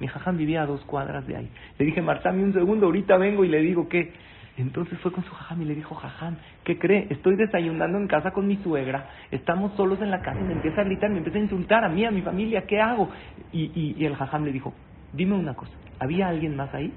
Mi 0.00 0.06
jajam 0.06 0.36
vivía 0.36 0.62
a 0.62 0.66
dos 0.66 0.80
cuadras 0.82 1.26
de 1.26 1.36
ahí. 1.36 1.50
Le 1.78 1.86
dije, 1.86 2.00
Martami, 2.00 2.42
un 2.42 2.54
segundo, 2.54 2.86
ahorita 2.86 3.18
vengo 3.18 3.44
y 3.44 3.48
le 3.48 3.60
digo 3.60 3.88
que 3.88 4.12
entonces 4.56 4.98
fue 4.98 5.12
con 5.12 5.22
su 5.24 5.32
jajam 5.32 5.62
y 5.62 5.66
le 5.66 5.74
dijo, 5.74 5.94
jajam, 5.94 6.36
¿qué 6.64 6.78
cree? 6.78 7.06
Estoy 7.10 7.36
desayunando 7.36 7.96
en 7.98 8.08
casa 8.08 8.32
con 8.32 8.46
mi 8.46 8.56
suegra, 8.56 9.08
estamos 9.30 9.72
solos 9.76 10.00
en 10.00 10.10
la 10.10 10.20
casa 10.20 10.40
y 10.40 10.44
me 10.44 10.54
empieza 10.54 10.80
a 10.80 10.84
gritar, 10.84 11.10
me 11.10 11.18
empieza 11.18 11.38
a 11.38 11.42
insultar 11.42 11.84
a 11.84 11.88
mí, 11.88 12.04
a 12.04 12.10
mi 12.10 12.22
familia, 12.22 12.66
¿qué 12.66 12.80
hago? 12.80 13.08
Y, 13.52 13.94
y, 13.96 14.04
el 14.04 14.16
jajam 14.16 14.44
le 14.44 14.52
dijo, 14.52 14.74
dime 15.12 15.36
una 15.36 15.54
cosa, 15.54 15.72
¿había 16.00 16.28
alguien 16.28 16.56
más 16.56 16.74
ahí? 16.74 16.92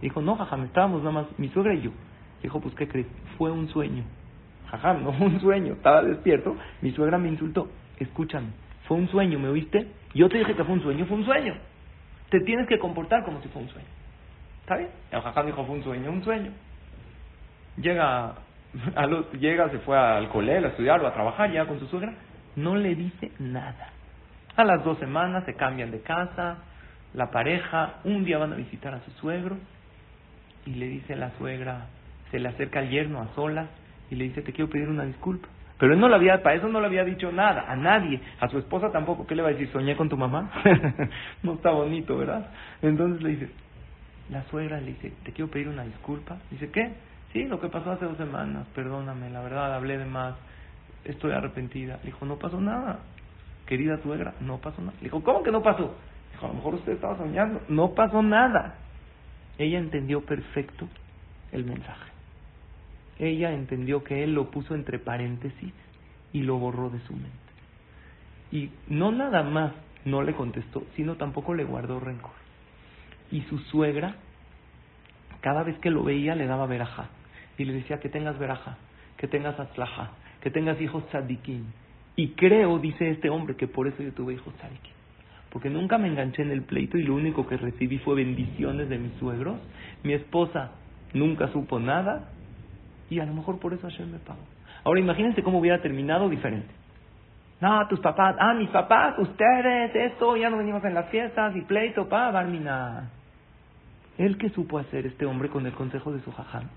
Dijo, 0.00 0.20
no, 0.20 0.36
jajam, 0.36 0.64
estábamos 0.64 1.00
nada 1.02 1.12
más 1.12 1.38
mi 1.38 1.48
suegra 1.48 1.74
y 1.74 1.82
yo. 1.82 1.90
Dijo, 2.42 2.60
pues, 2.60 2.74
¿qué 2.74 2.86
crees? 2.86 3.06
Fue 3.38 3.50
un 3.50 3.68
sueño. 3.68 4.04
Jajam, 4.70 5.04
no 5.04 5.12
fue 5.12 5.26
un 5.28 5.40
sueño, 5.40 5.74
estaba 5.74 6.02
despierto, 6.02 6.56
mi 6.82 6.92
suegra 6.92 7.18
me 7.18 7.28
insultó, 7.28 7.68
escúchame, 7.98 8.48
fue 8.86 8.96
un 8.96 9.08
sueño, 9.08 9.38
¿me 9.38 9.48
oíste? 9.48 9.86
Yo 10.14 10.28
te 10.28 10.38
dije 10.38 10.54
que 10.54 10.64
fue 10.64 10.74
un 10.74 10.82
sueño, 10.82 11.06
fue 11.06 11.16
un 11.16 11.24
sueño. 11.24 11.54
Te 12.30 12.40
tienes 12.40 12.66
que 12.66 12.78
comportar 12.78 13.24
como 13.24 13.40
si 13.40 13.48
fue 13.48 13.62
un 13.62 13.68
sueño. 13.68 13.88
¿Está 14.62 14.76
bien? 14.76 14.90
El 15.10 15.20
jajam 15.20 15.46
dijo, 15.46 15.64
fue 15.64 15.76
un 15.76 15.84
sueño, 15.84 16.10
un 16.10 16.24
sueño. 16.24 16.50
Llega, 17.76 18.34
a 18.96 19.06
llega, 19.38 19.70
se 19.70 19.78
fue 19.80 19.96
al 19.96 20.28
colegio 20.28 20.66
a 20.66 20.70
estudiar 20.70 21.00
o 21.00 21.06
a 21.06 21.14
trabajar, 21.14 21.52
ya 21.52 21.66
con 21.66 21.78
su 21.78 21.86
suegra, 21.86 22.14
no 22.56 22.74
le 22.74 22.94
dice 22.94 23.30
nada. 23.38 23.90
A 24.56 24.64
las 24.64 24.82
dos 24.84 24.98
semanas 24.98 25.44
se 25.44 25.54
cambian 25.54 25.90
de 25.90 26.00
casa, 26.00 26.58
la 27.12 27.30
pareja, 27.30 27.96
un 28.04 28.24
día 28.24 28.38
van 28.38 28.52
a 28.52 28.56
visitar 28.56 28.94
a 28.94 29.00
su 29.00 29.10
suegro 29.12 29.56
y 30.66 30.74
le 30.74 30.88
dice 30.88 31.16
la 31.16 31.30
suegra, 31.38 31.86
se 32.30 32.38
le 32.38 32.48
acerca 32.48 32.80
al 32.80 32.90
yerno 32.90 33.22
a 33.22 33.34
solas 33.34 33.68
y 34.10 34.16
le 34.16 34.24
dice, 34.24 34.42
te 34.42 34.52
quiero 34.52 34.70
pedir 34.70 34.88
una 34.88 35.04
disculpa. 35.04 35.48
Pero 35.78 35.92
él 35.92 36.00
no 36.00 36.08
le 36.08 36.14
había, 36.14 36.42
para 36.42 36.56
eso 36.56 36.68
no 36.68 36.80
le 36.80 36.86
había 36.86 37.04
dicho 37.04 37.30
nada, 37.32 37.66
a 37.68 37.76
nadie, 37.76 38.20
a 38.40 38.48
su 38.48 38.58
esposa 38.58 38.90
tampoco. 38.90 39.26
¿Qué 39.26 39.34
le 39.34 39.42
va 39.42 39.48
a 39.48 39.52
decir? 39.52 39.68
¿Soñé 39.72 39.94
con 39.94 40.08
tu 40.08 40.16
mamá? 40.16 40.50
no 41.42 41.54
está 41.54 41.70
bonito, 41.70 42.16
¿verdad? 42.16 42.50
Entonces 42.80 43.22
le 43.22 43.30
dice, 43.30 43.50
la 44.30 44.42
suegra 44.44 44.80
le 44.80 44.86
dice, 44.86 45.12
te 45.24 45.32
quiero 45.32 45.50
pedir 45.50 45.68
una 45.68 45.84
disculpa. 45.84 46.38
Dice, 46.50 46.70
¿qué? 46.70 46.94
Sí, 47.32 47.44
lo 47.44 47.60
que 47.60 47.68
pasó 47.68 47.90
hace 47.90 48.06
dos 48.06 48.16
semanas, 48.16 48.66
perdóname, 48.74 49.28
la 49.28 49.42
verdad, 49.42 49.74
hablé 49.74 49.98
de 49.98 50.06
más, 50.06 50.34
estoy 51.04 51.32
arrepentida. 51.32 51.98
Le 51.98 52.06
dijo, 52.06 52.24
no 52.24 52.36
pasó 52.36 52.58
nada, 52.58 53.00
querida 53.66 53.98
suegra, 54.02 54.32
no 54.40 54.58
pasó 54.58 54.80
nada. 54.80 54.94
Le 54.98 55.04
dijo, 55.04 55.22
¿cómo 55.22 55.42
que 55.42 55.52
no 55.52 55.62
pasó? 55.62 55.94
Dijo, 56.32 56.46
a 56.46 56.48
lo 56.48 56.54
mejor 56.54 56.74
usted 56.76 56.92
estaba 56.92 57.18
soñando, 57.18 57.60
no 57.68 57.90
pasó 57.94 58.22
nada. 58.22 58.76
Ella 59.58 59.78
entendió 59.78 60.24
perfecto 60.24 60.88
el 61.52 61.64
mensaje. 61.64 62.12
Ella 63.18 63.52
entendió 63.52 64.04
que 64.04 64.22
él 64.22 64.34
lo 64.34 64.50
puso 64.50 64.74
entre 64.74 64.98
paréntesis 64.98 65.72
y 66.32 66.42
lo 66.42 66.58
borró 66.58 66.90
de 66.90 67.00
su 67.00 67.14
mente. 67.14 67.30
Y 68.52 68.70
no 68.88 69.10
nada 69.12 69.42
más 69.42 69.72
no 70.04 70.22
le 70.22 70.34
contestó, 70.34 70.84
sino 70.94 71.16
tampoco 71.16 71.54
le 71.54 71.64
guardó 71.64 71.98
rencor. 71.98 72.32
Y 73.30 73.42
su 73.42 73.58
suegra, 73.58 74.16
cada 75.40 75.62
vez 75.62 75.78
que 75.78 75.90
lo 75.90 76.04
veía, 76.04 76.34
le 76.34 76.46
daba 76.46 76.66
veraja. 76.66 77.08
Y 77.58 77.64
le 77.64 77.72
decía 77.72 78.00
que 78.00 78.08
tengas 78.08 78.38
veraja, 78.38 78.76
que 79.16 79.26
tengas 79.26 79.58
atzlaja, 79.58 80.12
que 80.42 80.50
tengas 80.50 80.80
hijos 80.80 81.06
tzadikim. 81.08 81.64
Y 82.14 82.28
creo, 82.30 82.78
dice 82.78 83.10
este 83.10 83.30
hombre, 83.30 83.56
que 83.56 83.66
por 83.66 83.88
eso 83.88 84.02
yo 84.02 84.12
tuve 84.12 84.34
hijos 84.34 84.54
tzadikim. 84.56 84.95
Porque 85.56 85.70
nunca 85.70 85.96
me 85.96 86.06
enganché 86.06 86.42
en 86.42 86.50
el 86.50 86.64
pleito 86.64 86.98
y 86.98 87.02
lo 87.02 87.14
único 87.14 87.46
que 87.46 87.56
recibí 87.56 87.96
fue 87.96 88.14
bendiciones 88.14 88.90
de 88.90 88.98
mis 88.98 89.14
suegros. 89.14 89.56
Mi 90.02 90.12
esposa 90.12 90.72
nunca 91.14 91.48
supo 91.48 91.80
nada 91.80 92.28
y 93.08 93.20
a 93.20 93.24
lo 93.24 93.32
mejor 93.32 93.58
por 93.58 93.72
eso 93.72 93.86
ayer 93.86 94.06
me 94.06 94.18
pagó. 94.18 94.42
Ahora 94.84 95.00
imagínense 95.00 95.42
cómo 95.42 95.58
hubiera 95.58 95.80
terminado 95.80 96.28
diferente. 96.28 96.68
No, 97.62 97.88
tus 97.88 98.00
papás, 98.00 98.36
ah, 98.38 98.52
mis 98.52 98.68
papás, 98.68 99.18
ustedes, 99.18 99.96
esto, 99.96 100.36
ya 100.36 100.50
no 100.50 100.58
venimos 100.58 100.84
en 100.84 100.92
las 100.92 101.08
fiestas 101.08 101.56
y 101.56 101.62
pleito, 101.62 102.06
pa, 102.06 102.30
Barmina. 102.30 103.08
Él 104.18 104.36
que 104.36 104.50
supo 104.50 104.78
hacer 104.78 105.06
este 105.06 105.24
hombre 105.24 105.48
con 105.48 105.64
el 105.64 105.72
consejo 105.72 106.12
de 106.12 106.20
su 106.20 106.32
jaján. 106.32 106.68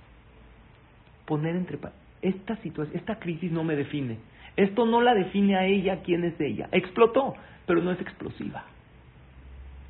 Poner 1.26 1.54
entre 1.58 1.78
esta 2.22 2.56
situación, 2.62 2.96
esta 2.96 3.20
crisis 3.20 3.52
no 3.52 3.66
me 3.66 3.76
define. 3.76 4.20
Esto 4.56 4.86
no 4.86 5.02
la 5.02 5.14
define 5.16 5.58
a 5.58 5.66
ella 5.66 6.02
quién 6.02 6.24
es 6.24 6.40
ella. 6.40 6.70
Explotó, 6.72 7.36
pero 7.70 7.84
no 7.84 7.92
es 7.92 8.02
explosiva. 8.02 8.64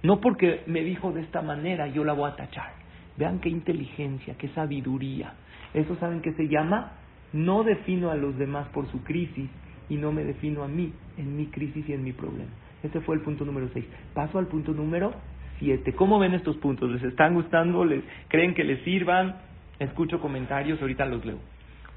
No 0.03 0.19
porque 0.19 0.63
me 0.67 0.81
dijo 0.81 1.13
de 1.13 1.21
esta 1.21 1.41
manera 1.41 1.87
yo 1.87 2.03
la 2.03 2.11
voy 2.11 2.29
a 2.29 2.35
tachar. 2.35 2.73
Vean 3.15 3.39
qué 3.39 3.47
inteligencia, 3.47 4.35
qué 4.37 4.49
sabiduría. 4.49 5.31
Eso 5.73 5.95
saben 5.95 6.19
que 6.19 6.33
se 6.33 6.49
llama 6.49 6.91
no 7.31 7.63
defino 7.63 8.11
a 8.11 8.15
los 8.15 8.37
demás 8.37 8.67
por 8.73 8.91
su 8.91 9.01
crisis 9.05 9.49
y 9.87 9.95
no 9.95 10.11
me 10.11 10.25
defino 10.25 10.65
a 10.65 10.67
mí 10.67 10.91
en 11.15 11.37
mi 11.37 11.45
crisis 11.45 11.87
y 11.87 11.93
en 11.93 12.03
mi 12.03 12.11
problema. 12.11 12.51
Ese 12.83 12.99
fue 12.99 13.15
el 13.15 13.21
punto 13.21 13.45
número 13.45 13.69
6. 13.71 13.85
Paso 14.13 14.39
al 14.39 14.47
punto 14.47 14.73
número 14.73 15.13
7. 15.59 15.93
¿Cómo 15.93 16.19
ven 16.19 16.33
estos 16.33 16.57
puntos? 16.57 16.91
¿Les 16.91 17.03
están 17.03 17.33
gustando? 17.33 17.85
¿Les 17.85 18.03
creen 18.27 18.55
que 18.55 18.65
les 18.65 18.83
sirvan? 18.83 19.37
Escucho 19.79 20.19
comentarios, 20.19 20.81
ahorita 20.81 21.05
los 21.05 21.23
leo. 21.23 21.39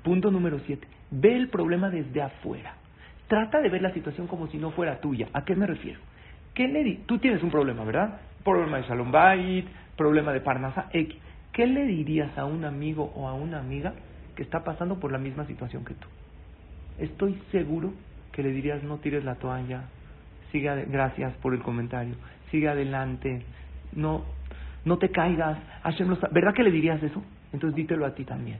Punto 0.04 0.30
número 0.30 0.60
7. 0.64 0.86
Ve 1.10 1.34
el 1.34 1.48
problema 1.48 1.90
desde 1.90 2.22
afuera. 2.22 2.76
Trata 3.32 3.62
de 3.62 3.70
ver 3.70 3.80
la 3.80 3.94
situación 3.94 4.26
como 4.26 4.46
si 4.48 4.58
no 4.58 4.72
fuera 4.72 5.00
tuya. 5.00 5.26
¿A 5.32 5.42
qué 5.46 5.56
me 5.56 5.66
refiero? 5.66 5.98
¿Qué 6.52 6.68
le 6.68 6.84
di 6.84 6.96
Tú 7.06 7.16
tienes 7.18 7.42
un 7.42 7.50
problema, 7.50 7.82
¿verdad? 7.82 8.20
Problema 8.44 8.76
de 8.76 8.82
Shalom 8.82 9.10
Bait, 9.10 9.66
problema 9.96 10.34
de 10.34 10.42
Parnasa 10.42 10.90
X. 10.92 11.16
¿Qué 11.50 11.66
le 11.66 11.86
dirías 11.86 12.36
a 12.36 12.44
un 12.44 12.66
amigo 12.66 13.10
o 13.16 13.26
a 13.26 13.32
una 13.32 13.58
amiga 13.58 13.94
que 14.36 14.42
está 14.42 14.62
pasando 14.64 15.00
por 15.00 15.12
la 15.12 15.16
misma 15.16 15.46
situación 15.46 15.82
que 15.82 15.94
tú? 15.94 16.06
Estoy 16.98 17.40
seguro 17.52 17.94
que 18.32 18.42
le 18.42 18.50
dirías 18.50 18.82
no 18.82 18.98
tires 18.98 19.24
la 19.24 19.36
toalla, 19.36 19.84
sigue 20.50 20.84
gracias 20.90 21.32
por 21.36 21.54
el 21.54 21.62
comentario, 21.62 22.16
sigue 22.50 22.68
adelante, 22.68 23.46
no 23.92 24.26
no 24.84 24.98
te 24.98 25.10
caigas, 25.10 25.56
¿verdad 26.32 26.52
que 26.52 26.64
le 26.64 26.70
dirías 26.70 27.02
eso? 27.02 27.22
Entonces 27.50 27.76
dítelo 27.76 28.04
a 28.04 28.14
ti 28.14 28.26
también. 28.26 28.58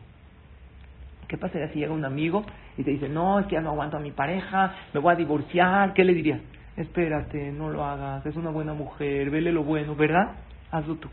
¿Qué 1.33 1.39
pasaría 1.39 1.73
si 1.73 1.79
llega 1.79 1.95
un 1.95 2.05
amigo 2.05 2.45
y 2.77 2.85
te 2.85 2.91
dice, 2.91 3.09
no, 3.09 3.41
es 3.41 3.47
que 3.47 3.55
ya 3.55 3.63
no 3.63 3.71
aguanto 3.71 3.97
a 3.97 4.01
mi 4.01 4.11
pareja, 4.11 4.75
me 4.93 5.01
voy 5.01 5.15
a 5.15 5.17
divorciar? 5.17 5.95
¿Qué 5.95 6.05
le 6.05 6.13
dirías? 6.13 6.43
Espérate, 6.77 7.51
no 7.53 7.71
lo 7.71 7.87
hagas, 7.87 8.27
es 8.27 8.37
una 8.37 8.51
buena 8.51 8.75
mujer, 8.75 9.31
vele 9.31 9.51
lo 9.51 9.65
bueno, 9.65 9.97
¿verdad? 9.97 10.33
Hazlo 10.71 10.97
tú 10.97 11.09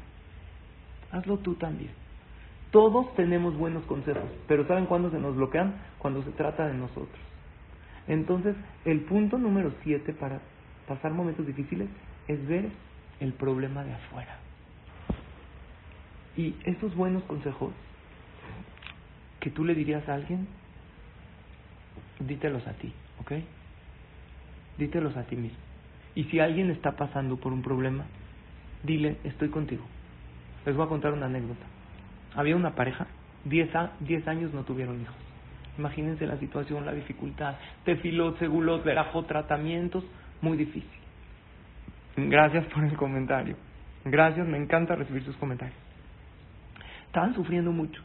hazlo 1.13 1.37
tú 1.37 1.55
también. 1.55 1.91
Todos 2.69 3.15
tenemos 3.15 3.57
buenos 3.57 3.85
consejos, 3.85 4.29
pero 4.45 4.67
¿saben 4.67 4.87
cuándo 4.87 5.09
se 5.09 5.19
nos 5.19 5.37
bloquean? 5.37 5.75
Cuando 5.99 6.21
se 6.23 6.31
trata 6.31 6.67
de 6.67 6.73
nosotros. 6.73 7.17
Entonces, 8.09 8.57
el 8.83 9.05
punto 9.05 9.37
número 9.37 9.71
siete 9.83 10.11
para 10.11 10.41
pasar 10.85 11.13
momentos 11.13 11.47
difíciles 11.47 11.87
es 12.27 12.45
ver 12.45 12.65
el 13.21 13.31
problema 13.31 13.85
de 13.85 13.93
afuera. 13.93 14.37
Y 16.35 16.57
esos 16.65 16.93
buenos 16.93 17.23
consejos 17.23 17.71
que 19.39 19.49
tú 19.49 19.63
le 19.65 19.75
dirías 19.75 20.07
a 20.09 20.15
alguien, 20.15 20.47
dítelos 22.19 22.65
a 22.67 22.73
ti, 22.73 22.93
¿ok? 23.21 23.33
Dítelos 24.77 25.15
a 25.17 25.23
ti 25.23 25.35
mismo. 25.35 25.57
Y 26.15 26.25
si 26.25 26.39
alguien 26.39 26.69
está 26.71 26.93
pasando 26.93 27.37
por 27.37 27.53
un 27.53 27.61
problema, 27.61 28.05
dile, 28.83 29.17
estoy 29.23 29.49
contigo. 29.49 29.85
Les 30.65 30.75
voy 30.75 30.85
a 30.85 30.89
contar 30.89 31.13
una 31.13 31.27
anécdota. 31.27 31.65
Había 32.35 32.55
una 32.55 32.75
pareja, 32.75 33.07
10 33.45 33.75
años 34.27 34.53
no 34.53 34.63
tuvieron 34.63 35.01
hijos. 35.01 35.15
Imagínense 35.77 36.27
la 36.27 36.37
situación, 36.37 36.85
la 36.85 36.91
dificultad. 36.91 37.55
Tefilot, 37.85 38.37
segulot, 38.39 38.83
verajot, 38.83 39.27
tratamientos, 39.27 40.03
muy 40.41 40.57
difícil. 40.57 40.89
Gracias 42.17 42.65
por 42.65 42.83
el 42.83 42.97
comentario. 42.97 43.55
Gracias, 44.03 44.45
me 44.45 44.57
encanta 44.57 44.95
recibir 44.95 45.23
sus 45.23 45.37
comentarios. 45.37 45.77
Estaban 47.07 47.33
sufriendo 47.33 47.71
mucho. 47.71 48.01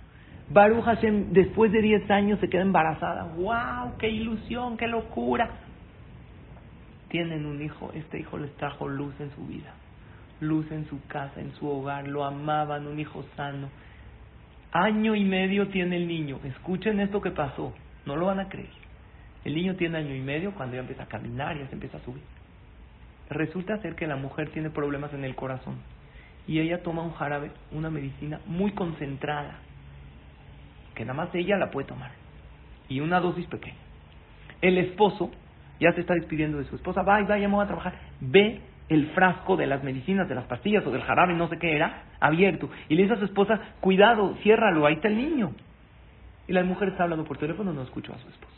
Baruch 0.51 0.85
Hashem, 0.85 1.33
después 1.33 1.73
de 1.73 1.81
10 1.81 2.11
años, 2.11 2.39
se 2.41 2.49
queda 2.49 2.63
embarazada. 2.63 3.25
¡Wow! 3.37 3.97
¡Qué 3.99 4.09
ilusión! 4.09 4.77
¡Qué 4.77 4.87
locura! 4.87 5.51
Tienen 7.09 7.47
un 7.47 7.63
hijo. 7.63 7.91
Este 7.95 8.21
hijo 8.21 8.39
les 8.39 8.55
trajo 8.57 8.89
luz 8.89 9.15
en 9.21 9.31
su 9.31 9.47
vida 9.47 9.73
luz 10.41 10.71
en 10.71 10.87
su 10.89 11.05
casa, 11.07 11.41
en 11.41 11.53
su 11.55 11.69
hogar, 11.69 12.07
lo 12.09 12.25
amaban, 12.25 12.87
un 12.87 12.99
hijo 12.99 13.25
sano. 13.37 13.69
Año 14.73 15.15
y 15.15 15.25
medio 15.25 15.69
tiene 15.69 15.97
el 15.97 16.09
niño. 16.09 16.41
Escuchen 16.45 17.01
esto 17.01 17.21
que 17.21 17.31
pasó, 17.31 17.73
no 18.07 18.17
lo 18.17 18.27
van 18.27 18.41
a 18.41 18.49
creer. 18.49 18.71
El 19.45 19.55
niño 19.55 19.77
tiene 19.77 19.99
año 19.99 20.15
y 20.15 20.21
medio 20.21 20.53
cuando 20.53 20.77
ya 20.77 20.81
empieza 20.81 21.05
a 21.05 21.09
caminar, 21.09 21.59
ya 21.59 21.67
se 21.67 21.75
empieza 21.75 21.99
a 21.99 22.05
subir. 22.05 22.23
Resulta 23.31 23.79
ser 23.79 23.95
que 23.95 24.07
la 24.07 24.17
mujer 24.17 24.51
tiene 24.51 24.71
problemas 24.71 25.13
en 25.13 25.25
el 25.25 25.35
corazón 25.35 25.77
y 26.47 26.61
ella 26.61 26.83
toma 26.83 27.03
un 27.03 27.13
jarabe, 27.13 27.51
una 27.73 27.91
medicina 27.91 28.41
muy 28.47 28.73
concentrada, 28.73 29.59
que 30.95 31.05
nada 31.05 31.15
más 31.15 31.35
ella 31.35 31.57
la 31.57 31.71
puede 31.71 31.87
tomar, 31.87 32.11
y 32.89 33.01
una 33.01 33.21
dosis 33.21 33.47
pequeña. 33.47 33.77
El 34.61 34.79
esposo 34.79 35.31
ya 35.81 35.93
se 35.93 36.01
está 36.01 36.15
despidiendo 36.15 36.59
de 36.59 36.65
su 36.65 36.77
esposa, 36.77 37.03
va, 37.03 37.23
va, 37.23 37.39
ya 37.39 37.49
me 37.49 37.55
voy 37.55 37.65
a 37.65 37.69
trabajar, 37.69 37.95
ve 38.21 38.61
el 38.89 39.07
frasco 39.09 39.57
de 39.57 39.67
las 39.67 39.83
medicinas, 39.83 40.29
de 40.29 40.35
las 40.35 40.45
pastillas 40.45 40.87
o 40.87 40.91
del 40.91 41.03
jarabe, 41.03 41.35
no 41.35 41.49
sé 41.49 41.59
qué 41.59 41.75
era, 41.75 42.05
abierto. 42.21 42.71
Y 42.89 42.95
le 42.95 43.03
dice 43.03 43.15
a 43.15 43.19
su 43.19 43.25
esposa, 43.25 43.61
cuidado, 43.81 44.37
ciérralo, 44.43 44.87
ahí 44.87 44.95
está 44.95 45.09
el 45.09 45.17
niño. 45.17 45.53
Y 46.47 46.53
la 46.53 46.63
mujer 46.63 46.89
está 46.89 47.05
hablando 47.05 47.25
por 47.25 47.39
teléfono, 47.39 47.73
no 47.73 47.83
escuchó 47.83 48.13
a 48.13 48.19
su 48.19 48.29
esposa. 48.29 48.53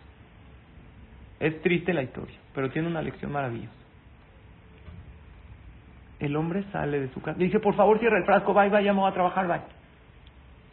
Es 1.39 1.61
triste 1.62 1.93
la 1.93 2.03
historia, 2.03 2.37
pero 2.55 2.70
tiene 2.70 2.89
una 2.89 3.03
lección 3.03 3.30
maravillosa. 3.30 3.72
El 6.18 6.34
hombre 6.34 6.64
sale 6.72 6.99
de 6.99 7.12
su 7.12 7.20
casa, 7.20 7.39
le 7.39 7.45
dice, 7.45 7.61
por 7.61 7.74
favor 7.74 7.99
cierra 7.99 8.18
el 8.18 8.24
frasco, 8.24 8.55
bye, 8.55 8.70
vaya, 8.70 8.93
vamos 8.93 9.11
a 9.11 9.14
trabajar, 9.14 9.47
bye. 9.47 9.61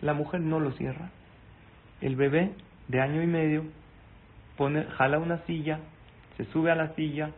La 0.01 0.13
mujer 0.13 0.39
no 0.39 0.59
lo 0.59 0.71
cierra. 0.71 1.09
El 2.03 2.17
bebé 2.17 2.51
de 2.89 2.99
año 2.99 3.23
y 3.23 3.27
medio 3.27 3.63
pone, 4.57 4.83
jala 4.97 5.19
una 5.19 5.37
silla, 5.45 5.79
se 6.35 6.43
sube 6.51 6.69
a 6.69 6.75
la 6.75 6.93
silla, 6.95 7.29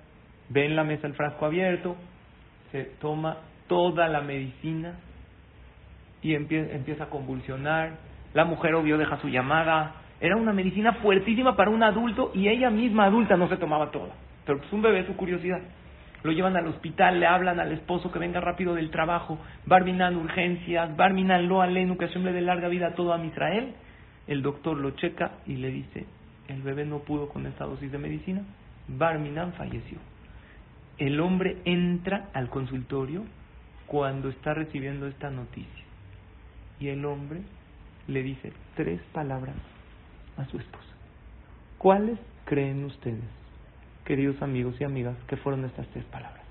ve 0.50 0.66
en 0.66 0.76
la 0.76 0.84
mesa 0.84 1.06
el 1.06 1.14
frasco 1.14 1.46
abierto, 1.46 1.96
se 2.72 2.86
toma 3.00 3.38
toda 3.68 4.08
la 4.08 4.22
medicina 4.22 4.96
y 6.24 6.34
empieza, 6.34 7.04
a 7.04 7.10
convulsionar. 7.12 7.92
La 8.34 8.44
mujer 8.44 8.74
obvio 8.74 8.98
deja 8.98 9.22
su 9.22 9.30
llamada. 9.30 9.98
Era 10.20 10.36
una 10.36 10.52
medicina 10.52 10.94
fuertísima 10.94 11.56
para 11.56 11.70
un 11.70 11.84
adulto 11.84 12.32
y 12.34 12.48
ella 12.48 12.72
misma 12.72 13.06
adulta 13.06 13.38
no 13.38 13.48
se 13.48 13.58
tomaba 13.58 13.92
toda. 13.92 14.16
Pero 14.48 14.58
pues 14.58 14.74
un 14.74 14.82
bebé, 14.82 15.06
su 15.06 15.16
curiosidad. 15.16 15.62
Lo 16.24 16.32
llevan 16.32 16.58
al 16.58 16.66
hospital, 16.66 17.20
le 17.20 17.28
hablan 17.28 17.60
al 17.60 17.72
esposo 17.72 18.12
que 18.12 18.18
venga 18.18 18.42
rápido 18.42 18.74
del 18.74 18.90
trabajo, 18.90 19.38
Barminan 19.68 20.16
urgencias, 20.16 20.98
Barminan 20.98 21.48
lo 21.48 21.62
alenu, 21.62 21.98
que 21.98 22.08
le 22.08 22.34
de 22.34 22.42
larga 22.42 22.68
vida 22.68 22.88
a 22.88 22.96
todo 22.96 23.14
a 23.14 23.24
Israel. 23.24 23.76
El 24.28 24.42
doctor 24.42 24.78
lo 24.78 24.92
checa 24.92 25.40
y 25.46 25.58
le 25.58 25.72
dice, 25.72 26.06
el 26.48 26.62
bebé 26.62 26.86
no 26.86 27.00
pudo 27.00 27.30
con 27.30 27.46
esta 27.46 27.66
dosis 27.66 27.92
de 27.92 27.98
medicina, 27.98 28.44
Barminan 28.88 29.54
falleció 29.54 29.98
El 30.98 31.20
hombre 31.20 31.58
entra 31.66 32.30
al 32.34 32.50
consultorio 32.50 33.24
cuando 33.88 34.30
está 34.30 34.54
recibiendo 34.54 35.08
esta 35.08 35.30
noticia. 35.30 35.84
Y 36.80 36.90
el 36.90 37.06
hombre 37.06 37.42
le 38.08 38.24
dice 38.24 38.52
tres 38.76 39.02
palabras 39.14 39.56
a 40.38 40.46
su 40.46 40.58
esposa. 40.58 40.86
¿Cuáles 41.78 42.20
creen 42.46 42.84
ustedes, 42.86 43.24
queridos 44.06 44.42
amigos 44.42 44.76
y 44.80 44.84
amigas, 44.84 45.16
que 45.28 45.38
fueron 45.38 45.66
estas 45.66 45.88
tres 45.90 46.06
palabras? 46.06 46.44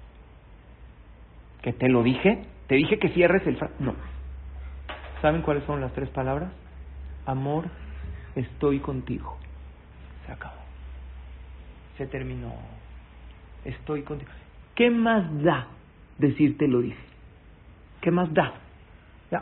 ¿Que 1.63 1.73
te 1.73 1.89
lo 1.89 2.03
dije? 2.03 2.45
¿Te 2.69 2.77
dije 2.77 2.99
que 2.99 3.09
cierres 3.11 3.47
el... 3.47 3.59
No. 3.79 3.95
¿Saben 5.23 5.43
cuáles 5.43 5.65
son 5.65 5.81
las 5.81 5.93
tres 5.93 6.09
palabras? 6.11 6.53
Amor, 7.27 7.65
estoy 8.35 8.81
contigo. 8.81 9.39
Se 10.27 10.33
acabó. 10.33 10.61
Se 11.97 12.07
terminó. 12.07 12.53
Estoy 13.65 14.03
contigo. 14.03 14.31
¿Qué 14.75 14.91
más 14.91 15.43
da 15.43 15.69
decirte 16.19 16.69
lo 16.69 16.81
dije? 16.81 16.99
¿Qué 18.01 18.11
más 18.11 18.33
da? 18.35 18.55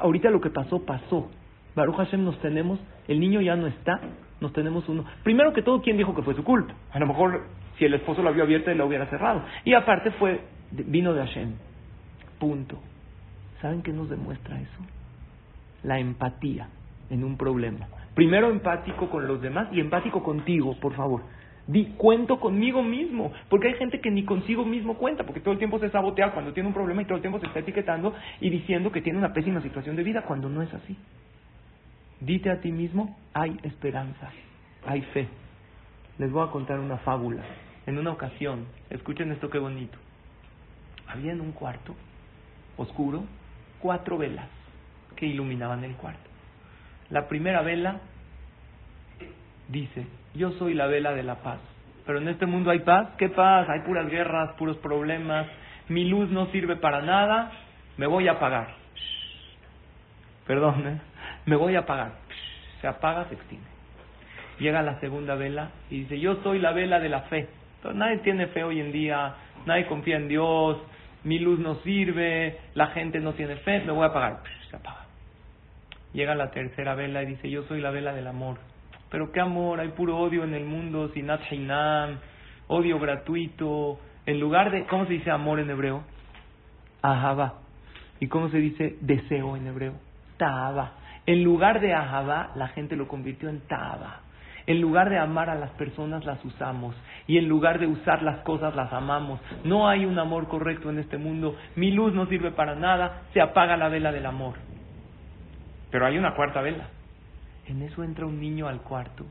ahorita 0.01 0.31
lo 0.31 0.41
que 0.41 0.51
pasó, 0.51 0.85
pasó. 0.87 1.31
Baruch 1.75 1.97
Hashem 1.97 2.25
nos 2.25 2.39
tenemos, 2.41 2.81
el 3.09 3.21
niño 3.21 3.41
ya 3.41 3.57
no 3.57 3.67
está, 3.67 4.01
nos 4.41 4.53
tenemos 4.53 4.89
uno. 4.89 5.05
Primero 5.23 5.53
que 5.53 5.63
todo, 5.63 5.83
¿quién 5.83 5.97
dijo 5.97 6.15
que 6.15 6.23
fue 6.23 6.35
su 6.35 6.45
culpa? 6.45 6.75
A 6.93 6.99
lo 6.99 7.07
mejor 7.07 7.43
si 7.79 7.85
el 7.85 7.95
esposo 7.95 8.23
lo 8.23 8.31
había 8.31 8.45
abierto, 8.45 8.71
él 8.71 8.79
lo 8.79 8.87
hubiera 8.87 9.07
cerrado. 9.07 9.43
Y 9.65 9.75
aparte 9.75 10.11
fue, 10.13 10.41
vino 10.71 11.13
de 11.13 11.27
Hashem. 11.27 11.53
Punto. 12.39 12.79
¿Saben 13.61 13.83
qué 13.83 13.93
nos 13.93 14.09
demuestra 14.09 14.61
eso? 14.61 14.79
La 15.83 15.99
empatía 15.99 16.69
en 17.13 17.25
un 17.25 17.37
problema. 17.37 17.87
Primero 18.15 18.51
empático 18.51 19.11
con 19.11 19.29
los 19.29 19.41
demás 19.41 19.69
y 19.71 19.81
empático 19.81 20.23
contigo, 20.23 20.75
por 20.81 20.95
favor. 20.95 21.23
Di, 21.67 21.95
cuento 21.97 22.41
conmigo 22.41 22.83
mismo, 22.83 23.33
porque 23.49 23.69
hay 23.69 23.75
gente 23.75 24.01
que 24.01 24.11
ni 24.11 24.25
consigo 24.25 24.65
mismo 24.65 24.95
cuenta, 24.95 25.25
porque 25.25 25.41
todo 25.41 25.53
el 25.53 25.59
tiempo 25.59 25.79
se 25.79 25.91
sabotea 25.91 26.33
cuando 26.33 26.53
tiene 26.53 26.69
un 26.69 26.75
problema 26.75 27.03
y 27.03 27.05
todo 27.05 27.17
el 27.17 27.21
tiempo 27.21 27.39
se 27.39 27.47
está 27.47 27.61
etiquetando 27.61 28.15
y 28.41 28.49
diciendo 28.49 28.91
que 28.91 29.03
tiene 29.03 29.19
una 29.19 29.33
pésima 29.33 29.61
situación 29.61 29.95
de 29.95 30.03
vida 30.03 30.23
cuando 30.23 30.49
no 30.49 30.63
es 30.63 30.73
así. 30.73 30.97
Dite 32.21 32.51
a 32.51 32.61
ti 32.61 32.73
mismo, 32.73 33.17
hay 33.35 33.59
esperanza, 33.63 34.31
hay 34.87 35.03
fe. 35.03 35.29
Les 36.19 36.33
voy 36.33 36.47
a 36.47 36.51
contar 36.51 36.81
una 36.81 36.97
fábula. 36.99 37.43
En 37.87 37.99
una 37.99 38.11
ocasión, 38.11 38.67
escuchen 38.91 39.33
esto 39.33 39.51
qué 39.51 39.59
bonito. 39.59 39.99
Había 41.09 41.33
en 41.33 41.43
un 41.43 41.53
cuarto 41.53 41.95
oscuro 42.77 43.25
cuatro 43.81 44.17
velas 44.17 44.49
que 45.15 45.27
iluminaban 45.27 45.85
el 45.85 45.95
cuarto. 45.95 46.32
La 47.13 47.29
primera 47.29 47.61
vela 47.61 48.01
dice, 49.69 50.07
yo 50.35 50.53
soy 50.53 50.73
la 50.73 50.87
vela 50.87 51.13
de 51.13 51.23
la 51.23 51.43
paz. 51.43 51.59
Pero 52.07 52.19
en 52.19 52.29
este 52.29 52.47
mundo 52.47 52.71
hay 52.71 52.79
paz. 52.79 53.11
¿Qué 53.19 53.29
paz? 53.29 53.69
Hay 53.69 53.81
puras 53.81 54.09
guerras, 54.09 54.55
puros 54.57 54.79
problemas. 54.79 55.47
Mi 55.89 56.09
luz 56.09 56.31
no 56.31 56.47
sirve 56.47 56.77
para 56.77 57.03
nada. 57.03 57.53
Me 57.99 58.07
voy 58.07 58.29
a 58.29 58.33
apagar. 58.33 58.69
Perdón, 60.47 60.87
¿eh? 60.89 61.01
me 61.45 61.55
voy 61.57 61.77
a 61.77 61.81
apagar. 61.81 62.13
Se 62.81 62.89
apaga, 62.89 63.29
se 63.29 63.35
extingue. 63.35 63.63
Llega 64.59 64.81
la 64.81 64.99
segunda 65.01 65.35
vela 65.35 65.69
y 65.91 66.01
dice, 66.01 66.19
yo 66.19 66.37
soy 66.43 66.61
la 66.61 66.73
vela 66.73 66.99
de 66.99 67.11
la 67.11 67.23
fe. 67.23 67.47
Pero 67.83 67.93
nadie 67.93 68.19
tiene 68.19 68.47
fe 68.47 68.65
hoy 68.65 68.81
en 68.81 68.91
día, 68.91 69.35
nadie 69.67 69.87
confía 69.87 70.17
en 70.17 70.29
Dios, 70.29 70.79
mi 71.25 71.39
luz 71.39 71.59
no 71.59 71.75
sirve, 71.83 72.59
la 72.73 72.87
gente 72.89 73.21
no 73.21 73.35
tiene 73.35 73.57
fe, 73.57 73.81
me 73.81 73.93
voy 73.93 74.05
a 74.05 74.07
apagar. 74.07 74.43
Se 74.71 74.77
apaga. 74.77 75.02
Llega 76.13 76.35
la 76.35 76.51
tercera 76.51 76.95
vela 76.95 77.23
y 77.23 77.27
dice, 77.27 77.51
yo 77.51 77.63
soy 77.65 77.81
la 77.81 77.91
vela 77.91 78.13
del 78.13 78.27
amor. 78.27 78.59
Pero 79.11 79.33
qué 79.33 79.41
amor, 79.41 79.81
hay 79.81 79.89
puro 79.89 80.19
odio 80.19 80.45
en 80.45 80.55
el 80.55 80.65
mundo, 80.65 81.11
sinat 81.15 81.41
hainam, 81.51 82.19
odio 82.69 82.99
gratuito. 82.99 83.99
En 84.27 84.41
lugar 84.41 84.71
de, 84.71 84.87
¿cómo 84.87 85.07
se 85.07 85.15
dice 85.15 85.31
amor 85.31 85.61
en 85.61 85.71
hebreo? 85.71 86.05
Ahaba. 87.03 87.55
¿Y 88.21 88.29
cómo 88.29 88.49
se 88.51 88.59
dice 88.59 88.97
deseo 89.01 89.57
en 89.57 89.67
hebreo? 89.67 89.95
Taaba. 90.37 90.93
En 91.27 91.43
lugar 91.43 91.81
de 91.81 91.93
ahaba, 91.93 92.53
la 92.57 92.69
gente 92.69 92.97
lo 92.97 93.09
convirtió 93.09 93.49
en 93.49 93.61
taaba. 93.67 94.21
En 94.67 94.81
lugar 94.81 95.11
de 95.11 95.19
amar 95.19 95.51
a 95.51 95.57
las 95.57 95.71
personas, 95.71 96.25
las 96.25 96.45
usamos. 96.45 96.95
Y 97.27 97.39
en 97.39 97.49
lugar 97.49 97.81
de 97.81 97.87
usar 97.87 98.23
las 98.23 98.39
cosas, 98.41 98.77
las 98.77 98.93
amamos. 98.93 99.41
No 99.65 99.89
hay 99.89 100.05
un 100.05 100.19
amor 100.19 100.49
correcto 100.49 100.91
en 100.91 100.99
este 100.99 101.19
mundo. 101.19 101.57
Mi 101.75 101.91
luz 101.91 102.15
no 102.15 102.27
sirve 102.27 102.53
para 102.53 102.75
nada. 102.77 103.23
Se 103.33 103.41
apaga 103.41 103.77
la 103.77 103.89
vela 103.89 104.13
del 104.13 104.27
amor. 104.27 104.55
Pero 105.93 106.07
hay 106.07 106.19
una 106.19 106.35
cuarta 106.35 106.63
vela. 106.63 106.89
En 107.69 107.83
eso 107.83 108.03
entra 108.03 108.27
un 108.27 108.41
niño 108.41 108.67
al 108.67 108.81
cuarto, 108.81 109.25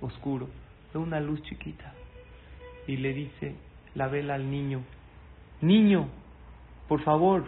oscuro, 0.00 0.48
de 0.92 0.98
una 0.98 1.18
luz 1.18 1.42
chiquita, 1.42 1.92
y 2.86 2.98
le 2.98 3.12
dice 3.12 3.56
la 3.96 4.06
vela 4.06 4.34
al 4.34 4.48
niño, 4.48 4.82
niño, 5.60 6.08
por 6.86 7.02
favor, 7.02 7.44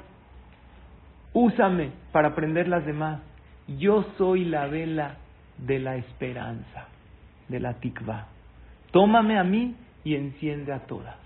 úsame 1.33 1.93
para 2.11 2.35
prender 2.35 2.67
las 2.67 2.85
demás. 2.85 3.21
Yo 3.69 4.05
soy 4.19 4.45
la 4.45 4.67
vela 4.67 5.19
de 5.59 5.79
la 5.79 5.97
esperanza, 5.97 6.89
de 7.49 7.61
la 7.61 7.75
tikva. 7.75 8.27
Tómame 8.91 9.39
a 9.39 9.45
mí 9.45 9.77
y 10.03 10.17
enciende 10.17 10.73
a 10.73 10.81
todas. 10.87 11.17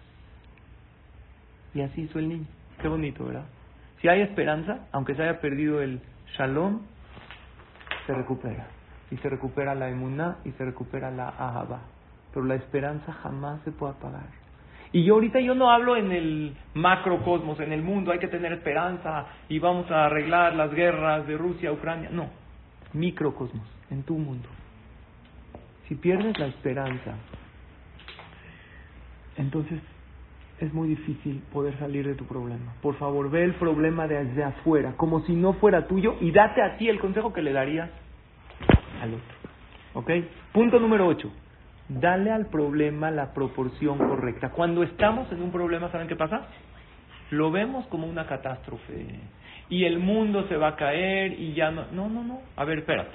Y 1.74 1.80
así 1.80 2.02
hizo 2.02 2.18
el 2.18 2.28
niño. 2.28 2.46
Qué 2.82 2.88
bonito, 2.88 3.24
¿verdad? 3.24 3.46
Si 4.00 4.08
hay 4.08 4.20
esperanza, 4.20 4.86
aunque 4.92 5.14
se 5.14 5.22
haya 5.22 5.40
perdido 5.40 5.80
el 5.80 6.00
shalom, 6.36 6.80
se 8.07 8.14
recupera 8.14 8.66
y 9.11 9.16
se 9.18 9.28
recupera 9.28 9.74
la 9.74 9.88
emuná 9.88 10.38
y 10.44 10.50
se 10.52 10.64
recupera 10.64 11.11
la 11.11 11.28
ahaba. 11.28 11.82
Pero 12.32 12.46
la 12.46 12.57
esperanza 12.57 13.12
jamás 13.12 13.61
se 13.64 13.70
puede 13.70 13.92
apagar. 13.92 14.26
Y 14.92 15.05
yo 15.05 15.14
ahorita 15.14 15.40
yo 15.40 15.55
no 15.55 15.70
hablo 15.70 15.96
en 15.96 16.12
el 16.12 16.57
macrocosmos, 16.74 17.59
en 17.61 17.72
el 17.72 17.82
mundo, 17.82 18.12
hay 18.12 18.20
que 18.20 18.28
tener 18.28 18.52
esperanza 18.52 19.26
y 19.48 19.59
vamos 19.59 19.90
a 19.90 20.07
arreglar 20.07 20.55
las 20.55 20.72
guerras 20.72 21.26
de 21.26 21.36
Rusia, 21.36 21.72
Ucrania. 21.72 22.11
No, 22.12 22.28
microcosmos, 22.92 23.66
en 23.90 24.05
tu 24.05 24.16
mundo. 24.16 24.48
Si 25.88 25.96
pierdes 25.96 26.38
la 26.38 26.46
esperanza, 26.46 27.14
entonces 29.36 29.80
es 30.61 30.72
muy 30.72 30.88
difícil 30.88 31.42
poder 31.52 31.78
salir 31.78 32.07
de 32.07 32.14
tu 32.14 32.26
problema. 32.26 32.74
Por 32.80 32.96
favor, 32.96 33.30
ve 33.30 33.44
el 33.44 33.55
problema 33.55 34.07
desde 34.07 34.44
afuera, 34.44 34.94
como 34.96 35.20
si 35.20 35.34
no 35.34 35.55
fuera 35.55 35.86
tuyo, 35.86 36.16
y 36.20 36.30
date 36.30 36.62
a 36.62 36.76
ti 36.76 36.88
el 36.88 37.00
consejo 37.00 37.32
que 37.32 37.42
le 37.42 37.52
darías 37.52 37.90
al 39.02 39.14
otro. 39.14 39.34
¿Ok? 39.94 40.11
Punto 40.52 40.78
número 40.78 41.07
8. 41.07 41.32
Dale 41.88 42.30
al 42.30 42.46
problema 42.46 43.11
la 43.11 43.34
proporción 43.34 43.98
correcta. 43.98 44.50
Cuando 44.50 44.82
estamos 44.82 45.30
en 45.32 45.42
un 45.42 45.52
problema, 45.52 45.90
¿saben 45.90 46.09
qué 46.09 46.16
pasa? 46.16 46.46
Lo 47.30 47.50
vemos 47.50 47.86
como 47.86 48.07
una 48.07 48.26
catástrofe. 48.26 49.20
Y 49.68 49.84
el 49.84 49.98
mundo 49.98 50.46
se 50.48 50.57
va 50.57 50.68
a 50.68 50.76
caer 50.76 51.38
y 51.38 51.55
ya 51.55 51.70
no. 51.70 51.86
No, 51.92 52.09
no, 52.09 52.22
no. 52.22 52.40
A 52.57 52.64
ver, 52.64 52.78
espérate. 52.78 53.11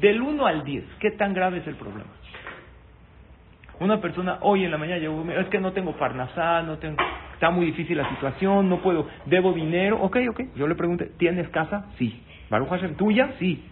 Del 0.00 0.20
1 0.20 0.46
al 0.46 0.64
10, 0.64 0.84
¿qué 1.00 1.10
tan 1.12 1.34
grave 1.34 1.58
es 1.58 1.66
el 1.66 1.76
problema? 1.76 2.10
Una 3.80 3.98
persona 3.98 4.38
hoy 4.42 4.64
en 4.64 4.70
la 4.70 4.76
mañana 4.76 4.98
llegó, 4.98 5.24
es 5.30 5.48
que 5.48 5.58
no 5.58 5.72
tengo 5.72 5.96
parnasá, 5.96 6.62
no 6.62 6.76
tengo, 6.76 6.96
está 7.32 7.50
muy 7.50 7.64
difícil 7.64 7.96
la 7.96 8.08
situación, 8.10 8.68
no 8.68 8.82
puedo, 8.82 9.08
debo 9.24 9.54
dinero, 9.54 9.98
ok, 10.02 10.18
ok. 10.30 10.40
Yo 10.54 10.68
le 10.68 10.74
pregunté, 10.74 11.06
¿tienes 11.16 11.48
casa? 11.48 11.86
Sí. 11.96 12.22
¿Baruch 12.50 12.68
Hashem, 12.68 12.96
tuya? 12.96 13.32
Sí. 13.38 13.64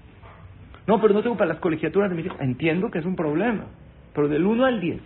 No, 0.86 0.98
pero 0.98 1.12
no 1.12 1.22
tengo 1.22 1.36
para 1.36 1.48
las 1.48 1.58
colegiaturas 1.58 2.08
de 2.08 2.16
mis 2.16 2.24
hijos. 2.24 2.40
Entiendo 2.40 2.90
que 2.90 3.00
es 3.00 3.04
un 3.04 3.16
problema. 3.16 3.64
Pero 4.14 4.28
del 4.28 4.46
1 4.46 4.64
al 4.64 4.80
10, 4.80 5.00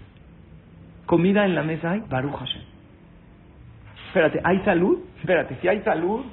comida 1.06 1.44
en 1.44 1.56
la 1.56 1.64
mesa 1.64 1.90
hay, 1.90 2.04
Baruch 2.08 2.36
Hashem. 2.36 2.62
Espérate, 4.06 4.40
¿hay 4.44 4.60
salud? 4.60 5.00
Espérate, 5.18 5.56
si 5.60 5.66
hay 5.66 5.80
salud, 5.82 6.24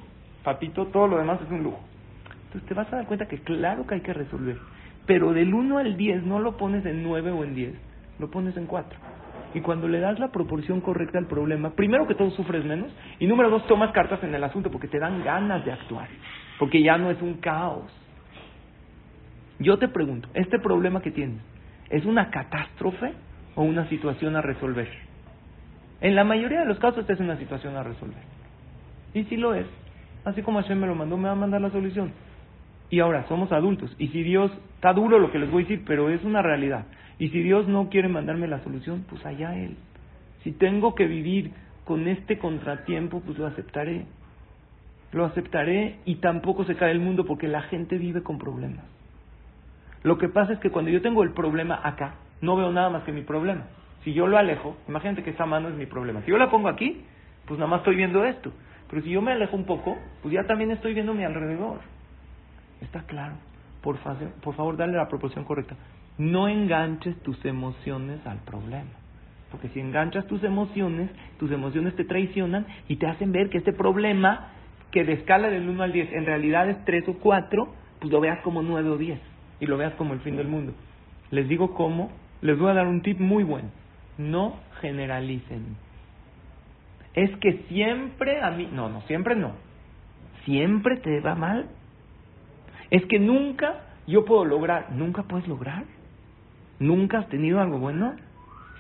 papito, 0.43 0.85
todo 0.87 1.07
lo 1.07 1.17
demás 1.17 1.39
es 1.41 1.49
un 1.49 1.63
lujo. 1.63 1.79
Entonces 2.45 2.67
te 2.67 2.75
vas 2.75 2.91
a 2.93 2.97
dar 2.97 3.07
cuenta 3.07 3.27
que 3.27 3.39
claro 3.39 3.87
que 3.87 3.95
hay 3.95 4.01
que 4.01 4.13
resolver. 4.13 4.57
Pero 5.07 5.33
del 5.33 5.53
1 5.53 5.79
al 5.79 5.97
10 5.97 6.23
no 6.23 6.39
lo 6.39 6.55
pones 6.57 6.85
en 6.85 7.01
9 7.01 7.31
o 7.31 7.43
en 7.43 7.55
10, 7.55 7.88
lo 8.19 8.29
pones 8.29 8.55
en 8.57 8.67
4. 8.67 8.99
Y 9.53 9.61
cuando 9.61 9.87
le 9.87 9.99
das 9.99 10.19
la 10.19 10.31
proporción 10.31 10.81
correcta 10.81 11.17
al 11.17 11.25
problema, 11.25 11.71
primero 11.71 12.05
que 12.05 12.13
todo 12.13 12.29
sufres 12.31 12.63
menos 12.63 12.91
y 13.17 13.25
número 13.25 13.49
dos 13.49 13.65
tomas 13.65 13.91
cartas 13.91 14.23
en 14.23 14.35
el 14.35 14.43
asunto 14.43 14.69
porque 14.69 14.87
te 14.87 14.99
dan 14.99 15.23
ganas 15.23 15.65
de 15.65 15.71
actuar, 15.71 16.07
porque 16.59 16.83
ya 16.83 16.97
no 16.97 17.09
es 17.09 17.19
un 17.21 17.35
caos. 17.35 17.91
Yo 19.57 19.79
te 19.79 19.87
pregunto, 19.87 20.29
¿este 20.35 20.59
problema 20.59 21.01
que 21.01 21.11
tienes 21.11 21.41
es 21.89 22.05
una 22.05 22.29
catástrofe 22.29 23.13
o 23.55 23.63
una 23.63 23.89
situación 23.89 24.35
a 24.35 24.41
resolver? 24.41 24.87
En 26.01 26.15
la 26.15 26.23
mayoría 26.23 26.59
de 26.59 26.65
los 26.65 26.79
casos 26.79 26.99
esta 26.99 27.13
es 27.13 27.19
una 27.19 27.37
situación 27.37 27.75
a 27.75 27.83
resolver. 27.83 28.23
Y 29.13 29.23
si 29.23 29.35
lo 29.35 29.55
es, 29.55 29.65
así 30.23 30.43
como 30.43 30.61
Hashem 30.61 30.79
me 30.79 30.87
lo 30.87 30.95
mandó, 30.95 31.17
me 31.17 31.25
va 31.25 31.31
a 31.31 31.35
mandar 31.35 31.59
la 31.59 31.71
solución. 31.71 32.13
Y 32.89 32.99
ahora, 32.99 33.25
somos 33.27 33.51
adultos. 33.51 33.93
Y 33.99 34.07
si 34.07 34.23
Dios, 34.23 34.51
está 34.75 34.93
duro 34.93 35.19
lo 35.19 35.31
que 35.31 35.39
les 35.39 35.51
voy 35.51 35.63
a 35.63 35.67
decir, 35.67 35.83
pero 35.85 36.09
es 36.09 36.23
una 36.23 36.41
realidad. 36.41 36.85
Y 37.19 37.29
si 37.29 37.43
Dios 37.43 37.67
no 37.67 37.89
quiere 37.89 38.07
mandarme 38.07 38.47
la 38.47 38.63
solución, 38.63 39.05
pues 39.07 39.23
allá 39.25 39.55
Él. 39.55 39.75
Si 40.43 40.53
tengo 40.53 40.95
que 40.95 41.05
vivir 41.05 41.51
con 41.83 42.07
este 42.07 42.39
contratiempo, 42.39 43.19
pues 43.19 43.37
lo 43.37 43.45
aceptaré. 43.45 44.05
Lo 45.11 45.25
aceptaré 45.25 45.97
y 46.05 46.15
tampoco 46.15 46.63
se 46.63 46.75
cae 46.75 46.91
el 46.91 46.99
mundo 46.99 47.25
porque 47.25 47.47
la 47.47 47.61
gente 47.63 47.97
vive 47.97 48.23
con 48.23 48.39
problemas. 48.39 48.85
Lo 50.03 50.17
que 50.17 50.29
pasa 50.29 50.53
es 50.53 50.59
que 50.59 50.69
cuando 50.69 50.91
yo 50.91 51.01
tengo 51.01 51.23
el 51.23 51.33
problema 51.33 51.81
acá, 51.83 52.15
no 52.41 52.55
veo 52.55 52.71
nada 52.71 52.89
más 52.89 53.03
que 53.03 53.11
mi 53.11 53.21
problema. 53.21 53.65
Si 54.03 54.13
yo 54.13 54.27
lo 54.27 54.37
alejo, 54.37 54.77
imagínate 54.87 55.23
que 55.23 55.31
esa 55.31 55.45
mano 55.45 55.67
es 55.67 55.75
mi 55.75 55.87
problema. 55.87 56.21
Si 56.21 56.31
yo 56.31 56.37
la 56.37 56.49
pongo 56.49 56.69
aquí, 56.69 57.03
pues 57.45 57.59
nada 57.59 57.69
más 57.69 57.79
estoy 57.79 57.97
viendo 57.97 58.23
esto. 58.23 58.53
Pero 58.89 59.01
si 59.01 59.09
yo 59.09 59.21
me 59.21 59.33
alejo 59.33 59.57
un 59.57 59.65
poco, 59.65 59.97
pues 60.21 60.33
ya 60.33 60.45
también 60.45 60.71
estoy 60.71 60.93
viendo 60.93 61.13
mi 61.13 61.25
alrededor. 61.25 61.79
¿Está 62.79 63.03
claro? 63.03 63.35
Por, 63.81 63.97
por 64.41 64.55
favor, 64.55 64.77
dale 64.77 64.93
la 64.93 65.09
proporción 65.09 65.43
correcta. 65.43 65.75
No 66.19 66.47
enganches 66.47 67.17
tus 67.23 67.43
emociones 67.45 68.19
al 68.27 68.39
problema. 68.39 68.91
Porque 69.49 69.69
si 69.69 69.79
enganchas 69.79 70.27
tus 70.27 70.43
emociones, 70.43 71.09
tus 71.39 71.49
emociones 71.51 71.95
te 71.95 72.03
traicionan 72.03 72.67
y 72.87 72.97
te 72.97 73.07
hacen 73.07 73.31
ver 73.31 73.49
que 73.49 73.57
este 73.57 73.73
problema, 73.73 74.49
que 74.91 75.05
de 75.05 75.13
escala 75.13 75.49
del 75.49 75.67
1 75.67 75.81
al 75.81 75.91
10 75.93 76.11
en 76.11 76.25
realidad 76.25 76.69
es 76.69 76.83
3 76.83 77.07
o 77.07 77.13
4, 77.15 77.73
pues 77.99 78.11
lo 78.11 78.19
veas 78.19 78.39
como 78.41 78.61
9 78.61 78.89
o 78.89 78.97
10 78.97 79.19
y 79.61 79.65
lo 79.65 79.77
veas 79.77 79.93
como 79.93 80.13
el 80.13 80.19
fin 80.19 80.35
del 80.35 80.47
mundo. 80.47 80.73
Les 81.31 81.47
digo 81.47 81.73
cómo, 81.73 82.11
les 82.41 82.59
voy 82.59 82.69
a 82.69 82.75
dar 82.75 82.87
un 82.87 83.01
tip 83.01 83.19
muy 83.19 83.43
bueno. 83.43 83.69
No 84.17 84.57
generalicen. 84.81 85.77
Es 87.13 87.35
que 87.37 87.63
siempre 87.69 88.41
a 88.41 88.51
mí, 88.51 88.69
no, 88.71 88.89
no, 88.89 89.01
siempre 89.03 89.35
no. 89.35 89.53
Siempre 90.43 90.97
te 90.97 91.21
va 91.21 91.35
mal. 91.35 91.69
Es 92.91 93.05
que 93.05 93.19
nunca 93.19 93.85
yo 94.05 94.25
puedo 94.25 94.43
lograr, 94.43 94.91
nunca 94.91 95.23
puedes 95.23 95.47
lograr. 95.47 95.85
Nunca 96.79 97.19
has 97.19 97.29
tenido 97.29 97.59
algo 97.59 97.77
bueno. 97.79 98.15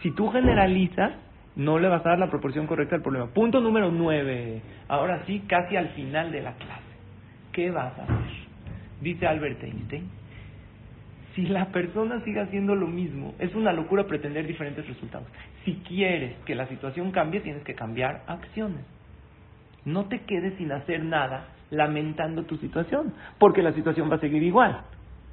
Si 0.01 0.11
tú 0.11 0.29
generalizas, 0.29 1.13
no 1.55 1.77
le 1.77 1.89
vas 1.89 2.05
a 2.05 2.09
dar 2.09 2.19
la 2.19 2.29
proporción 2.29 2.67
correcta 2.67 2.95
al 2.95 3.01
problema. 3.01 3.27
Punto 3.27 3.59
número 3.59 3.91
nueve. 3.91 4.61
Ahora 4.87 5.23
sí, 5.25 5.43
casi 5.47 5.75
al 5.75 5.89
final 5.89 6.31
de 6.31 6.41
la 6.41 6.53
clase. 6.53 6.83
¿Qué 7.51 7.71
vas 7.71 7.97
a 7.99 8.03
hacer? 8.03 8.15
Dice 9.01 9.27
Albert 9.27 9.63
Einstein, 9.63 10.09
si 11.35 11.45
la 11.45 11.67
persona 11.67 12.21
sigue 12.23 12.41
haciendo 12.41 12.75
lo 12.75 12.87
mismo, 12.87 13.33
es 13.39 13.53
una 13.55 13.71
locura 13.71 14.05
pretender 14.05 14.45
diferentes 14.47 14.87
resultados. 14.87 15.27
Si 15.63 15.75
quieres 15.87 16.37
que 16.45 16.55
la 16.55 16.67
situación 16.67 17.11
cambie, 17.11 17.41
tienes 17.41 17.63
que 17.63 17.75
cambiar 17.75 18.23
acciones. 18.27 18.85
No 19.85 20.05
te 20.05 20.21
quedes 20.21 20.57
sin 20.57 20.71
hacer 20.71 21.03
nada 21.03 21.47
lamentando 21.69 22.43
tu 22.43 22.57
situación, 22.57 23.13
porque 23.37 23.61
la 23.61 23.73
situación 23.73 24.11
va 24.11 24.15
a 24.15 24.19
seguir 24.19 24.43
igual. 24.43 24.81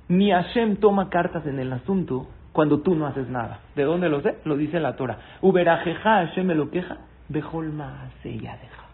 Ni 0.09 0.31
Hashem 0.31 0.77
toma 0.77 1.09
cartas 1.09 1.47
en 1.47 1.59
el 1.59 1.73
asunto 1.73 2.29
cuando 2.57 2.81
tú 2.81 2.95
no 2.95 3.07
haces 3.07 3.29
nada. 3.29 3.61
¿De 3.75 3.83
dónde 3.83 4.09
lo 4.09 4.23
sé? 4.23 4.39
Lo 4.47 4.57
dice 4.57 4.81
la 4.81 4.97
Torah. 4.97 5.19
Uberajeja 5.43 6.25
Hashem 6.25 6.47
me 6.47 6.55
lo 6.55 6.71
queja, 6.71 6.97
bejolma 7.29 8.09
deja. 8.25 8.85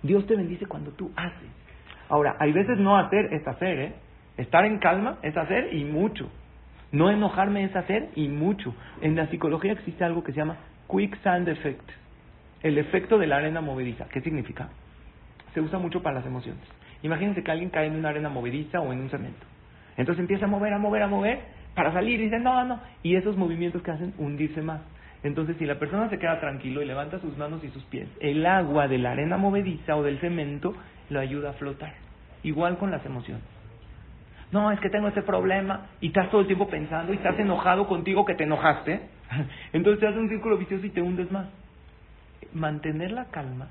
Dios 0.00 0.28
te 0.28 0.36
bendice 0.36 0.66
cuando 0.66 0.92
tú 0.92 1.10
haces. 1.16 1.50
Ahora, 2.08 2.36
hay 2.38 2.52
veces 2.52 2.78
no 2.78 2.96
hacer 2.96 3.34
es 3.34 3.44
hacer, 3.48 3.78
¿eh? 3.80 3.94
Estar 4.36 4.64
en 4.64 4.78
calma 4.78 5.18
es 5.22 5.36
hacer 5.36 5.74
y 5.74 5.82
mucho. 5.86 6.30
No 6.92 7.10
enojarme 7.10 7.64
es 7.64 7.74
hacer 7.74 8.10
y 8.14 8.28
mucho. 8.28 8.76
En 9.00 9.16
la 9.16 9.26
psicología 9.26 9.72
existe 9.72 10.04
algo 10.04 10.22
que 10.22 10.30
se 10.30 10.38
llama 10.38 10.58
quicksand 10.88 11.48
effect, 11.48 11.90
el 12.62 12.78
efecto 12.78 13.18
de 13.18 13.26
la 13.26 13.38
arena 13.38 13.60
movediza. 13.60 14.06
¿Qué 14.08 14.20
significa? 14.20 14.68
Se 15.52 15.60
usa 15.60 15.80
mucho 15.80 16.00
para 16.00 16.14
las 16.14 16.26
emociones. 16.26 16.62
Imagínense 17.02 17.42
que 17.42 17.50
alguien 17.50 17.70
cae 17.70 17.88
en 17.88 17.96
una 17.96 18.10
arena 18.10 18.28
movediza 18.28 18.80
o 18.80 18.92
en 18.92 19.00
un 19.00 19.10
cemento. 19.10 19.46
Entonces 19.96 20.20
empieza 20.20 20.44
a 20.44 20.48
mover, 20.48 20.72
a 20.72 20.78
mover, 20.78 21.02
a 21.02 21.08
mover 21.08 21.59
para 21.80 21.94
salir 21.94 22.20
y 22.20 22.24
dice 22.24 22.38
no, 22.38 22.62
no. 22.66 22.78
Y 23.02 23.16
esos 23.16 23.38
movimientos 23.38 23.80
que 23.80 23.90
hacen 23.90 24.12
hundirse 24.18 24.60
más. 24.60 24.82
Entonces, 25.22 25.56
si 25.56 25.64
la 25.64 25.78
persona 25.78 26.10
se 26.10 26.18
queda 26.18 26.38
tranquilo 26.38 26.82
y 26.82 26.84
levanta 26.84 27.18
sus 27.20 27.38
manos 27.38 27.64
y 27.64 27.68
sus 27.70 27.82
pies, 27.84 28.06
el 28.20 28.44
agua 28.44 28.86
de 28.86 28.98
la 28.98 29.12
arena 29.12 29.38
movediza 29.38 29.96
o 29.96 30.02
del 30.02 30.18
cemento 30.18 30.74
lo 31.08 31.20
ayuda 31.20 31.50
a 31.50 31.54
flotar. 31.54 31.94
Igual 32.42 32.76
con 32.76 32.90
las 32.90 33.06
emociones 33.06 33.42
no, 34.52 34.70
es 34.72 34.80
que 34.80 34.90
tengo 34.90 35.08
ese 35.08 35.22
problema 35.22 35.86
y 36.02 36.08
estás 36.08 36.28
todo 36.30 36.42
el 36.42 36.46
tiempo 36.46 36.68
pensando 36.68 37.14
y 37.14 37.16
estás 37.16 37.38
enojado 37.38 37.86
contigo 37.86 38.26
que 38.26 38.34
te 38.34 38.44
enojaste, 38.44 39.00
entonces 39.72 40.00
te 40.00 40.08
hace 40.08 40.18
un 40.18 40.28
círculo 40.28 40.58
vicioso 40.58 40.84
y 40.84 40.90
te 40.90 41.00
hundes 41.00 41.32
más. 41.32 41.46
Mantener 42.52 43.12
la 43.12 43.26
calma 43.26 43.68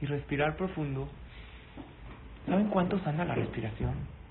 y 0.00 0.06
respirar 0.06 0.56
profundo. 0.56 1.08
¿Saben 2.46 2.68
cuánto 2.68 2.98
sana 3.00 3.24
la 3.24 3.34
respiración? 3.34 4.21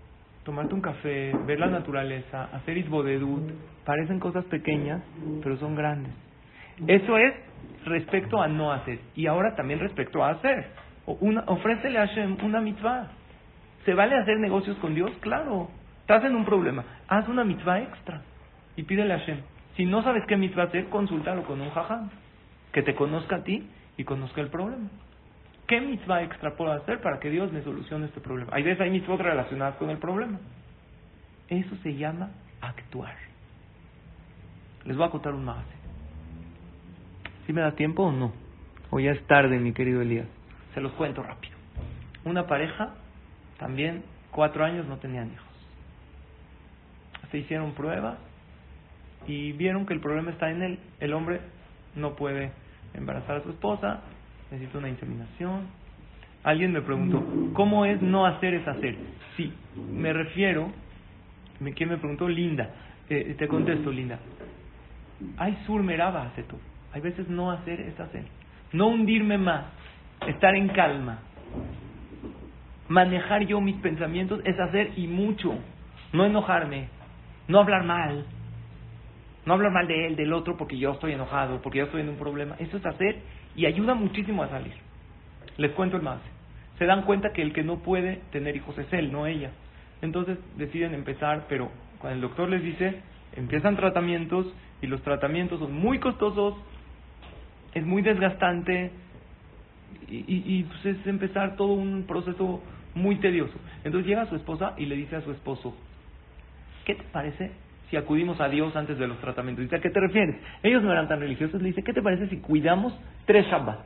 Tomarte 0.44 0.74
un 0.74 0.82
café, 0.82 1.32
ver 1.46 1.60
la 1.60 1.68
naturaleza, 1.68 2.46
hacer 2.54 2.78
isbodedut, 2.78 3.52
parecen 3.86 4.20
cosas 4.20 4.44
pequeñas, 4.46 5.02
pero 5.44 5.58
son 5.58 5.76
grandes. 5.76 6.12
Eso 6.88 7.18
es 7.18 7.34
respecto 7.86 8.42
a 8.42 8.48
no 8.48 8.72
hacer. 8.72 9.00
Y 9.16 9.28
ahora 9.28 9.56
también 9.56 9.80
respecto 9.80 10.24
a 10.24 10.32
hacer. 10.32 10.66
Una, 11.06 11.44
ofrécele 11.48 12.00
a 12.00 12.08
Hashem 12.08 12.38
una 12.44 12.62
mitzvah. 12.62 13.12
¿Se 13.86 13.94
vale 13.94 14.16
hacer 14.16 14.40
negocios 14.40 14.78
con 14.78 14.96
Dios? 14.96 15.12
Claro. 15.20 15.70
Estás 16.02 16.24
en 16.26 16.36
un 16.36 16.46
problema. 16.46 16.84
Haz 17.08 17.28
una 17.28 17.44
mitzvah 17.44 17.82
extra 17.82 18.22
y 18.76 18.84
pídele 18.84 19.14
a 19.14 19.20
Hashem. 19.20 19.38
Si 19.76 19.86
no 19.86 20.04
sabes 20.04 20.24
qué 20.28 20.38
mitzvah 20.38 20.64
hacer, 20.64 20.86
consúltalo 20.90 21.44
con 21.44 21.62
un 21.62 21.70
jajam. 21.70 22.10
Que 22.74 22.82
te 22.82 22.96
conozca 22.96 23.38
a 23.38 23.44
ti 23.44 23.68
y 23.98 24.04
conozca 24.04 24.42
el 24.42 24.50
problema. 24.50 24.90
¿Qué 25.72 25.80
mitzvah 25.80 26.22
extra 26.24 26.54
puedo 26.58 26.74
hacer 26.74 27.00
para 27.00 27.18
que 27.22 27.30
Dios 27.30 27.50
me 27.54 27.64
solucione 27.64 28.08
este 28.08 28.20
problema? 28.20 28.52
Hay 28.54 28.62
veces 28.62 28.82
hay 28.82 28.90
mitzvot 28.90 29.22
relacionadas 29.22 29.78
con 29.78 29.90
el 29.90 30.00
problema. 30.00 30.38
Eso 31.48 31.78
se 31.82 31.96
llama 31.96 32.30
actuar. 32.60 33.16
Les 34.84 34.98
voy 34.98 35.08
a 35.08 35.12
contar 35.12 35.34
un 35.34 35.46
más. 35.46 35.64
¿Sí 37.48 37.54
me 37.54 37.62
da 37.62 37.72
tiempo 37.72 38.04
o 38.04 38.12
no? 38.12 38.34
O 38.90 39.00
ya 39.00 39.12
es 39.12 39.26
tarde, 39.28 39.60
mi 39.60 39.72
querido 39.72 40.02
Elías. 40.02 40.28
Se 40.74 40.82
los 40.82 40.92
cuento 40.92 41.24
rápido. 41.24 41.56
Una 42.26 42.48
pareja 42.48 42.90
también 43.58 44.04
cuatro 44.32 44.66
años 44.66 44.86
no 44.88 44.98
tenían 44.98 45.32
hijos. 45.32 45.48
Se 47.32 47.38
hicieron 47.38 47.76
pruebas 47.76 48.18
y 49.26 49.54
vieron 49.54 49.86
que 49.86 49.94
el 49.94 50.02
problema 50.02 50.32
está 50.32 50.52
en 50.52 50.64
él. 50.64 50.80
El 51.00 51.14
hombre 51.14 51.40
no 51.96 52.18
puede 52.18 52.52
embarazar 52.94 53.38
a 53.38 53.44
su 53.44 53.52
esposa, 53.52 54.02
necesita 54.52 54.78
una 54.78 54.90
inseminación. 54.90 55.68
Alguien 56.44 56.74
me 56.74 56.82
preguntó, 56.82 57.24
¿cómo 57.54 57.86
es 57.86 58.02
no 58.02 58.26
hacer 58.26 58.54
es 58.54 58.68
hacer? 58.68 58.96
Sí, 59.38 59.54
me 59.76 60.12
refiero, 60.12 60.72
¿quién 61.76 61.90
me 61.90 61.98
preguntó? 61.98 62.28
Linda. 62.28 62.70
Eh, 63.10 63.36
te 63.38 63.48
contesto, 63.48 63.92
Linda. 63.92 64.20
Hay 65.38 65.58
surmeraba 65.66 66.24
hace 66.24 66.44
tú. 66.44 66.58
Hay 66.94 67.02
veces 67.02 67.30
no 67.30 67.52
hacer 67.52 67.80
es 67.80 68.00
hacer. 68.00 68.26
No 68.74 68.88
hundirme 68.88 69.38
más, 69.38 69.66
estar 70.28 70.56
en 70.56 70.70
calma, 70.70 71.20
manejar 72.88 73.46
yo 73.46 73.62
mis 73.62 73.76
pensamientos 73.78 74.42
es 74.44 74.60
hacer 74.60 74.92
y 74.98 75.08
mucho, 75.08 75.54
no 76.14 76.26
enojarme, 76.26 76.88
no 77.48 77.60
hablar 77.60 77.84
mal, 77.84 78.26
no 79.46 79.54
hablar 79.54 79.72
mal 79.72 79.88
de 79.88 80.08
él, 80.08 80.16
del 80.16 80.34
otro, 80.34 80.58
porque 80.58 80.78
yo 80.78 80.92
estoy 80.92 81.14
enojado, 81.14 81.62
porque 81.62 81.80
yo 81.80 81.86
estoy 81.86 82.02
en 82.02 82.10
un 82.10 82.18
problema. 82.18 82.56
Eso 82.60 82.78
es 82.78 82.86
hacer 82.86 83.22
y 83.56 83.66
ayuda 83.66 83.94
muchísimo 83.94 84.44
a 84.44 84.50
salir. 84.50 84.74
Les 85.58 85.72
cuento 85.72 85.98
el 85.98 86.04
más. 86.04 86.20
Se 86.78 86.86
dan 86.86 87.04
cuenta 87.04 87.32
que 87.34 87.42
el 87.42 87.54
que 87.54 87.64
no 87.64 87.80
puede 87.80 88.22
tener 88.32 88.56
hijos 88.56 88.78
es 88.78 88.92
él, 88.94 89.12
no 89.12 89.28
ella. 89.28 89.52
Entonces 90.02 90.38
deciden 90.58 90.94
empezar, 90.94 91.46
pero 91.48 91.70
cuando 92.00 92.16
el 92.16 92.22
doctor 92.22 92.50
les 92.50 92.64
dice, 92.64 93.02
empiezan 93.36 93.76
tratamientos 93.76 94.48
y 94.82 94.88
los 94.88 95.02
tratamientos 95.04 95.60
son 95.60 95.74
muy 95.74 96.00
costosos, 96.00 96.56
es 97.74 97.86
muy 97.86 98.02
desgastante 98.02 98.92
y, 100.10 100.24
y 100.28 100.64
pues 100.64 100.86
es 100.86 101.08
empezar 101.08 101.56
todo 101.56 101.74
un 101.74 102.06
proceso 102.08 102.62
muy 102.96 103.18
tedioso. 103.18 103.54
Entonces 103.84 104.08
llega 104.08 104.26
su 104.26 104.36
esposa 104.36 104.74
y 104.78 104.86
le 104.86 104.96
dice 104.96 105.18
a 105.18 105.22
su 105.22 105.32
esposo, 105.32 105.76
¿qué 106.86 106.96
te 106.96 107.04
parece 107.04 107.52
si 107.92 107.98
acudimos 107.98 108.40
a 108.40 108.48
Dios 108.48 108.74
antes 108.78 108.98
de 108.98 109.06
los 109.06 109.20
tratamientos? 109.20 109.64
Dice, 109.64 109.76
¿a 109.76 109.82
qué 109.82 109.90
te 109.90 110.00
refieres? 110.00 110.38
Ellos 110.64 110.82
no 110.82 110.94
eran 110.94 111.10
tan 111.10 111.20
religiosos. 111.20 111.62
Le 111.62 111.68
dice, 111.68 111.84
¿qué 111.84 111.92
te 111.92 112.02
parece 112.02 112.28
si 112.30 112.38
cuidamos 112.38 112.98
tres 113.26 113.46
Shabbat? 113.48 113.86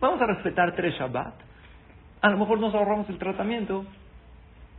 Vamos 0.00 0.20
a 0.22 0.26
respetar 0.26 0.74
tres 0.74 0.94
Shabbat. 0.98 1.34
A 2.22 2.30
lo 2.30 2.38
mejor 2.38 2.58
nos 2.58 2.74
ahorramos 2.74 3.08
el 3.10 3.18
tratamiento. 3.18 3.84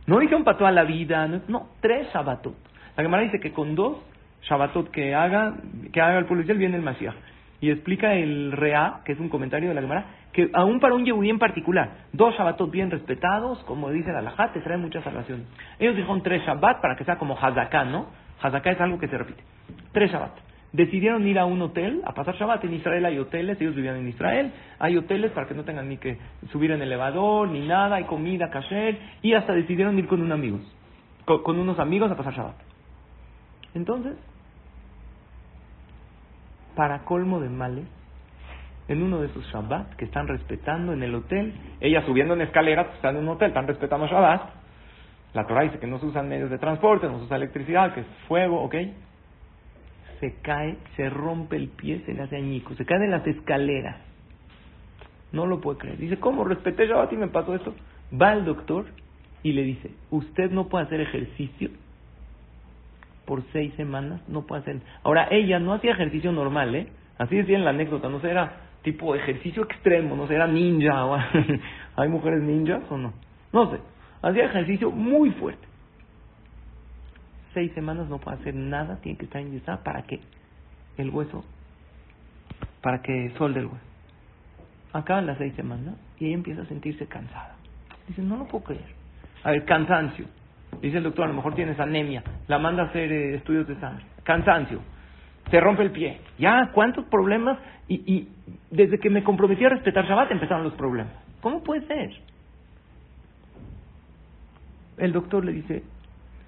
No 0.06 0.18
dijeron 0.18 0.42
para 0.42 0.58
toda 0.58 0.72
la 0.72 0.82
vida, 0.82 1.28
no, 1.46 1.68
tres 1.80 2.08
Shabbatot. 2.12 2.56
La 2.96 3.04
Gemara 3.04 3.22
dice 3.22 3.38
que 3.38 3.52
con 3.52 3.76
dos 3.76 3.98
Shabbatot 4.42 4.90
que 4.90 5.14
haga, 5.14 5.54
que 5.92 6.00
haga 6.00 6.18
el 6.18 6.26
policial 6.26 6.58
viene 6.58 6.76
el 6.76 6.82
Mashiach. 6.82 7.14
Y 7.60 7.70
explica 7.70 8.14
el 8.14 8.50
Rea, 8.50 9.02
que 9.04 9.12
es 9.12 9.20
un 9.20 9.28
comentario 9.28 9.68
de 9.68 9.76
la 9.76 9.80
Gemara, 9.80 10.06
que 10.32 10.50
aún 10.52 10.80
para 10.80 10.94
un 10.94 11.04
Yehudí 11.04 11.30
en 11.30 11.38
particular, 11.38 12.08
dos 12.12 12.34
Shabbatot 12.34 12.68
bien 12.68 12.90
respetados, 12.90 13.62
como 13.62 13.90
dice 13.90 14.10
la 14.10 14.18
Alajá, 14.18 14.52
te 14.52 14.60
trae 14.60 14.76
mucha 14.76 15.00
salvación. 15.02 15.44
Ellos 15.78 15.94
dijeron 15.94 16.20
tres 16.24 16.42
Shabbat 16.42 16.80
para 16.80 16.96
que 16.96 17.04
sea 17.04 17.16
como 17.16 17.38
Hazaká, 17.38 17.84
¿no? 17.84 18.23
Hazaká 18.40 18.72
es 18.72 18.80
algo 18.80 18.98
que 18.98 19.08
se 19.08 19.16
repite. 19.16 19.42
Tres 19.92 20.10
Shabbat. 20.10 20.32
Decidieron 20.72 21.24
ir 21.26 21.38
a 21.38 21.44
un 21.44 21.62
hotel 21.62 22.02
a 22.04 22.14
pasar 22.14 22.34
Shabbat. 22.34 22.64
En 22.64 22.74
Israel 22.74 23.04
hay 23.04 23.18
hoteles, 23.18 23.60
ellos 23.60 23.76
vivían 23.76 23.96
en 23.96 24.08
Israel. 24.08 24.52
Hay 24.80 24.96
hoteles 24.96 25.30
para 25.30 25.46
que 25.46 25.54
no 25.54 25.64
tengan 25.64 25.88
ni 25.88 25.98
que 25.98 26.18
subir 26.50 26.72
en 26.72 26.82
elevador, 26.82 27.48
ni 27.48 27.66
nada, 27.66 27.96
hay 27.96 28.04
comida, 28.04 28.50
kasher. 28.50 28.98
Y 29.22 29.34
hasta 29.34 29.52
decidieron 29.52 29.98
ir 29.98 30.08
con, 30.08 30.20
un 30.20 30.32
amigos, 30.32 30.62
con 31.24 31.58
unos 31.58 31.78
amigos 31.78 32.10
a 32.10 32.16
pasar 32.16 32.34
Shabbat. 32.34 32.56
Entonces, 33.74 34.16
para 36.74 37.04
colmo 37.04 37.40
de 37.40 37.48
males, 37.48 37.86
en 38.88 39.02
uno 39.02 39.20
de 39.20 39.28
esos 39.28 39.46
Shabbat 39.52 39.94
que 39.94 40.04
están 40.04 40.28
respetando 40.28 40.92
en 40.92 41.02
el 41.02 41.14
hotel, 41.14 41.54
ella 41.80 42.04
subiendo 42.04 42.34
en 42.34 42.42
escaleras, 42.42 42.86
pues, 42.86 42.96
están 42.96 43.16
en 43.16 43.22
un 43.22 43.30
hotel, 43.30 43.48
están 43.48 43.66
respetando 43.66 44.06
Shabbat. 44.06 44.63
La 45.34 45.46
Torah 45.46 45.62
dice 45.62 45.80
que 45.80 45.86
no 45.86 45.98
se 45.98 46.06
usan 46.06 46.28
medios 46.28 46.48
de 46.48 46.58
transporte, 46.58 47.08
no 47.08 47.18
se 47.18 47.24
usa 47.24 47.36
electricidad, 47.36 47.92
que 47.92 48.00
es 48.00 48.06
fuego, 48.28 48.62
¿ok? 48.62 48.74
Se 50.20 50.36
cae, 50.40 50.78
se 50.96 51.10
rompe 51.10 51.56
el 51.56 51.68
pie, 51.68 52.02
se 52.06 52.14
le 52.14 52.22
hace 52.22 52.36
añico, 52.36 52.74
se 52.74 52.86
cae 52.86 53.00
de 53.00 53.08
las 53.08 53.26
escaleras. 53.26 53.96
No 55.32 55.46
lo 55.46 55.60
puede 55.60 55.78
creer. 55.78 55.98
Dice, 55.98 56.18
¿cómo? 56.18 56.44
Respeté 56.44 56.86
Shabbat 56.86 57.12
y 57.12 57.16
me 57.16 57.26
pasó 57.26 57.54
esto. 57.56 57.74
Va 58.20 58.30
al 58.30 58.44
doctor 58.44 58.86
y 59.42 59.52
le 59.52 59.62
dice, 59.62 59.90
usted 60.10 60.52
no 60.52 60.68
puede 60.68 60.84
hacer 60.84 61.00
ejercicio 61.00 61.70
por 63.26 63.42
seis 63.52 63.74
semanas, 63.74 64.20
no 64.28 64.42
puede 64.42 64.62
hacer. 64.62 64.80
Ahora, 65.02 65.26
ella 65.32 65.58
no 65.58 65.72
hacía 65.74 65.92
ejercicio 65.92 66.30
normal, 66.30 66.74
¿eh? 66.76 66.86
Así 67.18 67.36
decía 67.36 67.56
en 67.56 67.64
la 67.64 67.70
anécdota, 67.70 68.08
no 68.08 68.20
sé, 68.20 68.30
era 68.30 68.60
tipo 68.82 69.16
ejercicio 69.16 69.64
extremo, 69.64 70.14
no 70.14 70.28
sé, 70.28 70.36
era 70.36 70.46
ninja. 70.46 71.30
¿Hay 71.96 72.08
mujeres 72.08 72.40
ninjas 72.42 72.82
o 72.88 72.98
no? 72.98 73.12
No 73.52 73.70
sé. 73.72 73.78
Hacía 74.24 74.46
ejercicio 74.46 74.90
muy 74.90 75.30
fuerte. 75.32 75.66
Seis 77.52 77.70
semanas 77.74 78.08
no 78.08 78.18
puede 78.18 78.38
hacer 78.38 78.54
nada, 78.54 78.96
tiene 79.02 79.18
que 79.18 79.26
estar 79.26 79.42
inyectada 79.42 79.84
para 79.84 80.02
que 80.02 80.18
el 80.96 81.10
hueso, 81.10 81.44
para 82.80 83.02
que 83.02 83.32
solde 83.36 83.60
el 83.60 83.66
hueso. 83.66 83.84
Acaban 84.94 85.26
las 85.26 85.36
seis 85.36 85.54
semanas 85.56 85.96
y 86.18 86.26
ella 86.26 86.36
empieza 86.36 86.62
a 86.62 86.66
sentirse 86.66 87.06
cansada. 87.06 87.56
Dice, 88.08 88.22
no 88.22 88.38
lo 88.38 88.46
puedo 88.46 88.64
creer. 88.64 88.86
A 89.42 89.50
ver, 89.50 89.66
cansancio. 89.66 90.24
Dice 90.80 90.96
el 90.96 91.04
doctor, 91.04 91.26
a 91.26 91.28
lo 91.28 91.34
mejor 91.34 91.54
tienes 91.54 91.78
anemia. 91.78 92.22
La 92.48 92.58
manda 92.58 92.84
a 92.84 92.86
hacer 92.86 93.12
eh, 93.12 93.34
estudios 93.34 93.68
de 93.68 93.78
sangre. 93.78 94.06
Cansancio. 94.22 94.80
Se 95.50 95.60
rompe 95.60 95.82
el 95.82 95.90
pie. 95.90 96.20
Ya, 96.38 96.70
¿cuántos 96.72 97.04
problemas? 97.06 97.58
Y, 97.88 97.96
y 98.10 98.28
desde 98.70 98.98
que 98.98 99.10
me 99.10 99.22
comprometí 99.22 99.66
a 99.66 99.68
respetar 99.68 100.06
Shabbat 100.06 100.30
empezaron 100.30 100.64
los 100.64 100.72
problemas. 100.74 101.12
¿Cómo 101.42 101.62
puede 101.62 101.86
ser? 101.86 102.33
El 104.98 105.12
doctor 105.12 105.44
le 105.44 105.52
dice, 105.52 105.82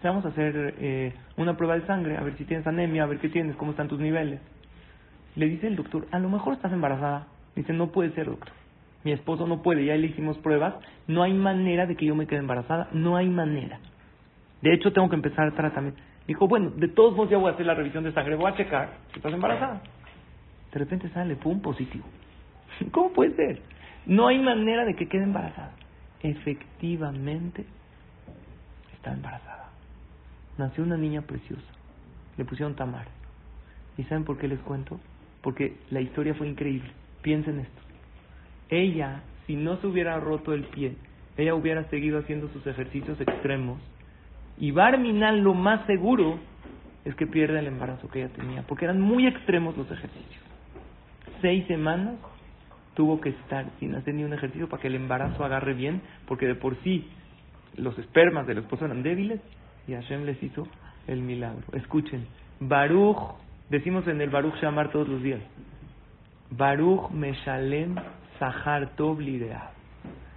vamos 0.09 0.25
a 0.25 0.29
hacer 0.29 0.75
eh, 0.79 1.13
una 1.37 1.57
prueba 1.57 1.75
de 1.75 1.87
sangre, 1.87 2.17
a 2.17 2.23
ver 2.23 2.37
si 2.37 2.45
tienes 2.45 2.67
anemia, 2.67 3.05
a 3.05 3.07
ver 3.07 3.19
qué 3.19 3.29
tienes, 3.29 3.57
cómo 3.57 3.73
están 3.73 3.89
tus 3.89 3.99
niveles. 3.99 4.41
Le 5.35 5.47
dice 5.47 5.67
el 5.67 5.77
doctor, 5.77 6.07
a 6.11 6.19
lo 6.19 6.29
mejor 6.29 6.55
estás 6.55 6.73
embarazada. 6.73 7.27
Dice, 7.55 7.73
no 7.73 7.89
puede 7.89 8.11
ser, 8.13 8.27
doctor. 8.27 8.53
Mi 9.05 9.13
esposo 9.13 9.47
no 9.47 9.63
puede, 9.63 9.85
ya 9.85 9.97
le 9.97 10.09
hicimos 10.09 10.37
pruebas, 10.39 10.75
no 11.07 11.23
hay 11.23 11.33
manera 11.33 11.87
de 11.87 11.97
que 11.97 12.07
yo 12.07 12.15
me 12.15 12.27
quede 12.27 12.41
embarazada, 12.41 12.89
no 12.93 13.17
hay 13.17 13.29
manera. 13.29 13.79
De 14.63 14.73
hecho, 14.73 14.93
tengo 14.93 15.09
que 15.09 15.17
empezar 15.17 15.47
el 15.47 15.55
tratamiento. 15.55 16.01
Dijo, 16.27 16.49
bueno, 16.49 16.71
de 16.71 16.89
todos 16.89 17.15
modos 17.15 17.31
ya 17.31 17.39
voy 17.39 17.51
a 17.51 17.55
hacer 17.55 17.67
la 17.67 17.75
revisión 17.75 18.03
de 18.03 18.13
sangre, 18.13 18.35
voy 18.35 18.51
a 18.51 18.57
checar 18.57 18.95
si 19.13 19.19
estás 19.19 19.33
embarazada. 19.33 19.81
De 20.73 20.79
repente 20.79 21.09
sale, 21.11 21.37
un 21.45 21.63
positivo. 21.63 22.05
¿Cómo 22.91 23.13
puede 23.13 23.37
ser? 23.37 23.63
No 24.07 24.27
hay 24.27 24.41
manera 24.41 24.85
de 24.85 24.95
que 24.95 25.09
quede 25.09 25.23
embarazada. 25.23 25.73
Efectivamente, 26.21 27.65
está 29.07 29.13
embarazada. 29.13 29.71
Nació 30.59 30.83
una 30.83 30.97
niña 30.97 31.23
preciosa. 31.23 31.63
Le 32.37 32.45
pusieron 32.45 32.75
Tamar. 32.75 33.07
¿Y 33.97 34.03
saben 34.05 34.25
por 34.25 34.37
qué 34.39 34.49
les 34.49 34.59
cuento? 34.61 35.01
Porque 35.43 35.77
la 35.91 36.01
historia 36.01 36.35
fue 36.35 36.49
increíble. 36.49 36.91
Piensen 37.23 37.61
esto. 37.61 37.83
Ella, 38.69 39.23
si 39.47 39.55
no 39.55 39.77
se 39.77 39.87
hubiera 39.87 40.19
roto 40.19 40.53
el 40.53 40.65
pie, 40.65 40.97
ella 41.37 41.55
hubiera 41.55 41.85
seguido 41.85 42.19
haciendo 42.19 42.49
sus 42.49 42.67
ejercicios 42.67 43.21
extremos 43.21 43.79
y 44.59 44.71
Barminal 44.71 45.41
lo 45.41 45.55
más 45.55 45.87
seguro 45.87 46.39
es 47.05 47.15
que 47.15 47.27
pierda 47.27 47.61
el 47.61 47.67
embarazo 47.67 48.09
que 48.09 48.23
ella 48.23 48.33
tenía, 48.33 48.63
porque 48.63 48.87
eran 48.87 49.01
muy 49.01 49.27
extremos 49.27 49.77
los 49.77 49.89
ejercicios. 49.91 50.43
Seis 51.43 51.67
semanas 51.67 52.15
tuvo 52.95 53.21
que 53.21 53.29
estar 53.29 53.67
sin 53.79 53.95
hacer 53.95 54.15
ni 54.15 54.25
un 54.25 54.33
ejercicio 54.33 54.69
para 54.69 54.81
que 54.81 54.89
el 54.89 54.95
embarazo 54.95 55.45
agarre 55.45 55.75
bien, 55.75 56.01
porque 56.27 56.47
de 56.47 56.55
por 56.55 56.75
sí 56.83 57.07
los 57.77 57.99
espermas 57.99 58.47
del 58.47 58.59
esposo 58.59 58.85
eran 58.85 59.03
débiles 59.03 59.41
y 59.87 59.93
Hashem 59.93 60.25
les 60.25 60.43
hizo 60.43 60.67
el 61.07 61.21
milagro. 61.21 61.63
Escuchen, 61.73 62.27
Baruch, 62.61 63.35
decimos 63.71 64.07
en 64.09 64.21
el 64.21 64.31
Baruch 64.31 64.57
Shamar 64.57 64.91
todos 64.91 65.09
los 65.09 65.23
días, 65.23 65.41
Baruch 66.51 67.11
Meshalem 67.11 67.97
Sahar 68.39 68.95
Tov 68.97 69.19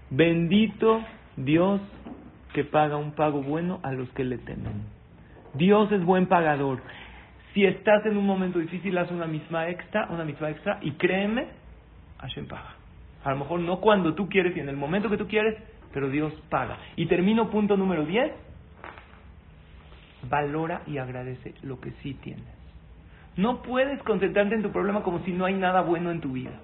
Bendito 0.09 1.01
Dios 1.35 1.81
que 2.53 2.63
paga 2.63 2.97
un 2.97 3.11
pago 3.11 3.41
bueno 3.41 3.79
a 3.83 3.91
los 3.91 4.09
que 4.09 4.23
le 4.23 4.37
temen. 4.39 4.83
Dios 5.53 5.91
es 5.91 6.03
buen 6.03 6.27
pagador. 6.27 6.81
Si 7.53 7.65
estás 7.65 8.05
en 8.05 8.17
un 8.17 8.25
momento 8.25 8.59
difícil, 8.59 8.97
haz 8.97 9.11
una 9.11 9.25
misma 9.25 9.69
extra, 9.69 10.07
una 10.09 10.23
misma 10.23 10.49
extra, 10.49 10.79
y 10.81 10.91
créeme, 10.91 11.47
Hashem 12.19 12.47
paga. 12.47 12.75
A 13.23 13.31
lo 13.31 13.37
mejor 13.37 13.59
no 13.59 13.79
cuando 13.79 14.13
tú 14.13 14.29
quieres 14.29 14.55
y 14.55 14.59
en 14.59 14.69
el 14.69 14.77
momento 14.77 15.09
que 15.09 15.17
tú 15.17 15.27
quieres, 15.27 15.55
pero 15.93 16.09
Dios 16.09 16.33
paga. 16.49 16.77
Y 16.95 17.05
termino 17.07 17.49
punto 17.49 17.77
número 17.77 18.05
10. 18.05 18.31
Valora 20.29 20.81
y 20.85 20.97
agradece 20.97 21.55
lo 21.61 21.79
que 21.79 21.91
sí 22.03 22.13
tienes. 22.15 22.45
No 23.37 23.61
puedes 23.61 24.01
concentrarte 24.03 24.55
en 24.55 24.63
tu 24.63 24.71
problema 24.71 25.01
como 25.01 25.19
si 25.19 25.31
no 25.31 25.45
hay 25.45 25.53
nada 25.53 25.81
bueno 25.81 26.11
en 26.11 26.19
tu 26.19 26.33
vida. 26.33 26.59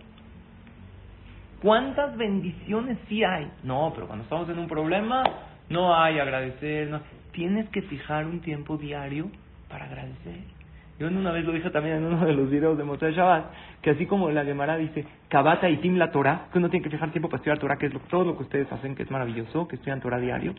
¿Cuántas 1.62 2.18
bendiciones 2.18 2.98
sí 3.08 3.24
hay? 3.24 3.50
No, 3.64 3.92
pero 3.96 4.08
cuando 4.08 4.24
estamos 4.24 4.50
en 4.50 4.60
un 4.60 4.68
problema, 4.68 5.24
no 5.70 5.96
hay 5.96 6.20
agradecer, 6.20 6.90
no. 6.90 7.02
Tienes 7.32 7.70
que 7.70 7.82
fijar 7.84 8.26
un 8.26 8.42
tiempo 8.42 8.78
diario 8.78 9.32
para 9.70 9.86
agradecer. 9.86 10.55
Yo 11.00 11.08
una 11.08 11.32
vez 11.32 11.44
lo 11.44 11.52
dije 11.52 11.70
también 11.70 11.98
en 11.98 12.06
uno 12.06 12.26
de 12.26 12.34
los 12.34 12.50
videos 12.50 12.78
de 12.78 12.84
Moshe 12.84 13.12
Shabbat, 13.12 13.46
que 13.82 13.92
así 13.92 14.06
como 14.06 14.30
la 14.32 14.46
Gemara 14.46 14.78
dice, 14.78 15.06
Kabata 15.28 15.70
y 15.70 15.78
Tim 15.78 15.98
la 15.98 16.12
Torah, 16.12 16.48
que 16.52 16.58
uno 16.58 16.70
tiene 16.70 16.84
que 16.84 16.90
fijar 16.90 17.12
tiempo 17.12 17.28
para 17.28 17.40
estudiar 17.40 17.60
Torah, 17.60 17.78
que 17.78 17.88
es 17.88 17.94
lo, 17.94 18.00
todo 18.02 18.24
lo 18.24 18.38
que 18.38 18.44
ustedes 18.44 18.72
hacen, 18.72 18.96
que 18.96 19.04
es 19.04 19.12
maravilloso, 19.12 19.68
que 19.68 19.76
estudian 19.76 20.00
Torah 20.00 20.20
diario. 20.20 20.56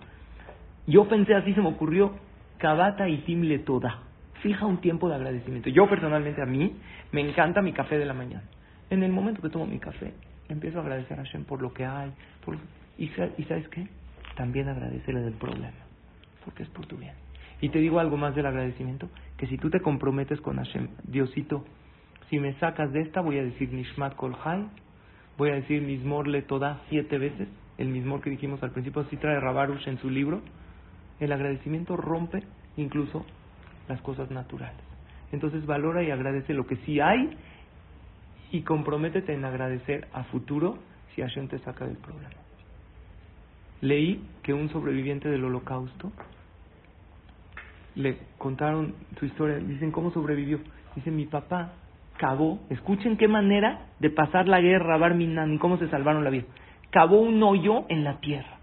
Yo 0.87 1.09
pensé 1.09 1.35
así, 1.35 1.55
se 1.55 1.63
me 1.63 1.69
ocurrió, 1.69 2.15
Kabata 2.59 3.09
y 3.09 3.19
Tim 3.19 3.43
le 3.43 3.61
toda. 3.61 4.03
Fija 4.43 4.67
un 4.67 4.79
tiempo 4.79 5.09
de 5.09 5.15
agradecimiento. 5.15 5.71
Yo 5.71 5.89
personalmente 5.89 6.43
a 6.43 6.47
mí 6.47 6.77
me 7.13 7.23
encanta 7.23 7.63
mi 7.63 7.73
café 7.73 7.99
de 7.99 8.05
la 8.05 8.13
mañana. 8.13 8.45
En 8.91 9.03
el 9.03 9.13
momento 9.13 9.41
que 9.41 9.49
tomo 9.49 9.67
mi 9.67 9.79
café, 9.79 10.13
empiezo 10.49 10.79
a 10.79 10.83
agradecer 10.83 11.19
a 11.19 11.25
Hashem 11.25 11.45
por 11.45 11.63
lo 11.63 11.73
que 11.73 11.87
hay. 11.87 12.13
Por... 12.45 12.57
¿Y, 12.99 13.11
¿Y 13.39 13.45
sabes 13.45 13.67
qué? 13.69 13.89
también 14.37 14.69
agradecerle 14.69 15.23
del 15.23 15.35
problema, 15.35 15.75
porque 16.45 16.63
es 16.63 16.69
por 16.69 16.87
tu 16.87 16.97
bien. 16.97 17.15
Y 17.61 17.71
te 17.71 17.81
digo 17.81 17.99
algo 17.99 18.17
más 18.17 18.37
del 18.37 18.47
agradecimiento, 18.47 19.09
que 19.37 19.47
si 19.47 19.59
tú 19.59 19.71
te 19.71 19.81
comprometes 19.81 20.41
con 20.41 20.57
Hashem, 20.57 20.89
Diosito, 21.05 21.65
si 22.31 22.39
me 22.39 22.55
sacas 22.55 22.93
de 22.93 23.03
esta, 23.03 23.21
voy 23.21 23.39
a 23.39 23.45
decir 23.45 23.73
Nishmat 23.73 24.17
Kolhai, 24.17 24.67
voy 25.37 25.51
a 25.51 25.55
decir 25.55 25.83
Mismor 25.83 26.27
Le 26.27 26.43
Toda 26.43 26.83
siete 26.89 27.19
veces, 27.19 27.49
el 27.79 27.89
Mismor 27.89 28.21
que 28.21 28.31
dijimos 28.31 28.63
al 28.63 28.73
principio, 28.73 29.03
así 29.03 29.17
trae 29.17 29.39
Rabarush 29.39 29.87
en 29.89 29.99
su 29.99 30.11
libro, 30.11 30.41
el 31.21 31.33
agradecimiento 31.33 31.97
rompe 31.97 32.43
incluso 32.77 33.25
las 33.89 34.01
cosas 34.01 34.31
naturales. 34.31 34.81
Entonces 35.33 35.67
valora 35.67 36.03
y 36.03 36.11
agradece 36.11 36.55
lo 36.55 36.67
que 36.67 36.77
sí 36.79 37.01
hay 37.01 37.31
y 38.51 38.63
comprométete 38.63 39.35
en 39.35 39.45
agradecer 39.45 40.09
a 40.13 40.25
futuro 40.25 40.79
si 41.15 41.23
Hashem 41.23 41.49
te 41.49 41.59
saca 41.61 41.87
del 41.87 41.97
problema. 41.97 42.35
Leí 43.81 44.23
que 44.43 44.55
un 44.55 44.69
sobreviviente 44.71 45.29
del 45.29 45.45
holocausto 45.45 46.13
le 47.97 48.19
contaron 48.39 48.95
su 49.19 49.27
historia, 49.27 49.57
dicen 49.57 49.91
cómo 49.91 50.11
sobrevivió. 50.13 50.61
Dice, 50.95 51.11
mi 51.11 51.27
papá 51.27 51.73
cavó, 52.17 52.61
escuchen 52.71 53.17
qué 53.17 53.29
manera 53.29 53.87
de 53.99 54.11
pasar 54.11 54.49
la 54.49 54.61
guerra, 54.61 54.97
Barminan, 54.97 55.59
cómo 55.59 55.77
se 55.79 55.89
salvaron 55.89 56.25
la 56.25 56.31
vida. 56.31 56.45
Cavó 56.91 57.21
un 57.21 57.43
hoyo 57.43 57.85
en 57.89 58.05
la 58.05 58.21
tierra. 58.21 58.59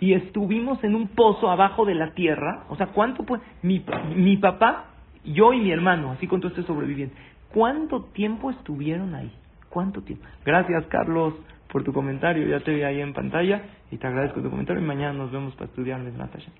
Y 0.00 0.12
estuvimos 0.12 0.82
en 0.84 0.94
un 0.94 1.08
pozo 1.08 1.50
abajo 1.50 1.84
de 1.84 1.94
la 1.94 2.12
tierra. 2.12 2.64
O 2.68 2.76
sea, 2.76 2.88
¿cuánto 2.88 3.24
pues? 3.24 3.40
Mi, 3.62 3.84
mi 4.14 4.36
papá, 4.36 4.86
yo 5.24 5.52
y 5.52 5.60
mi 5.60 5.70
hermano, 5.70 6.12
así 6.12 6.26
con 6.26 6.40
todo 6.40 6.50
este 6.50 6.62
sobreviviente. 6.62 7.16
¿Cuánto 7.52 8.04
tiempo 8.04 8.50
estuvieron 8.50 9.14
ahí? 9.14 9.32
¿Cuánto 9.70 10.02
tiempo? 10.02 10.24
Gracias, 10.44 10.86
Carlos 10.86 11.34
por 11.74 11.82
tu 11.82 11.92
comentario. 11.92 12.46
Ya 12.46 12.60
te 12.60 12.72
vi 12.72 12.84
ahí 12.84 13.00
en 13.00 13.12
pantalla 13.12 13.62
y 13.90 13.96
te 13.96 14.06
agradezco 14.06 14.40
tu 14.40 14.48
comentario. 14.48 14.80
Y 14.80 14.86
mañana 14.86 15.12
nos 15.12 15.32
vemos 15.32 15.54
para 15.54 15.66
estudiarles, 15.66 16.14
Natasha. 16.14 16.52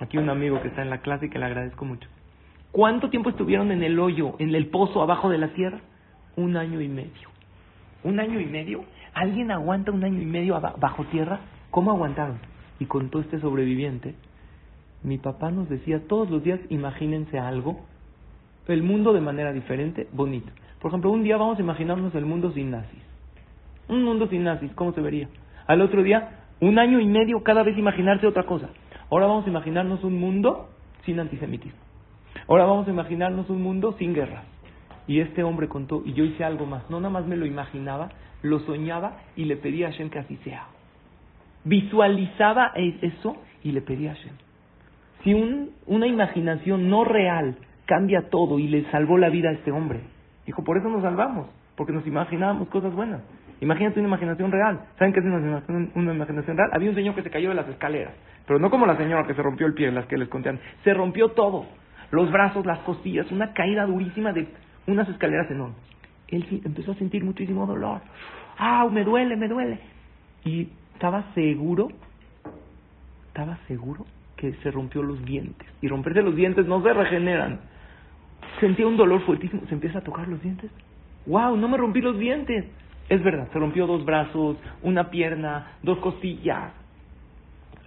Aquí 0.00 0.18
un 0.18 0.28
amigo 0.28 0.60
que 0.60 0.68
está 0.68 0.82
en 0.82 0.90
la 0.90 0.98
clase 0.98 1.26
y 1.26 1.30
que 1.30 1.38
le 1.38 1.46
agradezco 1.46 1.84
mucho. 1.84 2.08
¿Cuánto 2.72 3.08
tiempo 3.10 3.30
estuvieron 3.30 3.72
en 3.72 3.82
el 3.82 3.98
hoyo, 3.98 4.34
en 4.38 4.54
el 4.54 4.66
pozo 4.66 5.02
abajo 5.02 5.30
de 5.30 5.38
la 5.38 5.48
tierra? 5.48 5.80
Un 6.36 6.56
año 6.56 6.80
y 6.80 6.88
medio. 6.88 7.28
¿Un 8.04 8.20
año 8.20 8.38
y 8.40 8.46
medio? 8.46 8.84
¿Alguien 9.14 9.50
aguanta 9.50 9.92
un 9.92 10.04
año 10.04 10.20
y 10.20 10.26
medio 10.26 10.60
bajo 10.78 11.04
tierra? 11.04 11.40
¿Cómo 11.70 11.90
aguantaron? 11.90 12.38
Y 12.78 12.84
contó 12.84 13.20
este 13.20 13.40
sobreviviente. 13.40 14.14
Mi 15.02 15.18
papá 15.18 15.50
nos 15.50 15.68
decía 15.68 16.06
todos 16.06 16.28
los 16.30 16.42
días, 16.42 16.60
imagínense 16.68 17.38
algo, 17.38 17.80
el 18.68 18.82
mundo 18.82 19.12
de 19.12 19.20
manera 19.20 19.52
diferente, 19.52 20.08
bonito. 20.12 20.52
Por 20.80 20.90
ejemplo, 20.90 21.10
un 21.10 21.22
día 21.22 21.36
vamos 21.36 21.58
a 21.58 21.62
imaginarnos 21.62 22.14
el 22.14 22.26
mundo 22.26 22.52
sin 22.52 22.70
nazis. 22.70 23.02
Un 23.88 24.02
mundo 24.04 24.26
sin 24.28 24.44
nazis, 24.44 24.72
¿cómo 24.74 24.92
se 24.92 25.00
vería? 25.00 25.28
Al 25.66 25.80
otro 25.80 26.02
día, 26.02 26.40
un 26.60 26.78
año 26.78 27.00
y 27.00 27.06
medio 27.06 27.42
cada 27.42 27.62
vez 27.62 27.78
imaginarse 27.78 28.26
otra 28.26 28.42
cosa. 28.44 28.68
Ahora 29.10 29.26
vamos 29.26 29.46
a 29.46 29.50
imaginarnos 29.50 30.02
un 30.04 30.18
mundo 30.18 30.68
sin 31.04 31.20
antisemitismo. 31.20 31.78
Ahora 32.48 32.64
vamos 32.64 32.86
a 32.88 32.90
imaginarnos 32.90 33.48
un 33.50 33.62
mundo 33.62 33.94
sin 33.98 34.14
guerras. 34.14 34.44
Y 35.06 35.20
este 35.20 35.44
hombre 35.44 35.68
contó, 35.68 36.02
y 36.04 36.12
yo 36.14 36.24
hice 36.24 36.44
algo 36.44 36.66
más. 36.66 36.88
No 36.90 36.98
nada 36.98 37.10
más 37.10 37.26
me 37.26 37.36
lo 37.36 37.46
imaginaba, 37.46 38.10
lo 38.42 38.58
soñaba 38.60 39.18
y 39.36 39.44
le 39.44 39.56
pedía 39.56 39.88
a 39.88 39.90
Hashem 39.92 40.10
que 40.10 40.18
así 40.18 40.36
sea. 40.38 40.66
Visualizaba 41.64 42.72
eso 42.74 43.36
y 43.62 43.72
le 43.72 43.80
pedía 43.80 44.12
a 44.12 44.14
Hashem. 44.14 44.32
Si 45.22 45.34
un, 45.34 45.70
una 45.86 46.06
imaginación 46.06 46.88
no 46.88 47.04
real 47.04 47.56
cambia 47.84 48.28
todo 48.30 48.58
y 48.58 48.68
le 48.68 48.90
salvó 48.90 49.18
la 49.18 49.28
vida 49.28 49.50
a 49.50 49.52
este 49.52 49.70
hombre, 49.70 50.00
dijo, 50.44 50.64
por 50.64 50.78
eso 50.78 50.88
nos 50.88 51.02
salvamos, 51.02 51.46
porque 51.76 51.92
nos 51.92 52.06
imaginábamos 52.06 52.68
cosas 52.68 52.92
buenas. 52.94 53.22
Imagínate 53.60 54.00
una 54.00 54.08
imaginación 54.08 54.52
real. 54.52 54.80
¿Saben 54.98 55.12
qué 55.12 55.20
es 55.20 55.26
una 55.26 56.12
imaginación, 56.12 56.56
real? 56.56 56.70
Había 56.72 56.90
un 56.90 56.96
señor 56.96 57.14
que 57.14 57.22
se 57.22 57.30
cayó 57.30 57.48
de 57.48 57.54
las 57.54 57.68
escaleras, 57.68 58.12
pero 58.46 58.58
no 58.58 58.70
como 58.70 58.86
la 58.86 58.96
señora 58.96 59.26
que 59.26 59.34
se 59.34 59.42
rompió 59.42 59.66
el 59.66 59.74
pie, 59.74 59.90
las 59.90 60.06
que 60.06 60.18
les 60.18 60.28
conté. 60.28 60.58
Se 60.84 60.92
rompió 60.92 61.28
todo. 61.28 61.66
Los 62.10 62.30
brazos, 62.30 62.66
las 62.66 62.78
costillas, 62.80 63.30
una 63.32 63.52
caída 63.52 63.84
durísima 63.86 64.32
de 64.32 64.46
unas 64.86 65.08
escaleras 65.08 65.50
enormes. 65.50 65.76
Él 66.28 66.62
empezó 66.64 66.92
a 66.92 66.94
sentir 66.96 67.24
muchísimo 67.24 67.66
dolor. 67.66 68.00
¡Ah, 68.58 68.86
me 68.90 69.04
duele, 69.04 69.36
me 69.36 69.48
duele! 69.48 69.78
Y 70.44 70.68
estaba 70.94 71.24
seguro, 71.34 71.88
estaba 73.28 73.58
seguro 73.68 74.06
que 74.36 74.52
se 74.62 74.70
rompió 74.70 75.02
los 75.02 75.24
dientes. 75.24 75.68
Y 75.80 75.88
romperse 75.88 76.22
los 76.22 76.36
dientes 76.36 76.66
no 76.66 76.82
se 76.82 76.92
regeneran. 76.92 77.60
Sentía 78.60 78.86
un 78.86 78.96
dolor 78.96 79.20
fuertísimo, 79.22 79.62
se 79.68 79.74
empieza 79.74 79.98
a 79.98 80.02
tocar 80.02 80.28
los 80.28 80.42
dientes. 80.42 80.70
¡Wow! 81.26 81.56
No 81.56 81.68
me 81.68 81.76
rompí 81.76 82.00
los 82.00 82.18
dientes. 82.18 82.64
Es 83.08 83.22
verdad, 83.22 83.48
se 83.52 83.58
rompió 83.58 83.86
dos 83.86 84.04
brazos, 84.04 84.56
una 84.82 85.10
pierna, 85.10 85.78
dos 85.82 85.98
costillas. 85.98 86.72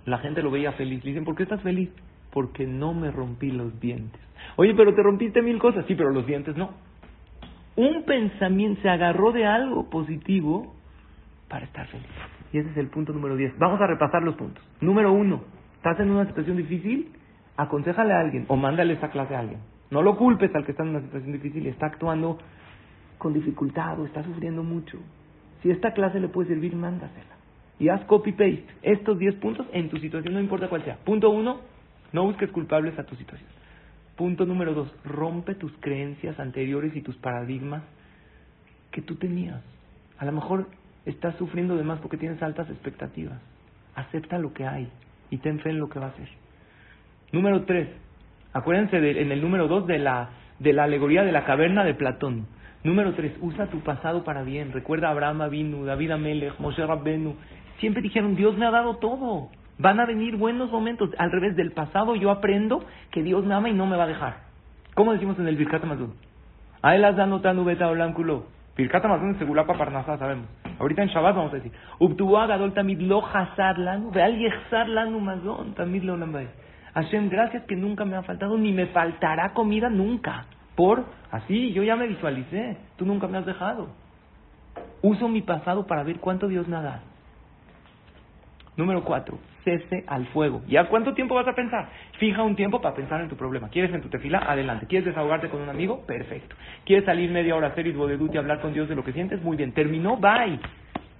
La 0.06 0.20
gente 0.20 0.42
lo 0.42 0.50
veía 0.50 0.72
feliz. 0.74 1.04
Dicen, 1.04 1.26
¿por 1.26 1.36
qué 1.36 1.44
estás 1.44 1.62
feliz? 1.62 1.90
Porque 2.32 2.66
no 2.66 2.94
me 2.94 3.12
rompí 3.12 3.52
los 3.52 3.80
dientes. 3.80 4.22
Oye, 4.56 4.74
pero 4.76 4.94
te 4.96 5.04
rompiste 5.04 5.42
mil 5.42 5.60
cosas. 5.60 5.86
Sí, 5.88 5.96
pero 5.96 6.12
los 6.12 6.26
dientes 6.26 6.56
no. 6.56 6.72
Un 7.76 8.04
pensamiento 8.04 8.82
se 8.82 8.90
agarró 8.90 9.32
de 9.32 9.46
algo 9.46 9.90
positivo 9.90 10.74
para 11.50 11.66
estar 11.66 11.86
feliz. 11.88 12.08
Y 12.52 12.60
ese 12.60 12.70
es 12.72 12.78
el 12.78 12.88
punto 12.88 13.14
número 13.14 13.36
10. 13.36 13.58
Vamos 13.60 13.80
a 13.82 13.88
repasar 13.88 14.24
los 14.24 14.36
puntos. 14.36 14.64
Número 14.82 15.12
uno, 15.12 15.44
¿estás 15.78 16.00
en 16.00 16.10
una 16.10 16.26
situación 16.26 16.58
difícil? 16.58 17.12
Aconsejale 17.58 18.14
a 18.14 18.20
alguien 18.20 18.46
o 18.48 18.56
mándale 18.56 18.94
esta 18.94 19.10
clase 19.10 19.36
a 19.36 19.40
alguien. 19.40 19.60
No 19.92 20.02
lo 20.02 20.18
culpes 20.18 20.54
al 20.56 20.66
que 20.66 20.72
está 20.72 20.84
en 20.84 20.90
una 20.90 21.02
situación 21.02 21.34
difícil 21.34 21.66
y 21.66 21.70
está 21.70 21.88
actuando 21.88 22.38
con 23.20 23.34
dificultad 23.34 24.00
o 24.00 24.06
está 24.06 24.24
sufriendo 24.24 24.64
mucho. 24.64 24.98
Si 25.62 25.70
esta 25.70 25.94
clase 25.94 26.20
le 26.20 26.30
puede 26.30 26.50
servir, 26.50 26.76
mándasela. 26.76 27.38
Y 27.78 27.90
haz 27.90 28.04
copy-paste 28.06 28.66
estos 28.82 29.20
10 29.20 29.36
puntos 29.36 29.68
en 29.72 29.90
tu 29.90 29.98
situación, 29.98 30.34
no 30.34 30.40
importa 30.40 30.68
cuál 30.68 30.84
sea. 30.84 30.98
Punto 30.98 31.30
uno, 31.30 31.60
no 32.12 32.24
busques 32.24 32.50
culpables 32.50 32.98
a 32.98 33.04
tu 33.04 33.16
situación. 33.16 33.50
Punto 34.16 34.46
número 34.46 34.74
dos, 34.74 34.94
rompe 35.06 35.54
tus 35.56 35.72
creencias 35.80 36.40
anteriores 36.40 36.96
y 36.96 37.02
tus 37.02 37.16
paradigmas 37.18 37.84
que 38.92 39.02
tú 39.02 39.16
tenías. 39.16 39.62
A 40.18 40.26
lo 40.26 40.32
mejor 40.32 40.68
estás 41.06 41.36
sufriendo 41.36 41.78
de 41.78 41.84
más 41.84 42.00
porque 42.00 42.18
tienes 42.18 42.42
altas 42.42 42.70
expectativas. 42.70 43.40
Acepta 43.96 44.38
lo 44.38 44.54
que 44.54 44.66
hay 44.66 44.90
y 45.30 45.38
ten 45.38 45.60
fe 45.60 45.70
en 45.70 45.80
lo 45.80 45.90
que 45.90 46.00
va 46.00 46.08
a 46.08 46.16
ser. 46.16 46.28
Número 47.32 47.64
tres, 47.64 47.88
acuérdense 48.54 48.98
en 48.98 49.32
el 49.32 49.42
número 49.42 49.68
dos 49.68 49.88
de 49.88 50.00
la, 50.00 50.30
de 50.60 50.74
la 50.74 50.84
alegoría 50.84 51.24
de 51.24 51.32
la 51.32 51.46
caverna 51.46 51.84
de 51.84 51.94
Platón. 51.94 52.48
Número 52.84 53.14
tres, 53.14 53.34
usa 53.42 53.68
tu 53.68 53.80
pasado 53.82 54.24
para 54.24 54.44
bien. 54.44 54.72
Recuerda 54.72 55.10
a 55.10 55.12
Abraham 55.12 55.42
Avinu, 55.42 55.86
David 55.86 56.12
Amelech, 56.12 56.60
Moshe 56.60 56.86
Rabbenu. 56.86 57.36
Siempre 57.80 58.02
dijeron, 58.02 58.36
Dios 58.36 58.58
me 58.58 58.66
ha 58.66 58.72
dado 58.72 58.98
todo. 58.98 59.50
Van 59.78 60.00
a 60.00 60.06
venir 60.06 60.38
buenos 60.38 60.72
momentos. 60.72 61.10
Al 61.18 61.32
revés, 61.32 61.56
del 61.56 61.72
pasado 61.72 62.16
yo 62.16 62.32
aprendo 62.32 62.84
que 63.12 63.22
Dios 63.22 63.46
me 63.46 63.54
ama 63.54 63.70
y 63.70 63.74
no 63.74 63.86
me 63.86 63.98
va 63.98 64.06
a 64.06 64.08
dejar. 64.08 64.38
¿Cómo 64.96 65.12
decimos 65.12 65.38
en 65.40 65.48
el 65.48 65.58
Birkat 65.58 65.84
Amazon? 65.84 66.14
A 66.82 66.96
él 66.96 67.04
tan 67.42 67.66
beta 67.66 67.90
olánculo. 67.90 68.46
Birkat 68.78 69.04
Amazon 69.04 69.32
es 69.32 69.38
Segulapa 69.38 69.78
Parnasá, 69.78 70.18
sabemos. 70.18 70.48
Ahorita 70.80 71.04
en 71.04 71.10
Shabbat 71.10 71.36
vamos 71.36 71.52
a 71.52 71.58
decir, 71.58 71.74
Ubtuá 72.00 72.48
Gadol 72.48 72.74
Tamid 72.74 73.02
Lo 73.02 73.26
Hazar 73.26 73.78
Lanu, 73.78 74.12
Veal 74.12 74.38
Yechzar 74.38 74.88
Lanu 74.88 75.20
Mazon, 75.20 75.74
Tamid 75.74 76.04
Lo 76.04 76.18
Hashem, 76.94 77.30
gracias 77.30 77.64
que 77.64 77.76
nunca 77.76 78.06
me 78.06 78.16
ha 78.16 78.24
faltado, 78.24 78.58
ni 78.58 78.72
me 78.72 78.88
faltará 78.88 79.54
comida 79.54 79.90
nunca. 79.90 80.46
Por, 80.80 81.04
así, 81.30 81.74
yo 81.74 81.84
ya 81.84 81.98
me 81.98 82.08
visualicé, 82.08 82.78
tú 82.96 83.06
nunca 83.06 83.28
me 83.28 83.38
has 83.38 83.46
dejado. 83.46 83.90
Uso 85.02 85.28
mi 85.28 85.42
pasado 85.42 85.86
para 85.86 86.04
ver 86.04 86.22
cuánto 86.22 86.48
Dios 86.48 86.70
me 86.70 86.78
ha 86.78 86.82
dado. 86.82 87.02
Número 88.78 89.04
cuatro, 89.04 89.40
cese 89.66 90.06
al 90.08 90.26
fuego. 90.28 90.62
¿Ya 90.70 90.88
cuánto 90.88 91.14
tiempo 91.14 91.36
vas 91.36 91.50
a 91.50 91.54
pensar? 91.54 91.90
Fija 92.18 92.44
un 92.44 92.56
tiempo 92.56 92.80
para 92.80 92.96
pensar 92.96 93.20
en 93.20 93.28
tu 93.28 93.36
problema. 93.36 93.68
¿Quieres 93.68 93.94
en 93.94 94.00
tu 94.00 94.08
tefila? 94.08 94.38
Adelante. 94.38 94.88
¿Quieres 94.88 95.06
desahogarte 95.06 95.50
con 95.50 95.60
un 95.60 95.68
amigo? 95.68 96.06
Perfecto. 96.06 96.56
¿Quieres 96.86 97.04
salir 97.04 97.30
media 97.30 97.58
hora 97.58 97.68
a 97.68 97.72
hacer 97.72 97.86
y 97.86 98.38
hablar 98.38 98.62
con 98.62 98.72
Dios 98.72 98.88
de 98.88 98.96
lo 98.96 99.04
que 99.04 99.12
sientes? 99.12 99.44
Muy 99.44 99.58
bien. 99.58 99.74
Terminó, 99.74 100.16
bye. 100.16 100.62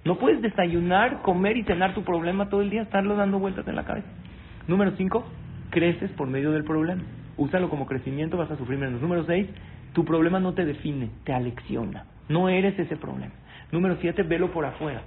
No 0.06 0.16
puedes 0.16 0.40
desayunar, 0.40 1.20
comer 1.20 1.58
y 1.58 1.64
cenar 1.64 1.92
tu 1.92 2.02
problema 2.02 2.48
todo 2.48 2.62
el 2.62 2.70
día, 2.70 2.80
estarlo 2.80 3.14
dando 3.14 3.38
vueltas 3.38 3.68
en 3.68 3.76
la 3.76 3.84
cabeza. 3.84 4.08
Número 4.68 4.92
cinco, 4.92 5.26
creces 5.68 6.10
por 6.12 6.28
medio 6.28 6.50
del 6.50 6.64
problema 6.64 7.02
úsalo 7.40 7.70
como 7.70 7.86
crecimiento, 7.86 8.36
vas 8.36 8.50
a 8.50 8.56
sufrir 8.56 8.78
menos. 8.78 9.00
Número 9.00 9.24
6, 9.24 9.48
tu 9.94 10.04
problema 10.04 10.38
no 10.38 10.52
te 10.52 10.66
define, 10.66 11.08
te 11.24 11.32
alecciona. 11.32 12.04
No 12.28 12.48
eres 12.50 12.78
ese 12.78 12.96
problema. 12.96 13.32
Número 13.72 13.96
7, 13.98 14.22
velo 14.24 14.52
por 14.52 14.66
afuera. 14.66 15.02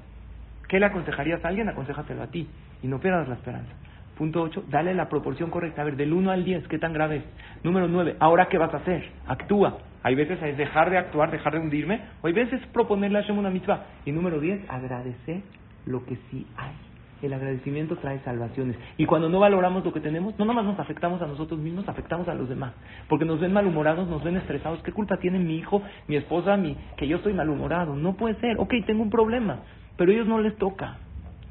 ¿Qué 0.68 0.80
le 0.80 0.88
aconsejarías 0.88 1.46
a 1.46 1.50
alguien? 1.50 1.70
Aconsejatelo 1.70 2.24
a 2.24 2.28
ti 2.28 2.48
y 2.82 2.88
no 2.88 3.00
pierdas 3.00 3.28
la 3.28 3.36
esperanza. 3.36 3.72
Punto 4.18 4.42
8, 4.42 4.66
dale 4.70 4.96
la 4.96 5.10
proporción 5.10 5.52
correcta. 5.52 5.84
A 5.84 5.86
ver, 5.86 5.96
del 5.96 6.12
1 6.12 6.32
al 6.32 6.44
10, 6.44 6.68
¿qué 6.68 6.80
tan 6.80 6.92
grave 6.92 7.18
es? 7.18 7.24
Número 7.64 7.88
9, 7.88 8.16
¿ahora 8.20 8.48
qué 8.48 8.58
vas 8.58 8.74
a 8.74 8.78
hacer? 8.78 9.04
Actúa. 9.28 9.78
Hay 10.02 10.16
veces 10.16 10.42
es 10.42 10.58
dejar 10.58 10.90
de 10.90 10.98
actuar, 10.98 11.30
dejar 11.30 11.54
de 11.54 11.60
hundirme, 11.60 12.02
o 12.22 12.28
hay 12.28 12.34
veces 12.34 12.60
proponerle 12.74 13.20
a 13.20 13.22
Hashem 13.22 13.38
una 13.38 13.52
mitzvah. 13.52 13.86
Y 14.06 14.12
número 14.12 14.40
10, 14.40 14.70
agradecer 14.70 15.42
lo 15.86 16.04
que 16.06 16.18
sí 16.30 16.48
hay 16.58 16.93
el 17.28 17.34
agradecimiento 17.34 17.96
trae 17.98 18.20
salvaciones. 18.20 18.78
Y 18.98 19.06
cuando 19.06 19.30
no 19.30 19.40
valoramos 19.40 19.84
lo 19.86 19.94
que 19.94 20.00
tenemos, 20.00 20.38
no 20.38 20.46
nomás 20.46 20.66
nos 20.66 20.80
afectamos 20.80 21.22
a 21.22 21.28
nosotros 21.28 21.60
mismos, 21.60 21.88
afectamos 21.88 22.28
a 22.28 22.34
los 22.34 22.50
demás. 22.50 22.74
Porque 23.08 23.26
nos 23.26 23.40
ven 23.40 23.54
malhumorados, 23.54 24.08
nos 24.08 24.24
ven 24.24 24.38
estresados. 24.38 24.82
¿Qué 24.84 24.92
culpa 24.92 25.18
tiene 25.18 25.40
mi 25.40 25.58
hijo, 25.58 25.82
mi 26.08 26.16
esposa, 26.16 26.58
mi, 26.58 26.78
que 26.98 27.08
yo 27.08 27.18
estoy 27.18 27.34
malhumorado? 27.34 27.96
No 27.96 28.14
puede 28.16 28.36
ser. 28.36 28.58
Ok, 28.60 28.74
tengo 28.86 29.04
un 29.04 29.10
problema, 29.10 29.60
pero 29.98 30.12
a 30.12 30.14
ellos 30.14 30.28
no 30.28 30.40
les 30.40 30.56
toca. 30.58 30.98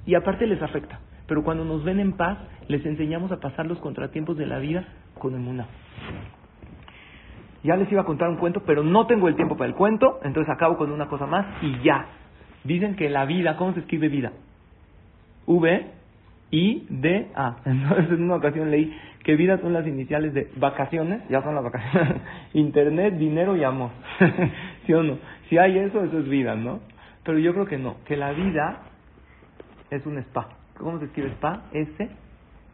Y 0.07 0.15
aparte 0.15 0.47
les 0.47 0.61
afecta. 0.63 1.01
Pero 1.27 1.45
cuando 1.45 1.65
nos 1.65 1.85
ven 1.85 2.01
en 2.01 2.13
paz, 2.13 2.39
les 2.69 2.85
enseñamos 2.85 3.33
a 3.33 3.41
pasar 3.41 3.67
los 3.67 3.79
contratiempos 3.79 4.37
de 4.37 4.47
la 4.47 4.59
vida 4.59 4.85
con 5.19 5.35
emuna. 5.35 5.67
Ya 7.63 7.77
les 7.77 7.91
iba 7.93 8.03
a 8.03 8.05
contar 8.05 8.29
un 8.29 8.37
cuento, 8.37 8.65
pero 8.67 8.83
no 8.83 9.07
tengo 9.07 9.29
el 9.29 9.37
tiempo 9.37 9.57
para 9.57 9.69
el 9.69 9.75
cuento, 9.75 10.19
entonces 10.25 10.53
acabo 10.53 10.77
con 10.77 10.91
una 10.91 11.07
cosa 11.07 11.27
más 11.27 11.47
y 11.63 11.79
ya. 11.85 12.07
Dicen 12.65 12.97
que 12.97 13.09
la 13.09 13.25
vida, 13.25 13.57
¿cómo 13.57 13.73
se 13.73 13.81
escribe 13.81 14.09
vida? 14.09 14.33
V, 15.53 15.87
I, 16.51 16.87
D, 16.89 17.29
A. 17.35 17.57
Entonces 17.65 18.11
en 18.11 18.23
una 18.23 18.37
ocasión 18.37 18.71
leí 18.71 18.93
que 19.23 19.37
vida 19.37 19.59
son 19.59 19.73
las 19.73 19.87
iniciales 19.87 20.35
de 20.35 20.51
vacaciones, 20.57 21.23
ya 21.29 21.43
son 21.43 21.55
las 21.55 21.65
vacaciones, 21.65 22.17
internet, 22.55 23.15
dinero 23.15 23.57
y 23.57 23.65
amor. 23.65 23.91
¿Sí 24.87 24.93
o 24.93 25.03
no? 25.03 25.19
Si 25.49 25.59
hay 25.59 25.79
eso, 25.79 26.03
eso 26.03 26.19
es 26.19 26.29
vida, 26.29 26.55
¿no? 26.55 26.81
Pero 27.25 27.39
yo 27.39 27.53
creo 27.53 27.67
que 27.67 27.79
no, 27.79 27.97
que 28.05 28.17
la 28.17 28.33
vida 28.33 28.83
es 29.91 30.05
un 30.07 30.19
spa. 30.19 30.49
¿Cómo 30.77 30.99
se 30.99 31.05
escribe 31.05 31.29
spa? 31.33 31.65
S, 31.73 32.09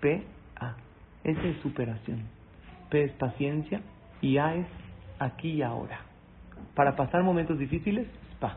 P, 0.00 0.22
A. 0.58 0.74
S 1.24 1.48
es 1.48 1.56
superación. 1.58 2.22
P 2.88 3.04
es 3.04 3.12
paciencia 3.12 3.82
y 4.22 4.38
A 4.38 4.54
es 4.54 4.66
aquí 5.18 5.50
y 5.50 5.62
ahora. 5.62 6.00
Para 6.74 6.96
pasar 6.96 7.22
momentos 7.22 7.58
difíciles, 7.58 8.06
spa. 8.32 8.56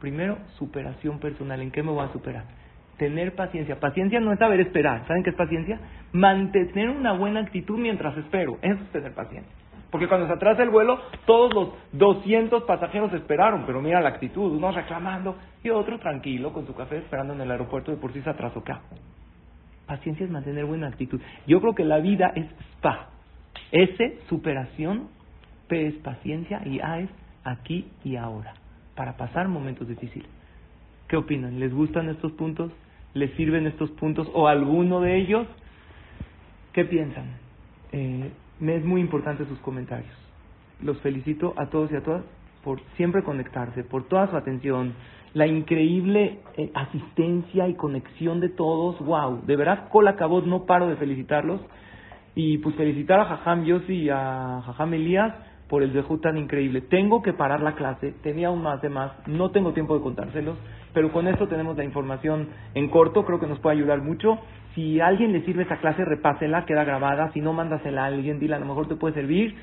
Primero, 0.00 0.38
superación 0.58 1.20
personal. 1.20 1.60
¿En 1.60 1.70
qué 1.70 1.82
me 1.82 1.92
voy 1.92 2.04
a 2.04 2.12
superar? 2.12 2.59
Tener 3.00 3.34
paciencia. 3.34 3.80
Paciencia 3.80 4.20
no 4.20 4.30
es 4.30 4.38
saber 4.38 4.60
esperar. 4.60 5.06
¿Saben 5.08 5.22
qué 5.22 5.30
es 5.30 5.36
paciencia? 5.36 5.80
Mantener 6.12 6.90
una 6.90 7.14
buena 7.14 7.40
actitud 7.40 7.78
mientras 7.78 8.14
espero. 8.18 8.58
Eso 8.60 8.82
es 8.82 8.90
tener 8.90 9.14
paciencia. 9.14 9.50
Porque 9.90 10.06
cuando 10.06 10.26
se 10.26 10.34
atrasa 10.34 10.62
el 10.62 10.68
vuelo, 10.68 11.00
todos 11.24 11.54
los 11.54 11.68
200 11.92 12.64
pasajeros 12.64 13.10
esperaron, 13.14 13.64
pero 13.64 13.80
mira 13.80 14.02
la 14.02 14.10
actitud, 14.10 14.52
uno 14.52 14.70
reclamando 14.70 15.38
y 15.64 15.70
otro 15.70 15.98
tranquilo 15.98 16.52
con 16.52 16.66
su 16.66 16.74
café 16.74 16.98
esperando 16.98 17.32
en 17.32 17.40
el 17.40 17.50
aeropuerto 17.50 17.90
de 17.90 17.96
por 17.96 18.12
sí 18.12 18.20
se 18.20 18.28
atrasó 18.28 18.58
acá. 18.58 18.82
Paciencia 19.86 20.26
es 20.26 20.30
mantener 20.30 20.66
buena 20.66 20.88
actitud. 20.88 21.22
Yo 21.46 21.58
creo 21.62 21.74
que 21.74 21.84
la 21.84 22.00
vida 22.00 22.32
es 22.36 22.46
SPA. 22.76 23.08
S, 23.72 24.18
superación, 24.28 25.08
P 25.68 25.86
es 25.86 25.94
paciencia 25.94 26.60
y 26.66 26.80
A 26.80 27.00
es 27.00 27.08
aquí 27.44 27.88
y 28.04 28.16
ahora, 28.16 28.52
para 28.94 29.16
pasar 29.16 29.48
momentos 29.48 29.88
difíciles. 29.88 30.28
¿Qué 31.08 31.16
opinan? 31.16 31.58
¿Les 31.58 31.72
gustan 31.72 32.10
estos 32.10 32.32
puntos? 32.32 32.70
Les 33.14 33.30
sirven 33.32 33.66
estos 33.66 33.90
puntos 33.92 34.28
o 34.34 34.48
alguno 34.48 35.00
de 35.00 35.16
ellos? 35.16 35.46
¿Qué 36.72 36.84
piensan? 36.84 37.38
Eh, 37.92 38.30
me 38.60 38.76
es 38.76 38.84
muy 38.84 39.00
importante 39.00 39.44
sus 39.46 39.58
comentarios. 39.60 40.14
Los 40.82 40.98
felicito 41.00 41.54
a 41.56 41.66
todos 41.66 41.90
y 41.92 41.96
a 41.96 42.02
todas 42.02 42.24
por 42.62 42.80
siempre 42.96 43.22
conectarse, 43.22 43.84
por 43.84 44.04
toda 44.04 44.28
su 44.28 44.36
atención, 44.36 44.94
la 45.32 45.46
increíble 45.46 46.40
eh, 46.56 46.70
asistencia 46.74 47.68
y 47.68 47.74
conexión 47.74 48.40
de 48.40 48.50
todos. 48.50 48.98
¡Wow! 49.00 49.42
De 49.46 49.56
verdad, 49.56 49.88
cola 49.88 50.16
cabot, 50.16 50.44
no 50.44 50.66
paro 50.66 50.88
de 50.88 50.96
felicitarlos. 50.96 51.60
Y 52.34 52.58
pues 52.58 52.76
felicitar 52.76 53.20
a 53.20 53.24
Jajam 53.24 53.64
Yossi 53.64 53.94
y 53.94 54.10
a 54.10 54.62
Jajam 54.64 54.94
Elías 54.94 55.34
por 55.70 55.84
el 55.84 55.92
dejud 55.92 56.20
tan 56.20 56.36
increíble. 56.36 56.80
Tengo 56.80 57.22
que 57.22 57.32
parar 57.32 57.60
la 57.60 57.76
clase, 57.76 58.12
tenía 58.24 58.50
un 58.50 58.60
más 58.60 58.82
de 58.82 58.88
más, 58.88 59.12
no 59.28 59.52
tengo 59.52 59.72
tiempo 59.72 59.94
de 59.94 60.02
contárselos, 60.02 60.58
pero 60.92 61.12
con 61.12 61.28
esto 61.28 61.46
tenemos 61.46 61.76
la 61.76 61.84
información 61.84 62.48
en 62.74 62.88
corto, 62.88 63.24
creo 63.24 63.38
que 63.38 63.46
nos 63.46 63.60
puede 63.60 63.76
ayudar 63.76 64.02
mucho. 64.02 64.40
Si 64.74 65.00
a 65.00 65.06
alguien 65.06 65.32
le 65.32 65.42
sirve 65.44 65.62
esa 65.62 65.76
clase, 65.76 66.04
repásela, 66.04 66.66
queda 66.66 66.82
grabada, 66.82 67.32
si 67.32 67.40
no, 67.40 67.52
mándasela 67.52 68.02
a 68.02 68.06
alguien, 68.06 68.40
dile 68.40 68.56
a 68.56 68.58
lo 68.58 68.66
mejor 68.66 68.88
te 68.88 68.96
puede 68.96 69.14
servir. 69.14 69.54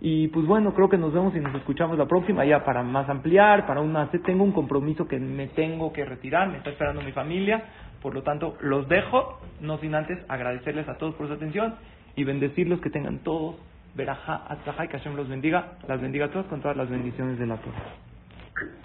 Y 0.00 0.28
pues 0.28 0.46
bueno, 0.46 0.72
creo 0.72 0.88
que 0.88 0.96
nos 0.96 1.12
vemos 1.12 1.36
y 1.36 1.40
nos 1.40 1.54
escuchamos 1.54 1.98
la 1.98 2.06
próxima 2.06 2.46
ya 2.46 2.64
para 2.64 2.82
más 2.82 3.08
ampliar, 3.10 3.66
para 3.66 3.82
una... 3.82 4.10
Tengo 4.10 4.44
un 4.44 4.52
compromiso 4.52 5.06
que 5.06 5.18
me 5.18 5.48
tengo 5.48 5.92
que 5.92 6.06
retirar, 6.06 6.48
me 6.48 6.56
está 6.56 6.70
esperando 6.70 7.02
mi 7.02 7.12
familia, 7.12 7.64
por 8.00 8.14
lo 8.14 8.22
tanto 8.22 8.56
los 8.62 8.88
dejo, 8.88 9.40
no 9.60 9.76
sin 9.76 9.94
antes 9.94 10.18
agradecerles 10.26 10.88
a 10.88 10.96
todos 10.96 11.14
por 11.16 11.28
su 11.28 11.34
atención 11.34 11.74
y 12.16 12.24
bendecirlos 12.24 12.80
que 12.80 12.88
tengan 12.88 13.18
todos 13.18 13.56
verajá, 13.94 14.44
atzajá 14.48 14.84
y 14.84 14.88
que 14.88 14.98
Hashem 14.98 15.16
los 15.16 15.28
bendiga, 15.28 15.78
las 15.86 16.00
bendiga 16.00 16.26
a 16.26 16.30
todos 16.30 16.46
con 16.46 16.60
todas 16.60 16.76
las 16.76 16.90
bendiciones 16.90 17.38
de 17.38 17.46
la 17.46 17.56
Torah. 17.56 17.94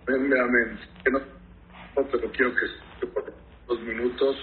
Amén. 0.08 0.80
Pero 1.04 2.32
quiero 2.32 2.52
que 2.56 3.08
por 3.08 3.34
dos 3.68 3.82
minutos 3.82 4.36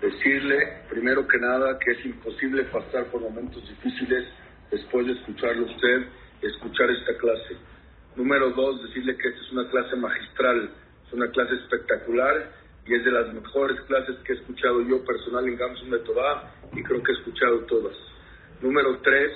decirle, 0.00 0.82
primero 0.90 1.26
que 1.26 1.38
nada, 1.38 1.78
que 1.78 1.92
es 1.92 2.04
imposible 2.06 2.64
pasar 2.64 3.04
por 3.06 3.20
momentos 3.20 3.66
difíciles 3.68 4.28
después 4.70 5.06
de 5.06 5.12
escucharlo 5.12 5.66
usted, 5.66 6.06
escuchar 6.42 6.90
esta 6.90 7.16
clase. 7.18 7.56
Número 8.16 8.50
dos, 8.50 8.82
decirle 8.82 9.16
que 9.16 9.28
esta 9.28 9.40
es 9.40 9.52
una 9.52 9.68
clase 9.70 9.96
magistral, 9.96 10.70
es 11.06 11.12
una 11.12 11.30
clase 11.30 11.54
espectacular 11.54 12.50
y 12.84 12.94
es 12.94 13.04
de 13.04 13.12
las 13.12 13.32
mejores 13.32 13.80
clases 13.82 14.16
que 14.24 14.32
he 14.32 14.36
escuchado 14.36 14.82
yo 14.82 15.04
personal 15.04 15.46
en 15.46 15.56
Gamsun 15.56 15.90
de 15.90 15.98
Tobá 16.00 16.50
y 16.72 16.82
creo 16.82 17.02
que 17.02 17.12
he 17.12 17.14
escuchado 17.14 17.60
todas. 17.66 17.96
Número 18.60 18.98
tres, 19.02 19.32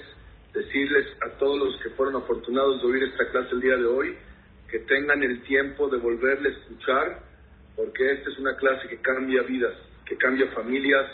decirles 0.57 1.07
a 1.21 1.39
todos 1.39 1.59
los 1.59 1.83
que 1.83 1.91
fueron 1.91 2.17
afortunados 2.17 2.81
de 2.81 2.89
oír 2.89 3.03
esta 3.05 3.29
clase 3.31 3.51
el 3.53 3.61
día 3.61 3.77
de 3.77 3.85
hoy, 3.85 4.17
que 4.71 4.79
tengan 4.81 5.23
el 5.23 5.43
tiempo 5.43 5.89
de 5.89 5.99
volverle 5.99 6.49
a 6.49 6.53
escuchar, 6.53 7.23
porque 7.77 8.13
esta 8.13 8.31
es 8.31 8.39
una 8.39 8.57
clase 8.57 8.89
que 8.89 8.97
cambia 9.03 9.43
vidas, 9.43 9.75
que 10.07 10.17
cambia 10.17 10.49
familias, 10.53 11.07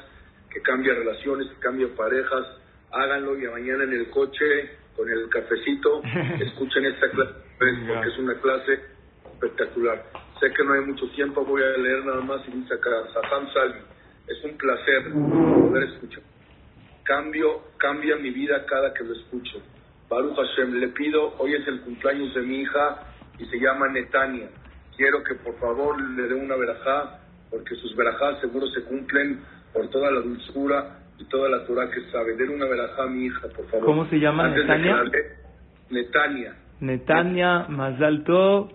que 0.48 0.62
cambia 0.62 0.94
relaciones, 0.94 1.48
que 1.48 1.60
cambia 1.60 1.88
parejas. 1.96 2.46
Háganlo 2.92 3.36
y 3.38 3.48
mañana 3.48 3.84
en 3.84 3.92
el 3.94 4.10
coche, 4.10 4.70
con 4.96 5.10
el 5.10 5.28
cafecito, 5.28 6.02
escuchen 6.40 6.84
esta 6.86 7.10
clase, 7.10 7.34
porque 7.58 8.08
es 8.08 8.18
una 8.18 8.34
clase 8.40 8.80
espectacular. 9.32 10.04
Sé 10.38 10.52
que 10.52 10.64
no 10.64 10.74
hay 10.74 10.82
mucho 10.82 11.08
tiempo, 11.10 11.44
voy 11.44 11.62
a 11.62 11.76
leer 11.78 12.04
nada 12.04 12.20
más 12.20 12.46
y 12.46 12.52
dice 12.52 12.74
acá, 12.74 12.90
Saham 13.12 13.52
Salvi. 13.52 13.80
Es 14.28 14.44
un 14.44 14.56
placer 14.56 15.12
poder 15.12 15.82
escuchar. 15.84 16.31
Cambio, 17.04 17.62
cambia 17.78 18.16
mi 18.16 18.30
vida 18.30 18.64
cada 18.66 18.92
que 18.94 19.04
lo 19.04 19.12
escucho. 19.12 19.60
Baruch 20.08 20.36
Hashem, 20.36 20.74
le 20.74 20.88
pido, 20.88 21.34
hoy 21.38 21.54
es 21.54 21.66
el 21.66 21.80
cumpleaños 21.80 22.34
de 22.34 22.42
mi 22.42 22.60
hija 22.60 23.00
y 23.38 23.46
se 23.46 23.58
llama 23.58 23.88
Netania. 23.88 24.48
Quiero 24.96 25.22
que 25.24 25.34
por 25.36 25.58
favor 25.58 26.00
le 26.00 26.22
dé 26.28 26.34
una 26.34 26.54
verajá, 26.56 27.18
porque 27.50 27.74
sus 27.76 27.96
verajás 27.96 28.40
seguro 28.40 28.66
se 28.68 28.84
cumplen 28.84 29.40
por 29.72 29.88
toda 29.88 30.10
la 30.10 30.20
dulzura 30.20 30.98
y 31.18 31.24
toda 31.24 31.48
la 31.48 31.64
Torah 31.66 31.90
que 31.90 32.02
sabe. 32.10 32.36
Den 32.36 32.50
una 32.50 32.66
verajá 32.66 33.04
a 33.04 33.06
mi 33.06 33.26
hija, 33.26 33.48
por 33.56 33.66
favor. 33.66 33.86
¿Cómo 33.86 34.06
se 34.06 34.20
llama 34.20 34.48
Netania? 34.48 35.02
Netania. 35.90 36.56
Netania, 36.80 37.66
más 37.68 38.00
alto, 38.00 38.70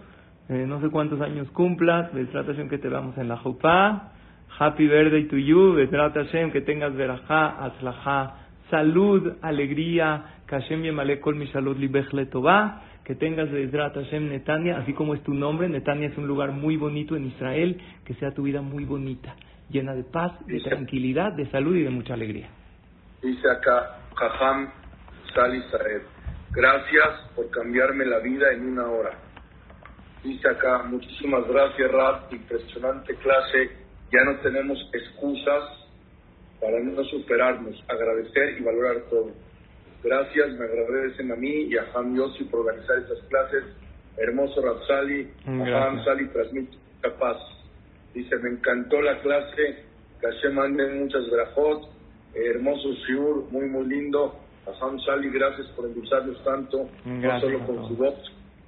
eh, 0.50 0.66
no 0.68 0.82
sé 0.82 0.90
cuántos 0.90 1.20
años 1.22 1.50
cumplas, 1.52 2.12
Hashem 2.12 2.70
que 2.70 2.78
te 2.78 2.88
veamos 2.88 3.18
en 3.18 3.28
la 3.28 3.38
Jupá. 3.38 4.14
Happy 4.60 4.88
birthday 4.88 5.28
to 5.28 5.38
you, 5.38 5.76
Bezrat 5.76 6.16
Hashem, 6.16 6.52
que 6.52 6.62
tengas 6.62 6.96
verajá, 6.96 7.64
atzlajá, 7.64 8.38
salud, 8.72 9.38
alegría, 9.44 10.42
Kashem 10.48 10.82
Yemale 10.82 11.20
Kol 11.20 11.36
Mishalot 11.36 11.78
Libech 11.78 12.12
Letová, 12.12 12.82
que 13.06 13.14
tengas 13.14 13.52
Bezrat 13.52 13.94
Hashem 13.94 14.30
Netania, 14.30 14.80
así 14.80 14.94
como 14.94 15.14
es 15.14 15.22
tu 15.22 15.36
nombre, 15.36 15.70
Netania 15.70 16.08
es 16.08 16.18
un 16.18 16.26
lugar 16.26 16.54
muy 16.54 16.76
bonito 16.76 17.16
en 17.16 17.28
Israel, 17.28 17.80
que 18.04 18.16
sea 18.16 18.32
tu 18.32 18.42
vida 18.42 18.64
muy 18.64 18.84
bonita, 18.84 19.36
llena 19.70 19.94
de 19.94 20.04
paz, 20.04 20.32
de 20.48 20.60
tranquilidad, 20.62 21.34
de 21.34 21.46
salud 21.52 21.76
y 21.76 21.84
de 21.84 21.92
mucha 21.92 22.16
alegría. 22.16 22.50
Dice 23.22 23.48
acá, 23.52 24.00
Jajam 24.16 24.72
Sal 25.36 25.54
Israel, 25.54 26.02
gracias 26.50 27.30
por 27.36 27.48
cambiarme 27.52 28.06
la 28.06 28.18
vida 28.20 28.52
en 28.54 28.72
una 28.72 28.88
hora. 28.88 29.12
Dice 30.24 30.50
acá, 30.50 30.82
muchísimas 30.82 31.48
gracias 31.48 31.92
Rab, 31.92 32.34
impresionante 32.34 33.14
clase 33.18 33.86
ya 34.12 34.24
no 34.24 34.40
tenemos 34.40 34.78
excusas 34.94 35.64
para 36.60 36.80
no 36.80 37.04
superarnos, 37.06 37.84
agradecer 37.88 38.58
y 38.60 38.64
valorar 38.64 39.02
todo. 39.10 39.32
Gracias, 40.04 40.50
me 40.58 40.66
agradecen 40.66 41.32
a 41.32 41.36
mí 41.36 41.68
y 41.70 41.78
a 41.78 41.86
Ham 41.94 42.16
Yossi 42.16 42.46
por 42.46 42.62
organizar 42.62 42.98
estas 43.00 43.20
clases. 43.30 43.64
Hermoso 44.18 44.62
Rapsali, 44.62 45.30
Ham 45.46 46.04
Sali 46.04 46.28
transmite 46.30 46.78
capaz. 47.02 47.38
Dice, 48.14 48.36
me 48.38 48.50
encantó 48.50 49.02
la 49.02 49.20
clase, 49.22 49.84
que 50.22 50.50
mande 50.50 50.88
muchas 50.94 51.30
grajot, 51.30 51.90
hermoso 52.34 52.94
Shiur, 53.06 53.52
muy 53.52 53.68
muy 53.68 53.86
lindo. 53.88 54.40
A 54.66 54.86
Ham 54.86 55.00
Sali, 55.02 55.30
gracias 55.30 55.68
por 55.76 55.86
endulzarnos 55.86 56.44
tanto, 56.44 56.90
no 57.06 57.40
solo 57.40 57.66
con 57.66 57.88
su 57.88 57.96
voz 57.96 58.16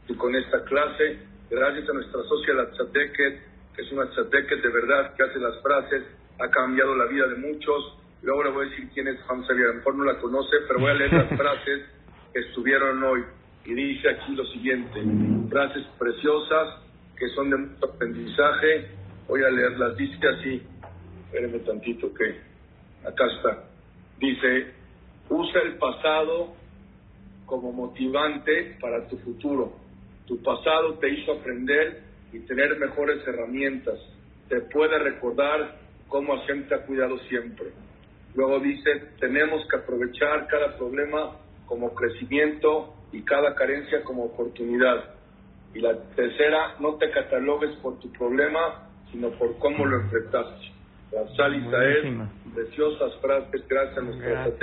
y 0.08 0.14
con 0.16 0.36
esta 0.36 0.64
clase. 0.64 1.20
Gracias 1.50 1.90
a 1.90 1.94
nuestra 1.94 2.22
socia 2.24 2.54
la 2.54 2.72
Tzateket, 2.72 3.42
es 3.80 3.92
una 3.92 4.10
que 4.10 4.56
de 4.56 4.70
verdad 4.70 5.16
que 5.16 5.24
hace 5.24 5.40
las 5.40 5.62
frases, 5.62 6.04
ha 6.40 6.50
cambiado 6.50 6.96
la 6.96 7.06
vida 7.06 7.28
de 7.28 7.36
muchos. 7.36 7.98
Luego 8.22 8.44
le 8.44 8.50
voy 8.52 8.68
a 8.68 8.70
decir 8.70 8.90
quién 8.94 9.08
es 9.08 9.18
Hamza 9.28 9.54
a 9.54 9.56
lo 9.56 9.74
mejor 9.76 9.96
no 9.96 10.04
la 10.04 10.18
conoce, 10.20 10.56
pero 10.68 10.80
voy 10.80 10.92
a 10.92 10.94
leer 10.96 11.14
las 11.14 11.30
frases 11.38 11.86
que 12.34 12.40
estuvieron 12.40 13.04
hoy. 13.04 13.24
Y 13.66 13.74
dice 13.74 14.10
aquí 14.10 14.36
lo 14.36 14.46
siguiente, 14.48 15.02
frases 15.50 15.86
preciosas 15.98 16.80
que 17.18 17.28
son 17.30 17.50
de 17.50 17.58
mucho 17.58 17.86
aprendizaje. 17.86 18.92
Voy 19.28 19.44
a 19.44 19.50
leerlas, 19.50 19.96
dice 19.96 20.28
así, 20.28 20.62
espérenme 21.26 21.60
tantito 21.60 22.14
que 22.14 22.40
acá 23.08 23.26
está. 23.38 23.64
Dice, 24.20 24.74
usa 25.30 25.62
el 25.62 25.76
pasado 25.76 26.54
como 27.46 27.72
motivante 27.72 28.78
para 28.82 29.08
tu 29.08 29.18
futuro. 29.20 29.74
Tu 30.26 30.42
pasado 30.42 30.96
te 30.96 31.10
hizo 31.10 31.34
aprender 31.34 32.09
y 32.32 32.40
tener 32.40 32.78
mejores 32.80 33.26
herramientas. 33.28 34.00
Te 34.48 34.62
puede 34.62 34.98
recordar 35.00 35.78
cómo 36.08 36.38
Hashem 36.38 36.68
te 36.68 36.76
ha 36.76 36.86
cuidado 36.86 37.18
siempre. 37.30 37.68
Luego 38.36 38.60
dice, 38.60 38.90
tenemos 39.20 39.68
que 39.70 39.78
aprovechar 39.78 40.48
cada 40.48 40.78
problema 40.78 41.38
como 41.66 41.94
crecimiento 41.94 42.94
y 43.12 43.22
cada 43.24 43.56
carencia 43.56 44.04
como 44.04 44.24
oportunidad. 44.26 45.16
Y 45.74 45.80
la 45.80 45.96
tercera, 46.16 46.76
no 46.80 46.96
te 46.96 47.12
catalogues 47.12 47.76
por 47.78 48.00
tu 48.00 48.12
problema, 48.14 48.90
sino 49.12 49.30
por 49.32 49.58
cómo 49.60 49.86
lo 49.86 50.02
enfrentaste. 50.02 50.68
La 51.12 51.28
sal 51.36 51.56
Isael, 51.56 52.22
preciosas 52.54 53.16
frases, 53.20 53.68
gracias 53.68 53.98
a 53.98 54.02
nuestro 54.02 54.58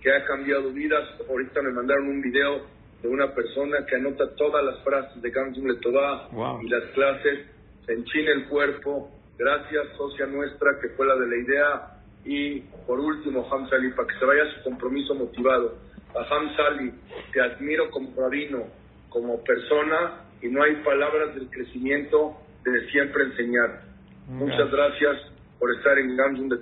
que 0.00 0.12
ha 0.12 0.24
cambiado 0.24 0.72
vidas. 0.72 1.04
Ahorita 1.28 1.62
me 1.62 1.72
mandaron 1.72 2.08
un 2.08 2.22
video 2.22 2.75
de 3.06 3.12
una 3.12 3.32
persona 3.32 3.86
que 3.86 3.94
anota 3.94 4.34
todas 4.34 4.64
las 4.64 4.82
frases 4.82 5.22
de 5.22 5.30
Gamsum 5.30 5.66
Letová 5.66 6.28
y 6.60 6.68
las 6.68 6.82
clases, 6.90 7.46
se 7.84 7.92
enchina 7.92 8.32
el 8.32 8.48
cuerpo. 8.48 9.10
Gracias, 9.38 9.86
socia 9.96 10.26
nuestra, 10.26 10.72
que 10.80 10.88
fue 10.96 11.06
la 11.06 11.14
de 11.14 11.28
la 11.28 11.36
idea. 11.36 11.92
Y 12.24 12.60
por 12.86 12.98
último, 12.98 13.48
Hamzali, 13.48 13.92
para 13.92 14.08
que 14.08 14.18
se 14.18 14.24
vaya 14.24 14.42
su 14.56 14.64
compromiso 14.64 15.14
motivado. 15.14 15.78
A 16.16 16.34
Hamzali, 16.34 16.92
te 17.32 17.40
admiro 17.40 17.90
como 17.90 18.10
rabino, 18.20 18.64
como 19.08 19.42
persona, 19.44 20.24
y 20.42 20.48
no 20.48 20.62
hay 20.64 20.74
palabras 20.76 21.34
del 21.36 21.48
crecimiento 21.48 22.36
de 22.64 22.90
siempre 22.90 23.22
enseñar. 23.24 23.82
Muchas 24.26 24.68
gracias 24.68 25.16
por 25.60 25.72
estar 25.76 25.96
en 25.96 26.16
Gamsum 26.16 26.48
de 26.48 26.58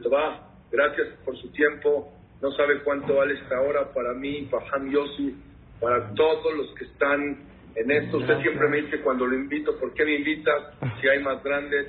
Gracias 0.70 1.08
por 1.24 1.38
su 1.38 1.50
tiempo. 1.52 2.12
No 2.42 2.50
sabe 2.52 2.82
cuánto 2.82 3.14
vale 3.14 3.34
esta 3.34 3.58
hora 3.62 3.90
para 3.94 4.12
mí, 4.12 4.46
para 4.50 4.66
Ham 4.72 4.90
Yossi 4.90 5.34
para 5.80 6.14
todos 6.14 6.54
los 6.56 6.74
que 6.74 6.84
están 6.84 7.38
en 7.74 7.90
esto. 7.90 8.18
Usted 8.18 8.40
siempre 8.40 8.68
me 8.68 8.82
dice 8.82 9.00
cuando 9.00 9.26
lo 9.26 9.34
invito, 9.34 9.78
¿por 9.78 9.92
qué 9.94 10.04
me 10.04 10.16
invita 10.16 10.74
si 11.00 11.08
hay 11.08 11.22
más 11.22 11.42
grandes? 11.42 11.88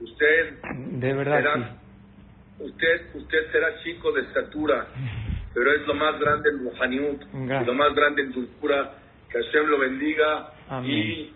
Usted 0.00 0.60
de 0.62 1.12
verdad 1.14 1.38
será, 1.38 1.76
usted 2.58 3.14
usted 3.14 3.52
será 3.52 3.82
chico 3.82 4.12
de 4.12 4.22
estatura, 4.22 4.86
pero 5.54 5.72
es 5.72 5.86
lo 5.86 5.94
más 5.94 6.18
grande 6.20 6.50
en 6.50 6.64
Muhaniut, 6.64 7.22
lo 7.66 7.74
más 7.74 7.94
grande 7.94 8.22
en 8.22 8.32
dulzura. 8.32 8.98
Que 9.30 9.42
Hashem 9.42 9.66
lo 9.66 9.78
bendiga. 9.78 10.52
Y 10.84 11.32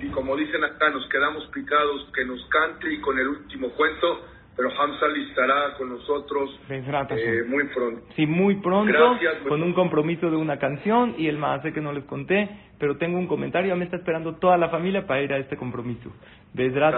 y 0.00 0.08
como 0.08 0.36
dicen 0.36 0.62
acá, 0.64 0.90
nos 0.90 1.08
quedamos 1.08 1.46
picados, 1.48 2.08
que 2.14 2.24
nos 2.24 2.44
cante 2.46 2.92
y 2.92 3.00
con 3.00 3.18
el 3.18 3.28
último 3.28 3.70
cuento 3.70 4.24
pero 4.56 4.70
Hamza 4.70 5.06
estará 5.28 5.74
con 5.76 5.90
nosotros 5.90 6.58
eh, 6.68 7.44
muy 7.46 7.64
pronto. 7.68 8.02
Sí, 8.16 8.26
muy 8.26 8.56
pronto, 8.56 9.18
con 9.48 9.62
un 9.62 9.72
compromiso 9.74 10.30
de 10.30 10.36
una 10.36 10.58
canción 10.58 11.14
y 11.18 11.28
el 11.28 11.36
más 11.36 11.62
que 11.62 11.80
no 11.80 11.92
les 11.92 12.04
conté, 12.04 12.48
pero 12.78 12.96
tengo 12.96 13.18
un 13.18 13.26
comentario, 13.26 13.76
me 13.76 13.84
está 13.84 13.96
esperando 13.96 14.36
toda 14.36 14.56
la 14.56 14.70
familia 14.70 15.06
para 15.06 15.22
ir 15.22 15.32
a 15.32 15.38
este 15.38 15.56
compromiso. 15.56 16.10
Besrat 16.54 16.94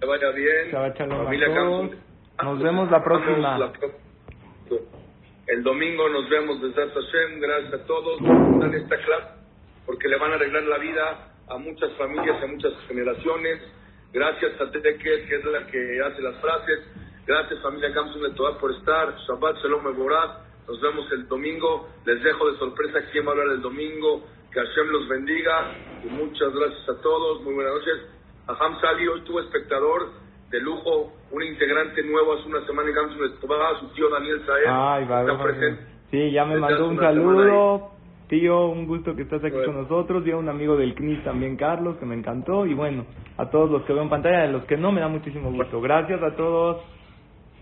Que 0.00 0.06
vaya 0.06 0.30
bien. 0.32 0.70
Nos 2.42 2.62
vemos 2.62 2.90
la 2.90 3.02
próxima. 3.02 3.72
El 5.46 5.62
domingo 5.62 6.08
nos 6.08 6.28
vemos 6.28 6.60
desde 6.60 6.88
Hashem. 6.88 7.40
Gracias 7.40 7.74
a 7.74 7.86
todos 7.86 8.20
en 8.20 8.74
esta 8.74 8.96
clase 8.96 9.36
porque 9.86 10.08
le 10.08 10.18
van 10.18 10.32
a 10.32 10.34
arreglar 10.34 10.64
la 10.64 10.78
vida 10.78 11.32
a 11.48 11.58
muchas 11.58 11.92
familias, 11.92 12.42
a 12.42 12.46
muchas 12.46 12.72
generaciones. 12.88 13.62
Gracias 14.12 14.60
a 14.60 14.70
Tete, 14.70 14.96
que 14.98 15.14
es 15.14 15.44
la 15.44 15.66
que 15.66 16.00
hace 16.00 16.22
las 16.22 16.36
frases. 16.36 16.80
Gracias 17.26 17.60
familia 17.60 17.90
Gamsun 17.90 18.22
de 18.22 18.30
por 18.30 18.72
estar. 18.72 19.14
Shabbat 19.26 19.56
Shalom 19.56 19.84
Mevorah. 19.84 20.44
Nos 20.68 20.80
vemos 20.80 21.10
el 21.12 21.28
domingo. 21.28 21.88
Les 22.04 22.22
dejo 22.22 22.50
de 22.50 22.58
sorpresa 22.58 23.00
quién 23.12 23.26
va 23.26 23.30
a 23.30 23.32
hablar 23.32 23.48
el 23.48 23.62
domingo. 23.62 24.24
Que 24.52 24.60
Hashem 24.60 24.88
los 24.88 25.08
bendiga. 25.08 25.74
Y 26.04 26.06
muchas 26.08 26.54
gracias 26.54 26.88
a 26.88 27.02
todos. 27.02 27.42
Muy 27.42 27.54
buenas 27.54 27.74
noches. 27.74 28.16
Aham 28.46 28.80
Sali, 28.80 29.08
hoy 29.08 29.20
tuvo 29.22 29.40
espectador 29.40 30.10
de 30.50 30.60
lujo, 30.60 31.12
un 31.32 31.42
integrante 31.42 32.02
nuevo 32.04 32.34
hace 32.34 32.48
una 32.48 32.64
semana 32.64 32.88
en 32.90 33.18
su 33.18 33.80
su 33.80 33.94
tío 33.94 34.08
Daniel 34.08 34.40
Saez. 34.46 34.66
Ay, 34.68 35.04
va, 35.04 35.20
está 35.22 35.42
presente. 35.42 35.82
Sí, 36.10 36.30
ya 36.30 36.44
me 36.44 36.56
mandó 36.56 36.86
un 36.86 36.96
saludo. 36.96 37.95
Tío, 38.28 38.66
un 38.66 38.86
gusto 38.86 39.14
que 39.14 39.22
estás 39.22 39.42
aquí 39.44 39.56
con 39.64 39.82
nosotros. 39.82 40.26
Y 40.26 40.32
a 40.32 40.36
un 40.36 40.48
amigo 40.48 40.76
del 40.76 40.94
CNIS 40.94 41.22
también, 41.24 41.56
Carlos, 41.56 41.96
que 41.98 42.06
me 42.06 42.16
encantó. 42.16 42.66
Y 42.66 42.74
bueno, 42.74 43.06
a 43.36 43.48
todos 43.50 43.70
los 43.70 43.82
que 43.84 43.92
veo 43.92 44.02
en 44.02 44.10
pantalla, 44.10 44.44
a 44.44 44.48
los 44.48 44.64
que 44.64 44.76
no, 44.76 44.90
me 44.92 45.00
da 45.00 45.08
muchísimo 45.08 45.50
gusto. 45.52 45.80
Gracias 45.80 46.22
a 46.22 46.34
todos. 46.34 46.82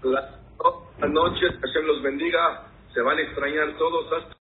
Buenas 0.03 1.11
noches, 1.13 1.51
Hashem 1.61 1.87
los 1.87 2.03
bendiga. 2.03 2.69
Se 2.93 3.01
van 3.03 3.19
a 3.19 3.23
extrañar 3.23 3.77
todos 3.77 4.13
hasta 4.13 4.44